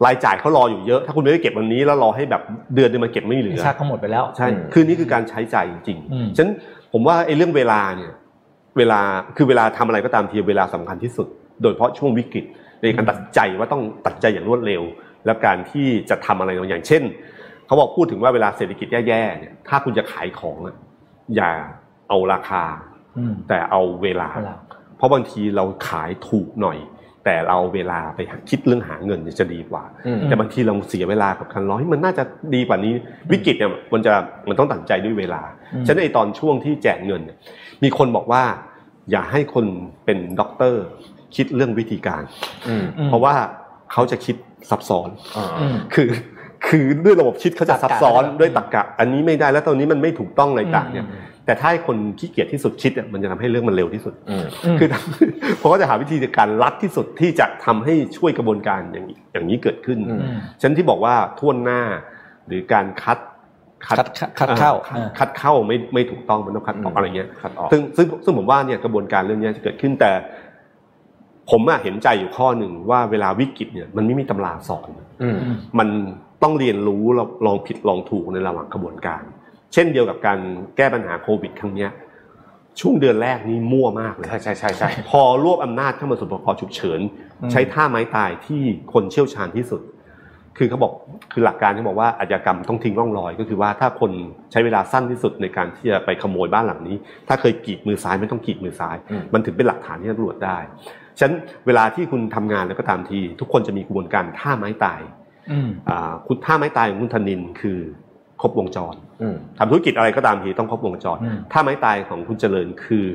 [0.05, 2.41] รายจ่ายเขารออยู่เยอะ ถ้าคุณไม่ได้เก็บวันนี้แล้วรอให้แบบ
[2.75, 6.53] เดือนนึงมันเก็บไม่เหลือชาติเขาหมดไปแล้วใช่อืมคือนี่คือการใช้จ่ายจริงอืมๆฉะนั้น
[6.93, 8.11] ผมว่าไอ้เรื่องเวลาเนี่ย
[8.77, 8.99] เวลา
[9.37, 11.27] คือเวลาทำอะไรก็ตามทีเวลาสำคัญที่สุด
[11.61, 12.45] โดยเฉพาะช่วงวิกฤต
[12.81, 14.81] ในการตัดสินใจว่าต้องตัดสินใจอย่างรวดเร็ว
[15.25, 17.03] แล้วการที่จะทำอะไรบางอย่างเช่น
[17.67, 20.75] เขาบอกพูดถึงว่าเวลาเศรษฐกิจแย่ๆเนี่ยถ้าคุณจะขายของอะ
[21.35, 21.51] อย่า
[22.09, 22.63] เอาราคา
[23.17, 24.57] อืมแต่เอาเวลาเวลา
[24.97, 26.79] เพราะบางทีเราขายถูกหน่อย
[27.25, 32.23] แต่เราเวลาไปคิดเรื่องหาเงินเนี่ยจะดีกว่าอืมแต่บางทีเราเสียเวลากับการรอให้มันน่าจะ
[32.55, 32.93] ดีกว่านี้
[33.31, 34.13] วิกฤตเนี่ยมันจะ
[34.49, 35.41] มันต้องตัดสินใจด้วยเวลา
[35.73, 37.37] อืมฉะนั้นไอตอนช่วงที่แจกเงินเนี่ย
[37.83, 38.43] มีคนบอกว่า
[39.11, 39.65] อย่าให้คน
[40.05, 40.83] เป็นด็อกเตอร์
[41.35, 42.23] คิดเรื่องวิธีการ
[42.67, 43.35] อืมอืมเพราะว่า
[43.91, 44.35] เขาจะคิด
[44.69, 46.09] ซับซ้อนอ่าอืมคือ
[46.67, 54.87] คือด้วยระบบคิดเขาจะตรรกะซับซ้อนด้วยด้วยตรรกะ อันนี้ไม่ได้แล้วตอนนี้มันไม่ถูกต้องอะไรต่างเนี่ยอืมแต่ถ้าให้คนขี้เกียจที่สุดคิดเนี่ยมันจะทำให้เรื่องมันเร็วที่สุดอืมอืมคือ
[55.57, 61.81] เพราะเขาจะหาวิธีการลัดที่สุดที่จะทำให้ช่วยกระบวนการอย่างนี้อย่างนี้เกิดขึ้นอืมอืมฉะนันที่บอกว่าท่วนหน้า
[62.47, 63.19] หรือการคัด
[63.85, 63.97] คัด
[64.39, 70.11] คัดเข้าอ่อ่าคัดเข้าไม่ไม่ถูกต้องมันต้องคัดออกอืมอะไรเงี้ยคัดออกซึ่งซึ่งซึ่งผมว่าเนี่ยกระบวนการเรื่องเนี้ยจะเกิดขึ้นแต่
[71.51, 74.89] ผมอะเห็นใจอยู่ข้อหนึ่งว่าเวลาวิกฤตเนี่ยมันไม่มีตำราสอน
[75.23, 75.37] อืม
[75.79, 75.89] มัน
[76.43, 79.21] ต้องเรียนรู้แล้วลองผิดลองถูกในระหว่างกระบวนการ
[79.73, 80.39] เช่นเดียวกับการ
[80.77, 81.91] แก้ปัญหาโควิดครั้งเนี้ย
[82.79, 86.99] ช่วงเดือนแรกนี่มั่วมากเลยใช่ใช่ใช่ใช่พอรวบอำนาจเข้ามาสู่พรกฉุกเฉิน
[87.41, 88.61] อืมใช้ท่าไม้ตายที่
[88.93, 89.81] คนเชี่ยวชาญที่สุด
[90.57, 90.93] คือเขาบอก
[91.31, 94.11] คือหลักการที่บอกว่าอาชญากรรมต้องทิ้งร่องรอย ก็คือว่าถ้าคน
[94.51, 96.95] ใช้เวลาสั้นที่สุดในการที่จะไปขโมยบ้านหลังนี้
[97.27, 100.57] ถ้าเคยกรีดมือซ้ายไม่ต้องกรีดมือซ้ายอืมมันถึงเป็นหลักฐานที่ตำรวจได้
[101.17, 101.35] ฉะนั้น
[101.65, 105.01] เวลาที่คุณทำงานแล้วก็ตามที ทุกคนจะมีกระบวนการท่าไม้ตาย
[105.51, 107.79] อืมอ่าคุณท่าไม้ตายของคุณธนินคือ
[108.41, 113.05] ครบวงจรอืมทำธุรกิจอะไรก็ตามทีต้องครบวงจรอืมท่าไม้ตายของคุณเจริญคือ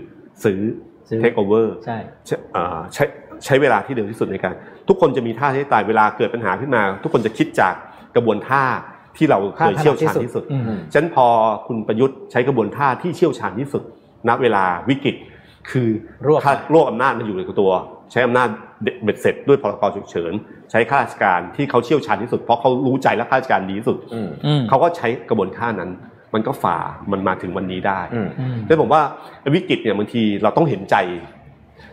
[0.45, 0.61] ซื้อ
[1.09, 3.05] ซื้อเทคโอเวอร์ใช่ใช้อ่าใช้
[3.45, 4.55] ใช้เวลาที่เร็วที่สุดในการ
[4.89, 7.75] ทุกคนจะมีท่าที่ตายเวลาเกิดปัญหาขึ้นมา ทุกคนจะคิดจาก
[8.17, 8.65] กระบวนท่า
[9.17, 11.27] ที่เราเคยเชี่ยวชาญที่สุดอืมฉะนั้นพอ
[11.67, 13.83] คุณประยุทธ์ใช้กระบวนท่าที่เชี่ยวชาญที่สุด
[14.29, 15.17] ณเวลาวิกฤต
[15.71, 15.89] คือ
[16.27, 17.71] รวบถ้ารวบอำนาจมาอยู่ในตัว
[18.13, 18.49] ใช้อำนาจ
[19.03, 20.33] เบ็ดเสร็จด้วยพรกฉุกเฉิน
[20.71, 25.91] ใช้ข้าราชการที่เขาเชี่ยวชาญที่สุด เพราะเขารู้ใจและข้าราชการดีที่สุดอืมอืมเขาก็ใช้กระบวนท่านั้น
[26.35, 26.79] มันก็ฝ่า
[27.13, 29.03] มันมาถึงวันนี้ได้อืมอืมแต่ผมว่า
[29.55, 30.97] วิกฤตเนี่ยบางทีเราต้องเห็นใจ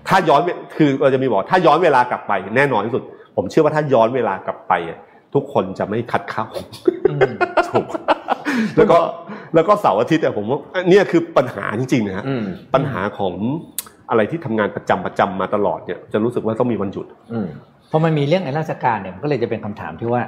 [0.07, 3.03] ถ้าย้อนเวคือเราจะมีบอกถ้าย้อนเวลากลับไปแน่นอนที่สุด
[3.35, 4.97] ผมเชื่อว่าถ้าย้อนเวลากลับไปอะ
[5.33, 6.45] ทุกคนจะไม่คัดเข้า
[7.11, 7.33] อืม
[7.67, 7.85] ถูก
[8.77, 8.97] แล้วก็
[9.55, 10.59] แล้วก็เสาร์อาทิตย์เนี่ยผมว่า
[10.89, 13.33] เนี่ยคือปัญหาจริงๆนะฮะอืมปัญหาของ
[14.09, 17.47] อะไรที่ทำงานประจำประจำมาตลอดเนี่ย จะรู้สึกว่าต้องมีวันหยุดอืม
[17.91, 20.21] พอมันมีเรื่องไอ้ราชการเนี่ยมันก็เลยจะเป็นคำถามที่ว่า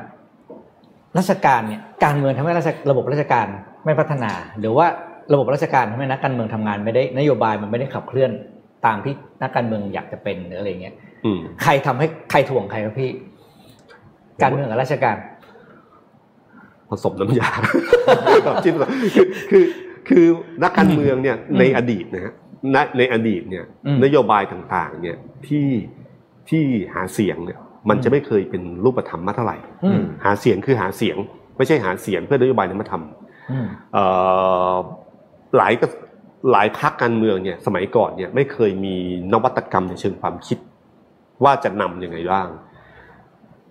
[1.17, 3.47] ราชการเนี่ยการเมืองทำให้ราชระบบราชการ
[3.85, 4.87] ไม่พัฒนา หรือว่า
[5.33, 8.31] ระบบราชการทำให้นักการเมืองทำงานไม่ได้นโยบายมันไม่ได้ขับเคลื่อน
[8.85, 10.95] ตามที่นักการเมืองอยากจะเป็นหรืออะไรเงี้ย
[11.25, 13.11] อืมใครทำให้ใครถ่วงใครครับพี่
[14.43, 15.15] การเมืองกับราชการ
[16.89, 17.49] ผสมน้ำยา
[18.43, 18.75] แบบจิ้ม
[19.15, 19.65] คือคือ
[20.09, 20.25] คือ
[20.63, 22.33] นักการเมืองเนี่ยอืมในอดีตนะฮะ
[22.73, 25.17] ในในอดีตเนี่ยอืมนโยบายต่างๆเนี่ย
[25.47, 25.67] ที่
[26.49, 26.63] ที่
[26.93, 27.59] หาเสียงเนี่ย
[27.89, 31.17] มันจะไม่เคยเป็นรูปธรรมมากเท่าไหร่อืมหาเสียงคือหาเสียง
[31.57, 34.05] ไม่ใช่หาเสียงเพื่อนโยบายนั้นมาทำอืมเอ่
[34.73, 34.75] อ
[35.57, 35.87] หลายก็
[36.51, 38.95] หลายพักการเมืองเนี่ยสมัยก่อนเนี่ยไม่เคยมี
[39.33, 40.57] นวัตกรรมในเชิงความคิด
[41.43, 42.47] ว่าจะนำยังไงบ้าง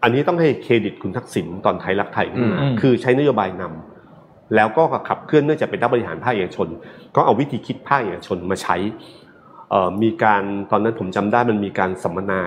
[0.03, 6.68] อันนี้ต้องให้เครดิตคุณทักษิณตอนไทยรักไทยขึ้นมาอืมคือใช้นโยบายนำแล้วก็ขับเคลื่อนเนื่องจากเป็นนักบริหารภาคเอกชน
[7.16, 8.76] ก็เอาวิธีคิดภาคเอกชนมาใช้
[9.70, 12.40] เอ่อมีการตอนนั้นผมจำได้มันมีการสัมมนา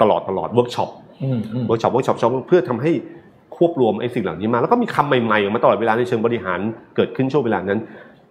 [0.00, 0.90] ตลอดตลอดเวิร์กช็อป
[1.22, 2.18] อืมอืม workshop workshop
[2.48, 2.92] เพื่อทำให้
[3.56, 6.60] ควบรวมไอ้สิ่งเหล่านี้มา แล้วก็มีคำใหม่ๆออกมาตลอดเวลาในเชิงบริหาร
[6.96, 7.80] เกิดขึ้นช่วงเวลานั้น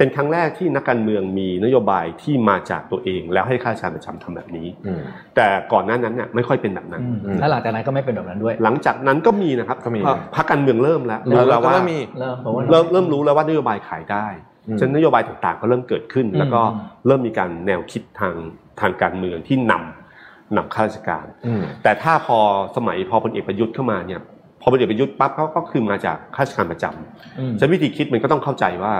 [0.03, 5.01] เป็นครั้งแรกที่นักการเมืองมีนโยบายที่มาจากตัวเอง แล้วให้ข้าราชการประจำทำแบบนี้อืม
[5.35, 14.27] แต่ก่อนหน้านั้นเนี่ยไม่ค่อยเป็นแบบนั้นอืมอืมแล้วหลังจากนั้นก็ไม่เป็นแบบนั้นด้วย หลังจากนั้นก็มีนะครับก็มีเอ่อพรรคการเมืองเริ่มแล้วแล้รู้วแล้วก็ว่าเริ่มมีเริ่มผมว่าเริ่มเริ่มรู้แล้วว่านโยบายขายได้
[14.67, 18.33] อืมฉะนันนโยบายต่างๆ ก็เริ่มเกิดขึ้นอืมแล้วก็อืมเริ่มมีการแนวคิดทาง
[18.81, 22.39] ทางการเมืองที่นำนำข้าราชการอืมแต่ถ้าพอ
[22.75, 24.21] สมัยพอพลเอกประยุทธ์เข้ามาเนี่ย
[24.61, 28.93] พอพลเอกประยุทธ์ปั๊บเขาก็คือมาจากข้าราชการประจำอืมฉะนันวิธีคิดมันก็ต้องเข้าใจว่า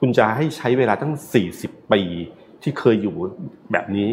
[0.00, 1.12] คุณจะให้ใช้เวลาตั้ง
[1.52, 2.00] 40 ปี
[2.62, 3.14] ที่เคยอยู่
[3.72, 4.08] แบบนี้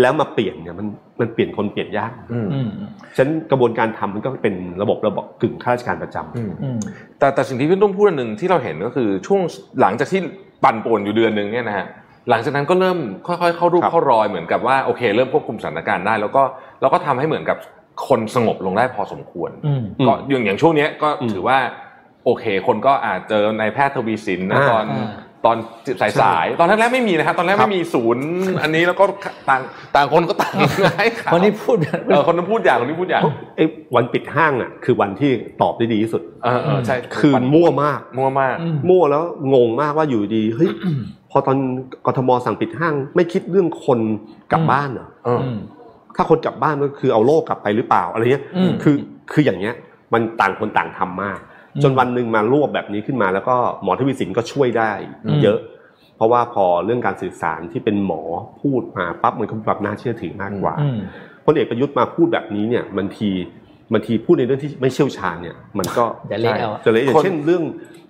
[0.00, 0.86] แล้วมาเปลี่ยนเนี่ยมัน
[1.20, 2.68] มันเปลี่ยนคนเปลี่ยนยากอืมอืม
[3.16, 6.78] ฉะนั้นกระบวนการทำมันก็เป็นระบบระบบกึ่งข้าราชการประจำอืมอืม
[7.18, 9.40] แต่แต่สิ่งที่พี่ตุ้มพูดอันหนึ่งที่เราเห็นก็คือช่วง
[9.80, 10.20] หลังจากที่
[10.64, 11.86] ปั่นป่วนอยู่เดือนหนึ่งเนี่ยนะฮะ
[12.30, 16.42] หลังจากนั้นก็เริ่มค่อยๆเข้ารูปครับเข้ารอยเหมือนกับว่าโอเค เริ่มควบคุมสถานการณ์ได้ แล้วก็
[16.80, 17.58] แล้วก็ทำให้เหมือนกับ
[18.08, 21.58] คนสงบลงได้พอสมควรอืมก็อย่างอย่างช่วงเนี้ยก็อืมถือว่า
[22.24, 25.08] โอเค คนก็อาจเจอในายแพทย์ทวีสินนะอ่าตอนอ่า
[25.44, 25.56] ตอน
[26.00, 28.26] สายสายๆตอนแรกๆไม่มีนะครับตอนแรกครับไม่มีศูนย์
[28.62, 29.04] อันนี้แล้วก็
[29.48, 29.60] ต่าง
[29.96, 30.54] ต่างคนก็ต่าง
[30.98, 31.76] ให้ข่าววันนี้พูด
[32.08, 33.22] เออคนนั้นพูดอย่างคนนี้พูดอย่าง
[33.56, 33.64] ไอ้
[33.94, 35.30] วันปิดห้างอะคือวันที่
[35.62, 39.22] ตอบได้ดีที่สุดเออเออใช่คือมั่วมากมั่วมากอืมมั่วแล้ว
[39.54, 40.70] งงมากว่าอยู่ดีเฮ้ย
[41.30, 41.56] พอตอน
[42.06, 43.98] กทมสั่งปิดห้าง ไม่คิดเรื่องคน
[44.52, 45.58] กลับอืมบ้านเหรอเอออืม
[46.16, 48.96] ถ้าคนกลับบ้านก็คือเอาโรคกลับไปหรือเปล่าอะไรเงี้ยอืมคือ
[49.32, 49.74] คืออย่างเงี้ย
[50.12, 51.47] มันต่างคนต่างทำมากอืม
[51.82, 54.90] จนวันหนึ่งมารวบแบบนี้ขึ้นมาแล้วก็หมอทวีสินก็ช่วยได้
[55.26, 55.58] อืมเยอะ
[56.16, 58.22] เพราะว่าพอเรื่องการสื่อสารที่เป็นหมอ
[58.62, 60.98] พูดมาปั๊บมันก็มีความน่าเชื่อถือมากกว่าอืม
[61.44, 63.30] พลเอกประยุทธ์มาพูดแบบนี้เนี่ยบางที
[63.92, 67.62] บางทีพูดในเรื่องที่ไม่เชี่ยวชาญเนี่ย มันก็จะเละเอาจะเลยอย่างคนเช่นเรื่อง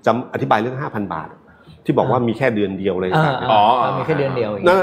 [0.06, 1.28] จำอธิบายเรื่องห้าพันบาท
[1.84, 4.78] ที่บอกว่ามีแค่เดือนเดียวอะไรอ่าต่างๆอ๋อามีแค่เดือนเดียวเองนั่น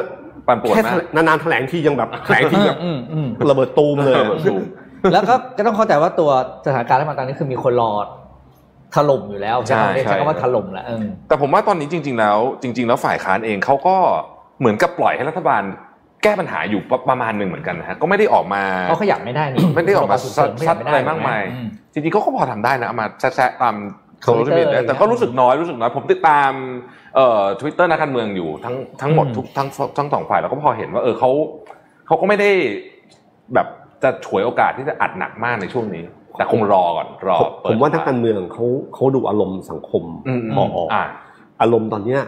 [0.47, 4.63] ปั่นป่วนแค่มากนานๆแถลงทียังแบบแถลงทีแบบอืมอืมระเบิดตูมเลยเออถูก
[5.13, 6.29] แล้วก็ก็ต้องเข้าใจว่าตัว
[6.65, 7.91] สถานการณ์รัฐบาลตอนนี้คือมีคนรอ
[8.95, 13.95] ถล่มอยู่แล้วใช่ใช้คำเรียกใช่ใช้คำว่าถล่มแหละเออแต่ผมว่าตอนนี้จริง ๆ แล้ว จริง ๆ แล้วฝ่ายค้านเองเขาก็
[14.59, 15.63] เหมือนกับปล่อยให้รัฐบาล
[16.23, 21.59] แก้ปัญหาอยู่ประมาณหนึ่งเหมือนกันนะฮะก็ไม่ได้ออกมาเขาขยับไม่ได้นี่ไม่ได้ออกมาฉุซัดเฉินขซัยัดบอะไรมากมายอื
[21.93, 23.75] จริงๆเขาก็พอทำได้นะเอามาแซะๆตาม
[24.23, 26.51] โซเชียล Twitter มีเดียอะไรอย่างเงี้ยแต่ก็รู้สึกน้อยรู้สึกน้อยผมติดตาม
[27.15, 29.67] เอ่อทวิตเตอร์นักการเมืองอยู่ทั้งทั้งหมดอืมทุกทั้ง
[29.97, 31.31] ทั้งสองฝ่ายแล้วก็พอเห็นว่า เออเขา
[32.07, 32.49] เขาก็ไม่ได้
[33.53, 33.67] แบบ
[34.03, 36.03] จะฉวยโอกาสที่จะอัดหนักมากในช่วงนี้
[36.37, 41.03] แต่คงรอก่อนรอผมเปิดผมว่านักการเมืองเขาเขาดูอารมณ์สังคมอืมพอออกอ่า
[41.61, 42.21] อารมณ์ตอนเนี้ย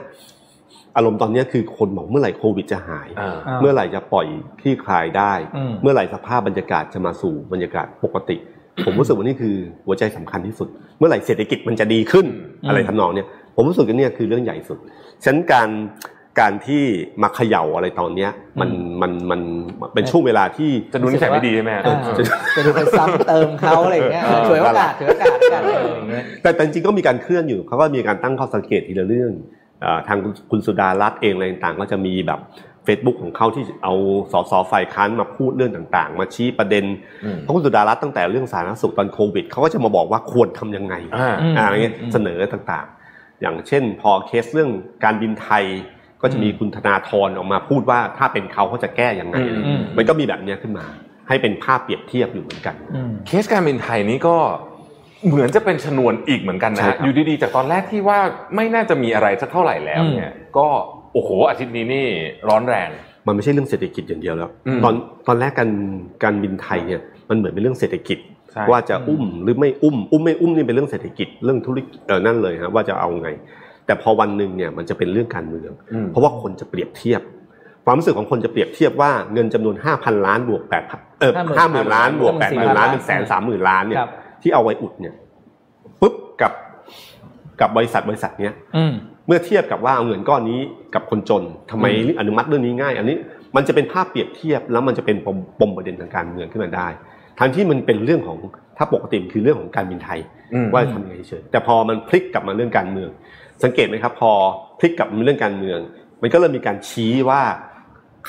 [0.97, 4.28] อารมณ์ตอนเนี้ยคือคนบอกเมื่อไหร่โควิดจะหายอ่าเมื่อไหร่จะปล่อย
[4.60, 8.38] คลี่คลายได้อืมเมื่อไหร่สภาพบรรยากาศจะมาสู่บรรยากาศปกติ
[8.86, 9.55] ผมรู้สึกว่านี่คือ
[9.86, 12.26] หัวใจสำคัญที่สุด เมื่อไหร่เศรษฐกิจมันจะดีขึ้น
[12.64, 14.78] อืมอะไรทำนองเนี้ยผมรู้สึกว่าเนี่ยคือเรื่องใหญ่สุด
[15.24, 15.70] ฉะนั้นการ
[16.39, 16.83] การที่
[17.21, 18.31] มาเขย่าอะไรตอนเนี้ย
[18.61, 18.69] มัน
[19.01, 19.41] มันมัน
[19.81, 21.97] มันเป็นช่วงเวลาที่จะดูนิสัยไม่ดีใช่ไหมฮะอ่า
[22.57, 29.31] จะดูไปซ้ำเติมเขาอะไรอย่างเงี้ยเออฉวยโอกาสฉวยโอกาสกันอะไรอย่างเงี้ยแต่แต่จริงๆก็มีการเคลื่อนอยู่เขาก็มีการตั้งข้อสังเกตทีละเรื่อง
[29.83, 30.17] อ่าทาง
[30.51, 32.41] คุณสุดารัตน์เองอะไรต่างๆก็จะมีแบบ
[32.88, 33.93] Facebook ของเขาที่เอา
[34.31, 36.85] สสฝ่ายค้านมาพูดเรื่องต่างๆ มาชี้ประเด็น
[37.23, 44.71] อืมเพราะคุณสุดารัตน์ตั้งแต่เรื่องสาธารณสุขตอนโควิดเขาก็จะมาบอกว่าควรทำยังไงอ่าอืมอะไรเงี้ยเสนอต่างๆ อย่างเช่น พอเคสเรื่อง
[45.03, 45.65] การบินไทย
[46.22, 49.36] ก็จะมีคุณธนาธรออกมาพูดว่าถ้าเป็นเขาเขาจะแก้ยังไง
[49.68, 50.86] อืมมันก็มีแบบเนี้ยขึ้นมา
[51.28, 54.36] ให้เป็นภาพเปรียบเทียบอยู่เหมือนกันอืมเคสการบินไทยนี้ก็
[55.28, 58.20] เหมือนจะเป็นชนวนอีกเหมือนกันนะใช่ฮะครับอยู่ดีๆ จากตอนแรกที่ว่า
[58.55, 60.68] ไม่น่าจะมีอะไรสักเท่าไหร่แล้วเนี่ย ก็
[61.13, 62.07] โอ้โหอาทิตย์นี้นี่
[62.49, 62.89] ร้อนแรง
[63.28, 64.93] มันไม่ใช่เรื่องเศรษฐกิจอย่างเดียวแล้วอืมตอน
[65.28, 65.72] ตอนแรกการ
[66.24, 68.18] การบินไทยเนี่ยมันเหมือนเป็นเรื่องเศรษฐกิจ
[68.51, 73.30] ใช่ว่าจะอุ้มหรือไม่อุ้ม อุ้มไม่อุ้มนี่เป็นเรื่องเศรษฐกิจเรื่องธุรกิจเออนั่นเลยฮะว่าจะเอาไง
[73.88, 77.21] แต่พอวันหนึ่งเนี่ยมันจะเป็นเรื่องการเมืองอืมเพราะว่าคนจะเปรียบเทียบ
[77.85, 84.09] ความรู้สึกของคนจะเปรียบเทียบว่าเงินจำนวน 5,000 ล้านบวก8เออ50,000ห้าหมื่นล้านบวก50,000แปดหมื่นล้านเป็นแสนสามหมื่นล้านเนี่ยครับ
[84.41, 85.13] ที่เอาไว้อุดเนี่ย
[86.01, 86.51] ปุ๊บกับ
[87.61, 88.93] กับบริษัทบริษัทเนี้ยอืม
[89.27, 90.59] เมื่อเทียบกับว่าเอาเงินก้อนนี้
[90.95, 91.85] กับคนจนทำไม
[92.19, 93.17] อนุมัติเรื่องนี้ง่าย อันนี้
[93.55, 96.88] มันจะเป็นภาพเปรียบเทียบแล้วมันจะเป็นปมปมประเด็นทางการเมืองขึ้นมาได้
[97.39, 98.38] ทั้งที่มันเป็นเรื่องของ
[98.77, 100.19] ถ้าปกติมันคือเรื่องของการบินไทย
[100.53, 103.09] อืมว่าจะทำยังไงเฉยแต่พอมันพลิกกลับมาเรื่องการเมือง
[103.64, 104.32] สังเกตไหมครับ พอ
[104.80, 105.80] พลิกกลับมาเรื่องการเมือง
[106.22, 107.41] มันก็เริ่มมีการชี้ว่า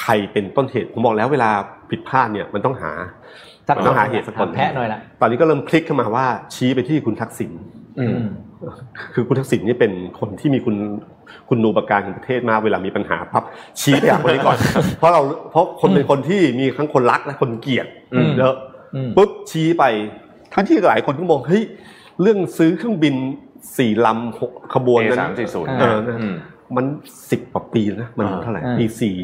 [0.00, 1.50] ใครเป็นต้นเหตุผมบอกแล้วเวลา
[1.90, 2.92] ผิดพลาดเนี่ยมันต้องหา
[3.68, 7.52] สักมันต้องหาเหตุสักคนแพะหน่อยละตอนนี้ก็เริ่มพลิกขึ้นมาว่าชี้ไปที่คุณทักษิณ
[8.00, 8.22] อืม
[9.14, 10.76] คือคุณทักษิณนี่เป็นคนที่มีคุณ
[11.48, 13.44] คุณนูปการของประเทศมากเวลามีปัญหาพับ
[13.80, 14.56] ชี้ไปหาคนนี้ก่อน
[14.98, 18.54] เพราะเราเพราะคนเป็นคนที่มีทั้งคนรักและคนเกลียดอืมเยอะ
[18.94, 19.84] อืมปุ๊บชี้ไป
[20.54, 21.64] ทั้งที่หลายคนก็มองเฮ้ย
[22.22, 23.14] เรื่องซื้อเครื่องบิน
[23.78, 26.36] สี่ลำหกขบวนเอนั้นสามสี่ศูนย์เออนะอืม
[26.76, 26.84] มัน
[27.30, 29.18] สิบกว่าปีแล้วนะมันอ่าเท่าไหร่อ่าปีสี่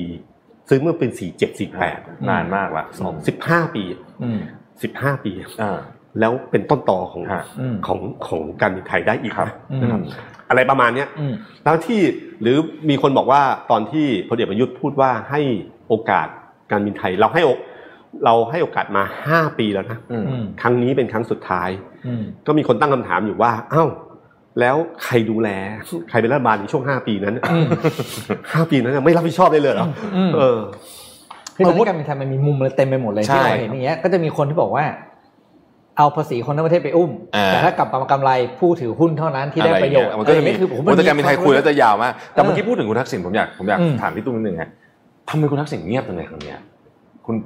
[0.69, 1.99] ซื้อเมื่อเป็นสี่เจ็ดสี่แปด
[2.31, 2.85] นานมากละ
[3.29, 3.83] สิบห้าปี
[4.23, 4.39] อืม
[4.83, 5.33] สิบห้าปี
[5.63, 5.79] อ่า
[6.21, 10.01] แล้วเป็นต้นตอของฮะอืมของของการบินไทยได้อีกครับนะอืมนะครับ
[10.49, 11.35] อะไรประมาณเนี้ยอืม
[11.67, 12.01] ทั้งที่
[12.43, 12.57] หรือ
[12.89, 15.41] มีคนบอกว่าตอนที่พลเอกประยุทธ์พูดว่าให้
[15.89, 16.29] โอกาส
[16.71, 17.51] การบินไทย เราให้โอ
[18.25, 21.71] เราให้โอกาสมาห้าปีแล้วนะอืมอืมครั้งนี้เป็นครั้งสุดท้าย
[22.07, 23.89] อืมก็มีคนตั้งคำถามอยู่ว่าอ้าว
[24.61, 25.49] แล้วใครดูแล
[26.11, 27.67] ใครเป็นรัฐบาลในช่วงห้าปีนั้นอืม
[28.53, 29.87] ห้าปีนั้นไม่รับผิดชอบได้เลยเหรอ
[30.17, 30.59] อืมเออ
[31.57, 34.85] คือตอนนี้การบินไทยมันมีมุมอะไรเต็มไปหมดเลยใช่ที่เราเห็นอย่างเงี้ยก็จะมีคนที่บอกว่า
[35.99, 38.31] เอาภาษีคนทั้งประเทศไปอุ้มอ่าแต่ถ้ากลับมากำไร
[38.61, 44.71] ผู้ถือหุ้นเท่านั้นที่ได้ประโยชน์อไเงี้มันก็จะมีเออนี่คือผมโอ้แต่การบินไทยคุยแล้วจะยาวมากแต่เออเมื่อกี้พูดถึงคุณทักษิณผมอยากผมอยากอืมถามพี่ตุ้มนิดนึงฮะ
[45.29, 46.59] ทำไมคุณทักษิณเงียบจังเลยครั้งเนี้ย
[47.27, 47.37] คุณ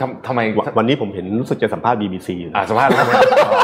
[0.00, 3.06] ทำทำไมวันวันนี้ผมเห็นรู้สึกจะสัมภาษณ์ BBC อยู่นะอ่าสัมภาษณ์แล้ว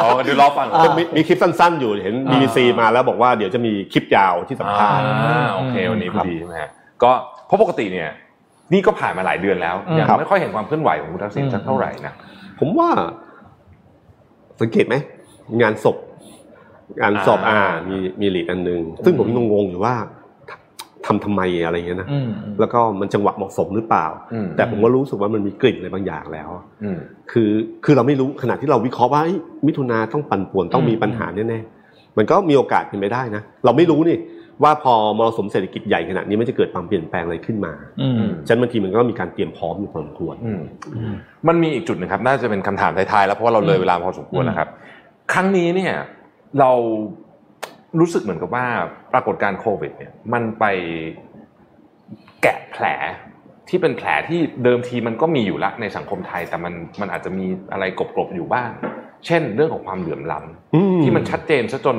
[0.02, 6.70] อ๋อเดี๋ยวรอฟังอ่ามีมีคลิปสั้นๆ อยู่เห็นอ่า BBC มาแล้วบอกว่าเดี๋ยวจะมีคลิปยาวที่สัมภาษณ์อ่าโอเควันนี้พอดีใช่ไหมฮะ
[7.02, 7.10] ก็
[7.46, 8.10] เพราะปกติเนี่ย
[8.72, 12.12] นี่ก็ผ่านมาหลายเดือนแล้วอืมยังครับไม่ค่อยเห็นความเคลื่อนไหวของคุณทักษิณสักเท่าไหร่นะ
[12.60, 12.90] ผมว่า
[14.60, 14.94] สังเกตไหม
[15.62, 15.96] งานศพ
[17.00, 19.94] งานศพอ่าอ่ามีมีหลีดอันหนึ่งซึ่งผมยังงงอยู่ว่า
[21.10, 22.28] ทำทำไมอะไรอย่างเงี้ยนะอืม
[22.60, 26.48] แล้วก็มันจังหวะเหมาะสมหรือเปล่าอืมแต่ผมก็รู้สึกว่ามันมีกลิ่นอะไรบางอย่างแล้ว
[26.82, 26.98] อืม
[27.32, 27.50] คือ
[27.84, 29.36] คือเราไม่รู้ขณะที่เราวิเคราะห์ว่าเอ้ย
[29.66, 34.18] มิถุนาต้องปั่นป่วนต้องมีปัญหาแน่ๆมันก็มีโอกาสเป็นไปได้นะเราไม่รู้นี่
[34.62, 40.60] ว่าพอมรสุมเศรษฐกิจใหญ่ขนาดนี้มันจะเกิดความเปลี่ยนแปลงอะไรขึ้นมาอืมฉะนันบางทีมันก็มีการเตรียมพร้อมอยู่พอสมควรอืม
[41.48, 44.68] มันมีอีกจุดหนึ่งครับ น่าจะเป็นคำถามท้ายๆแล้วเพราะว่าเราเลยเวลาพอสมควรแล้วครับ
[45.32, 45.92] ครั้งนี้เนี่ย
[46.60, 46.70] เรา
[47.98, 48.66] รู้สึกเหมือนกับว่า
[49.12, 50.64] ปรากฏการณ์โควิดเนี่ยมันไป
[52.42, 52.84] แกะแผล
[53.68, 58.70] ที่เป็นแผลที่เดิมทีมันก็มีอยู่ละในสังคมไทย แต่มันมันอาจจะมีอะไรกลบๆอยู่บ้าง
[59.26, 61.98] เช่น เรื่องของความเหลื่อมล้ำอืมที่มันชัดเจนซะจน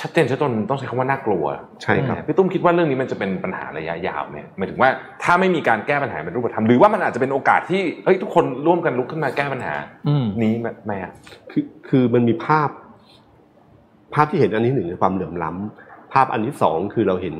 [0.00, 1.44] ชัดเจนซะจนต้องใช้คำว่าน่ากลัว
[1.82, 4.90] ใช่ครับพี่ตุ้มคิดว่าเรื่องนี้มันจะเป็นปัญหาระยะยาวไหมหมายถึงว่า
[5.22, 9.74] ถ้าไม่มีการแก้ปัญหาเป็นรูปธรรมหรือว่ามันอาจจะเป็นโอกาสที่เฮ้ยทุกคนร่วมกันลุกขึ้นมาแก้ปัญหา
[10.08, 10.54] อืมนี้
[10.84, 11.12] ไหมอะ
[11.50, 12.68] คือคือมันมีภาพ
[14.14, 17.36] ภาพที่เห็นอันนี้หนึ่งคือความเหลื่อมล้ำภาพอันที่สองคือเราเห็น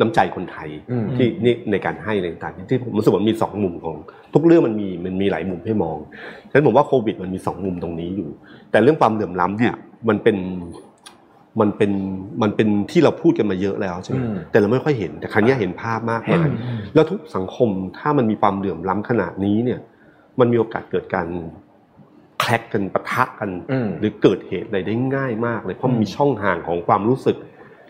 [0.00, 3.96] น้ำใจคนไทยอืมที่นี่ในการให้อะไรต่างๆที่ผมรู้สึกว่ามันมีสองมุมของ
[4.34, 5.98] ทุกเรื่องมันมีมันมีหลายมุมให้มอง
[6.50, 8.28] ฉะนั้นผมว่าโควิดมันมีสองมุมตรงนี้อยู่
[8.70, 9.74] แต่เรื่องความเหลื่อมล้ำเนี่ย
[10.08, 10.36] มันเป็น
[11.60, 11.92] มันเป็น
[12.42, 16.50] มันเป็นที่เราพูดกันมาเยอะแล้วใช่ไหมอืมแต่เราไม่ค่อยเห็นแต่ครั้งนี้ยเห็นภาพมากเห็นมาย
[16.94, 17.68] แล้วทุกสังคม
[17.98, 19.80] ถ้ามันมีความเหลื่อมล้ำขนาดนี้เนี่ย
[20.40, 21.26] มันมีโอกาสเกิดการ
[22.42, 27.36] แคลกกันปะทะกันอืมหรือเกิดเหตุอะไรได้ง่ายมากเลยเพราะมันมีช่องห่างของความรู้สึก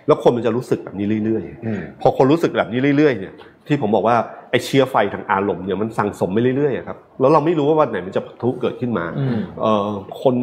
[0.07, 3.35] แล้วคนมันจะรู้สึกแบบนี้เรื่อยอืมๆพอคนรู้สึกแบบนี้เรื่อยๆเนี่ย
[3.67, 4.17] ที่ผมบอกว่า
[4.51, 9.91] ไอเชื้อไฟทางอารมณ์เนี่ยมันสั่งสมไปเรื่อยๆอะครับแล้วเราไม่รู้ว่าวันไหนมันจะปะทุเกิดขึ้นมาอืมเอ่อ
[10.23, 10.35] คน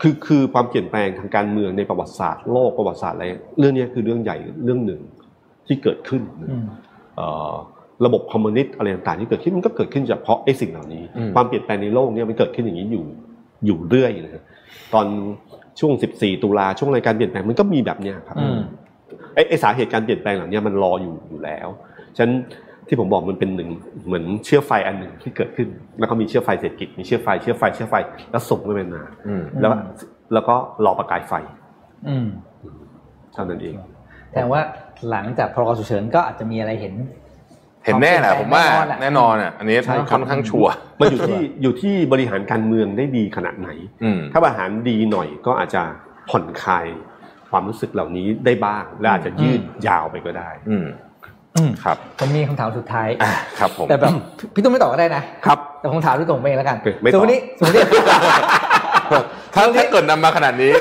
[0.00, 3.26] คือคือความเปลี่ยนแปลงทางการเมืองในประวัติศาสตร์โลกประวัติศาสตร์อะไร
[3.58, 5.00] เรื่องเนี้ยคือเรื่องใหญ่เรื่องหนึ่ง
[5.66, 6.66] ที่เกิดขึ้นอืม
[7.16, 7.54] เอ่อ
[8.04, 13.04] ระบบคอมมิวนิสต์อะไรต่างๆที่เกิดขึ้นมันก็เกิดขึ้นจากเพราะไอ้สิ่งเหล่านี้อืมความเปลี่ยนแปลงในโลกเนี่ยมันเกิดขึ้นอย่างนี้อยู่
[13.66, 14.44] อยู่เรื่อยนะฮะ
[14.94, 15.06] ตอน
[15.80, 18.58] ช่วง 14 ตุลาช่วงรายการเปลี่ยนแปลงมันก็มีแบบเนี้ยครับอืม
[19.34, 21.68] ไอ้ไอ้สาเหตุการเปลี่ยนแปลงเหล่านี้มันรออยู่อยู่แล้ว
[22.16, 22.34] ฉะนั้น
[22.88, 23.68] ที่ผมบอกมันเป็นหนึ่ง
[24.06, 25.68] เหมือนเชื้อไฟอันหนึ่งที่เกิดขึ้น
[25.98, 27.94] แล้วก็มีเชื้อไฟเศรษฐกิจมีเชื้อไฟเชื้อไฟเชื้อไฟ
[28.30, 29.72] แล้วส่งไปเป็นมาอืมแล้ว
[30.32, 30.54] แล้วก็
[30.84, 31.32] รอประกายไฟ
[32.08, 32.26] อืม
[33.34, 33.76] เท่านั้นเอง
[34.34, 34.60] แต่ว่า
[35.10, 36.94] หลังจากพรกฉุกเฉินก็อาจจะมีอะไรเห็น
[37.86, 43.68] เห็นแน่แหละผมว่าแน่นอนอะแน่นอนอะอันนี้ใช่ครับค่อนข้างชัวร์มันอยู่ที่อยู่ที่บริหารการเมืองได้ดีขนาดไหน
[44.04, 45.82] อืมถ้าบริหารดีหน่อยก็อาจจะ
[46.30, 46.86] ผ่อนคลาย
[47.50, 50.86] ความรู้สึกเหล่านี้ได้บ้างและอาจจะยืดยาวไปก็ได้อืม
[51.56, 54.12] อืมครับผมมีคำถามสุดท้ายอะครับผมแต่แบบ
[54.54, 57.84] พี่ตุ้มไม่ตอบก็ได้นะครับแต่ผมถามด้วยตัวผมเองแล้วกันโอเคไม่ตอบสมมตินี้สมมตินี้
[59.54, 60.72] ถ้าถ้าเกิดนำมาขนาดนี้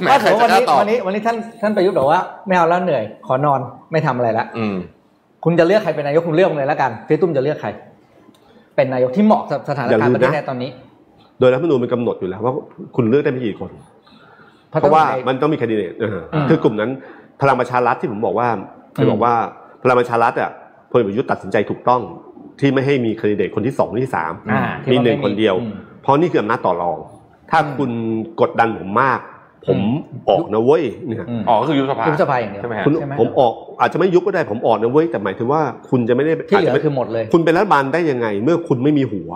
[0.00, 3.60] แหมถ้าใคสรมมติจะวันกล้านี้ตอบวันนี้วันนี้ท่านท่านประยุทธ์บอกว่าไม่เอาแล้วเหนื่อย ขอนอน
[3.92, 4.76] ไม่ทำอะไรละอืม
[5.44, 7.68] คุณจะเลือกใครเป็นนายกคุณเลือกเลยแล้วกันพี่ตุ้มจะเลือกใคร
[8.76, 10.70] เป็นนายกที่เหมาะกับสถานอย่าการลืณ์มประเทศนะในตอนนี้
[11.40, 12.52] โดยรัฐธรรมนูญมันกำหนดอยู่แล้วว่า
[12.96, 13.70] คุณเลือกได้ไม่กี่คน
[14.70, 16.90] เพราะว่ามันต้องมีแคนดิเดตเอออมคือกลุ่มนั้น
[17.40, 18.48] พลังประชารัฐที่ผมบอกว่า
[18.94, 19.34] เคยบอกว่า
[19.82, 20.50] พลังประชารัฐอะ
[20.90, 22.02] พลเอกประยุทธ์ตัดสินใจถูกต้อง
[22.60, 26.98] ที่ไม่ให้มีแคนดิเดตคนที่สองที่สามอ่าที่มีว่าหนึ่งไม่คนเดียวอืมเพราะนี่คืออำนาจต่อรอง
[27.50, 27.90] ถ้าอืมคุณ
[28.40, 29.20] กดดันผมมาก
[29.66, 35.60] ผมอืมออกนะเว้ยเนี่ยอืมอ๋อก็คือยุบสภายุบสภาอย่างเดียวใช่ไหมฮะคุณใช่ไหมผมออก อาจจะไม่ยุบก็ได้ผมออกนะเว้ยแต่หมายถึงว่า
[35.90, 39.30] คุณจะไม่ได้ที่เหลือจจะไม่คือหมดเลย คุณเป็นรัฐบาลได้ยังไง เมื่อคุณไม่มีหัว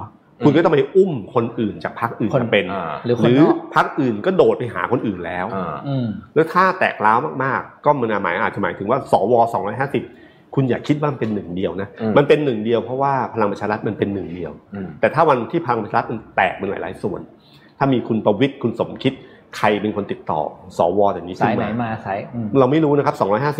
[0.44, 9.34] คุณก็ต้องไปอุ้มคนอื่นจากพรรคอื่นคนมาเป็นอ่าหรือหคนรือนอกพรรคอื่นก็โดดไปหาคนอื่นแล้วอ่าอืมแล้วถ้าแตกร้าวมากๆ ก็มันหมายอาจจะหมายถึงว่าสว
[9.94, 17.20] 250คุณอย่าคิดว่ามันเป็นหนึ่งเดียวนะอืมมันเป็นหนึ่งเดียวเพราะว่าพลังประชารัฐมันเป็นหนึ่งเดียวอืมแต่ถ้าวันที่พลังประชารัฐมันแตกเป็นหลายๆส่วน
[17.78, 19.12] ถ้ามีคุณประวิตยคุณสมคิด
[19.56, 20.40] ใครเป็นคนติดต่อ
[20.78, 23.14] สวแบบนี้สายขึ้นไหนมามาสายอืมเราไม่รู้นะครับ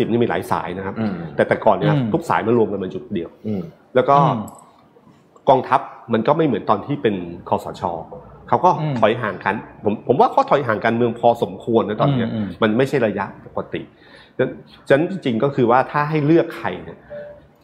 [0.05, 3.61] 250 นี่มีหลายสายนะครับอืมแต่แต่ก่อนเนี่ยอืมทุกสายมารวมกันเป็นจุดเดียวอืม
[3.95, 4.41] แล้วก็อืม
[5.49, 5.81] กองทัพ
[6.13, 7.15] มันก็ไม่เหมือนตอนที่เป็น
[7.49, 7.83] คอสช
[8.49, 13.81] เขาก็อืมถอยห่างกัน ผมผมว่าเขาถอยห่างกันเมืองพอสมควรนะตอนเนี้ยอืมอืมมันไม่ใช่ระยะปกติ
[14.87, 16.97] ฉะนั้นจริงๆก็คือว่าถ้าให้เลือกใครเนี่ย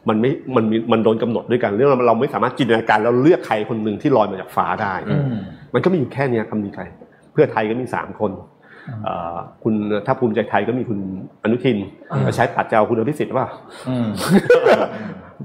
[0.09, 5.41] มันไม่ มันมีมันโดนกำหนดด้วยกันเรื่องเราเราไม่สามารถจินตนาการแล้วเลือกใครคนหนึ่งที่ลอยมาจากฟ้าได้อืม
[5.73, 6.83] มันก็มีอยู่แค่เนี้ยคำมีใคร
[7.33, 8.31] เพื่อไทยก็มีสามคน
[8.89, 9.73] อืมเอ่อคุณ
[10.05, 10.99] ถ้าภูมิใจไทยก็มีคุณ
[11.43, 11.77] อนุทิน
[12.11, 13.45] อืมใช้ปัดจะเอาคุณอภิสิทธิ์ว่า
[13.89, 14.07] อืม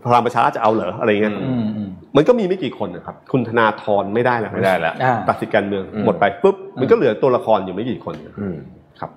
[0.05, 8.57] พลังประชารัฐจะเอาเหรออะไรเงี้ยอืมอืมมันก็มีไม่กี่คนนะครับ คุณธนาธรไม่ได้แล้วไม่ได้แล้วอ่าตัดสิทธิการเมืองอืมหมดไปปุ๊บมันก็เหลือตัวละครอยู่ไม่กี่คนอืม
[9.01, 9.11] ครับ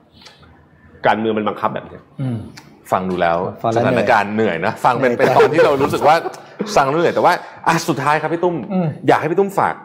[1.08, 2.38] การเมืองมันบังคับแบบเนี้ยอืม
[2.92, 6.16] ฟังดูแล้วฟังแล้สวถานการณ์เหนื่อยนะฟังเป็นเหนื่เป็อยนตอนที่เรารู้สึกว่า
[6.76, 7.34] ฟังแล้วเหนื่อยแต่ว่า
[7.68, 9.76] อะสุดท้ายครับพี่ตุ้มอืมอยากให้พี่ตุ้มฝาก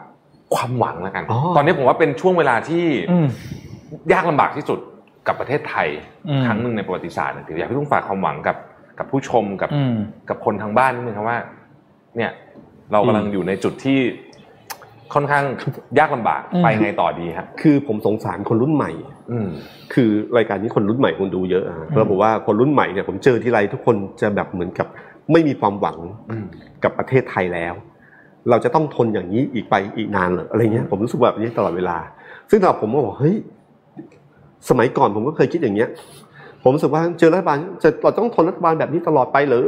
[0.55, 3.27] ความหวังแล้วกันอ๋อตอนนี้ผมว่าเป็นช่วงเวลาที่อืม
[4.13, 4.79] ยากลำบากที่สุด
[5.27, 5.87] กับประเทศไทย
[6.27, 8.57] อืมครั้งหนึ่งในประวัติศาสตร์เลยทีเดียวอยากให้พี่ตุ้มฝากความหวังกับ
[8.99, 9.95] กับผู้ชมกับอืม
[10.29, 11.37] กับคนทางบ้านนิดนึงครับว่า
[12.17, 12.31] เนี่ย
[12.91, 13.99] เรากำลังอยู่ในจุดที่
[15.13, 15.43] ค่อนข้าง
[15.99, 18.91] ยากลำบากอืมไปไงต่อดีครับคือผมสงสารคนรุ่นใหม่
[19.31, 19.47] อืม
[19.93, 24.87] คือรายการนี้คนรุ่นใหม่คนดูเยอะอะเพราะผมว่าคนรุ่นใหม่เนี่ยผมเจอทีไรทุกคนจะแบบเหมือนกับ
[25.31, 25.97] ไม่มีความหวัง
[26.29, 26.45] อืม
[26.83, 27.73] กับประเทศไทยแล้ว
[28.49, 31.97] เราจะต้องทนอย่างนี้อีกไปอีกนานเหรออะไรเงี้ยผมรู้สึกแบบนี้ตลอดเวลา
[32.49, 33.35] ซึ่งสำหรับผมก็บอกเฮ้ย
[34.69, 35.89] สมัยก่อนผมก็เคยคิดอย่างเงี้ย
[36.61, 39.67] ผมรู้สึกว่าเจอรัฐบาลจะเราต้องทนรัฐบาลแบบนี้ตลอดไปเหรอ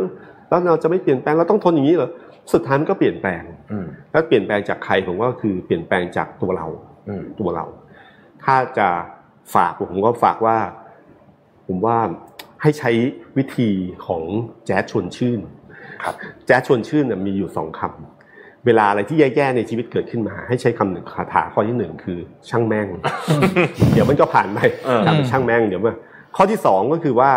[0.50, 2.10] แล้วเราจะไม่เปลี่ยนแปลงเราต้องทนอย่างนี้เหรอ
[2.54, 6.68] สุดท้ายมันก็เปลี่ยนแปลงอืมแล้วเปลี่ยนแปลงจากใครผมว่าคือเปลี่ยนแปลงจากตัวเรา
[7.08, 7.66] อืมตัวเรา
[8.44, 8.88] ถ้าจะ
[9.56, 10.58] ฝากผมก็ฝากว่า
[11.68, 11.98] ผมว่า
[12.62, 12.92] ให้ใช้
[13.38, 13.70] วิธี
[14.06, 14.24] ของ
[14.66, 15.40] แจ๊สชวนชื่น
[16.04, 16.16] ครับ
[16.46, 18.19] แจ๊สชวนชื่นน่ะมีอยู่สองคำ
[18.66, 22.18] เวลาอะไรที่แย่ๆในชีวิตเกิดขึ้นมา ให้ใช้คำหนึ่งคาถาข้อที่หนึ่งคือ
[22.50, 22.88] ช่างแม่ง
[23.94, 25.96] เดี๋ยวมันก็ผ่านไปเออกลายเป็นช่างแม่งเดี๋ยวมา
[26.36, 27.32] ข้อที่สองก็คือว่า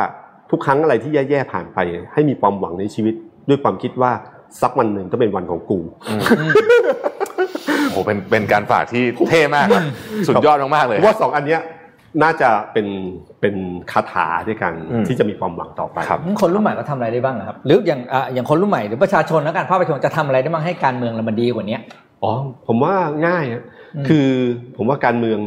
[0.50, 1.78] ทุกครั้งอะไรที่แย่ๆผ่านไป
[2.12, 3.14] ให้มีความหวังในชีวิต
[3.48, 4.12] ด้วยความคิดว่า
[4.62, 5.78] สักวันหนึ่งต้องเป็นวันของกู
[7.90, 9.84] โอ้โหเป็นเป็นการฝากที่เท่มากครับ
[10.28, 11.60] สุดยอดมากๆเลยผมว่าสองอันเนี้ย
[12.22, 12.86] น่าจะเป็น
[13.40, 13.54] เป็น
[13.92, 21.78] คาถาด้วยกันอืมที่จะมีความหวังต่อไปครับคนรุ่นใหม่ก็ทำอะไรได้บ้างอะครับ หรืออย่างอะอย่างคนรุ่นใหม่หรือประชาชนแล้วกันภาคประชาชนจะทำอะไรได้บ้างให้การเมืองเรามันดีกว่านี้
[22.22, 22.32] อ๋อ
[22.66, 22.94] ผมว่า
[23.26, 23.62] ง่ายอะ
[23.96, 24.28] อืมคือ
[24.76, 25.38] ผมว่าการเมือง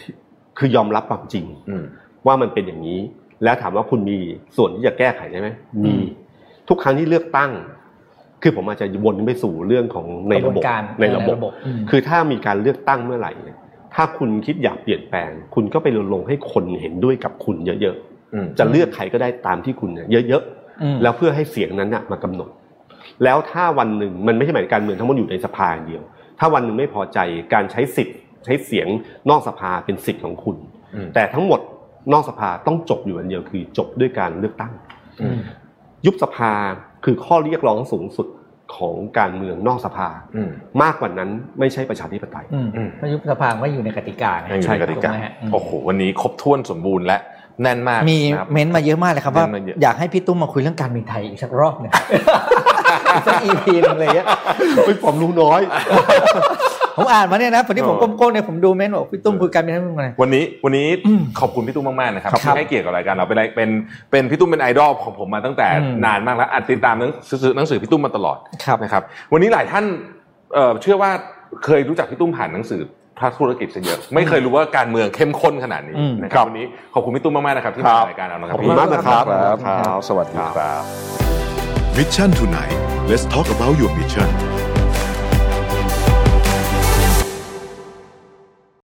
[0.00, 0.12] ที่
[0.58, 1.84] คือยอมรับความจริงอืม
[2.26, 3.00] ว่ามันเป็นอย่างนี้
[3.44, 4.18] แล้วถามว่าคุณมี
[4.56, 5.48] ส่วนที่จะแก้ไขได้ไหม
[5.84, 6.04] มีอืม
[6.68, 7.50] ทุกครั้งที่เลือกตั้ง
[8.42, 13.53] คือผมอาจจะวนไปสู่เรื่องของในระบบกวนการในระบบอืมคือถ้ามีการเลือกตั้งเมื่อไหร่เนี่ย
[13.94, 17.96] ถ้าคุณคิดอยากเปลี่ยนแปลง คุณก็ไปรณรงค์ให้คนเห็นด้วยกับคุณเยอะ
[18.34, 20.42] อืมๆจะเลือกใครก็ได้ตามที่คุณเนี่ยเยอะ
[20.82, 22.48] อืมๆแล้วเพื่อให้เสียงนั้นน่ะมากำหนด
[23.24, 26.02] แล้วถ้าวันหนึ่งมันไม่ใช่หมายถึงการเมืองทั้งหมดอยู่ในสภาอย่างเดียว
[26.38, 27.18] ถ้าวันหนึ่งไม่พอใจ
[27.54, 28.88] การใช้สิทธิ์ใช้เสียง
[29.30, 30.56] นอกสภาเป็นสิทธิ์ของคุณ
[30.94, 31.60] อืมแต่ทั้งหมด
[32.12, 34.72] นอกสภาต้องจบอยู่อันเดียวคือจบด้วยการเลือกตั้ง
[35.22, 35.38] อืม
[36.06, 36.52] ยุบสภา
[37.04, 38.26] คือข้อเรียกร้องสูงสุด
[38.76, 40.50] ของการเมืองนอกสภาอืม
[40.82, 47.18] มากกว่านั้นไม่ใช่ประชาธิปไตยอืมอืมเพราะยุบสภาไม่อยู่ในกติกาไงยังอยู่ในกติกาถูไหมฮะอืมโอ้โหวันนี้ครบถ้วนสมบูรณ์และ
[47.62, 51.92] แน่นมากมีนะครับเม้นต์มาเยอะมากเลยครับว่าเม้นต์มาเยอะอยากให้พี่ตุ้มมาคุยเรื่องการเมืองไทยอีกสักรอบหนึ่ง
[53.14, 54.26] อีกสักอีพีนึงเลยอะ
[54.86, 55.60] เป็นความรู้น้อย
[56.96, 63.68] ผมอ่านมาเนี่ยนะผมที่ผมเออก้มๆเนี่ยผมดูเม้นต์บอกพี่ตุ้มคุยการเมืองไทยเรื่องอะไรวันนี้วันนี้อืมขอบคุณพี่ตุ้มมากๆนะครับครับที่ให้เกียรติกับรายการเราเป็นเป็น
[64.10, 67.12] เป็นพี่ตุ้มเป็นไอดอลของผมมาตั้งแต่อืมนานมากแล้วอ่านติดตามหนัง
[67.42, 69.02] สือหนังสือพี่ตุ้มมาตลอดครับนะครับ
[69.32, 69.84] วันนี้หลายท่าน
[70.54, 71.10] เอ่อเชื่อว่า
[71.64, 72.80] เคยรู้จักพี่ตุ้มผ่านหนังสือ
[73.18, 79.24] พระธุรกิจซะเยอะไม่เคยรู้ว่าการเมืองเข้มข้นขนาดนี้อืมนะครับวันนี้ขอบคุณพี่ตุ้มมากๆนะครับที่มาครับรายการเรานะคขรัอบคุณมากนะครับ
[79.66, 80.82] ครับสวัสดีครับ
[81.98, 82.76] Mission tonight
[83.10, 84.30] let's talk about your mission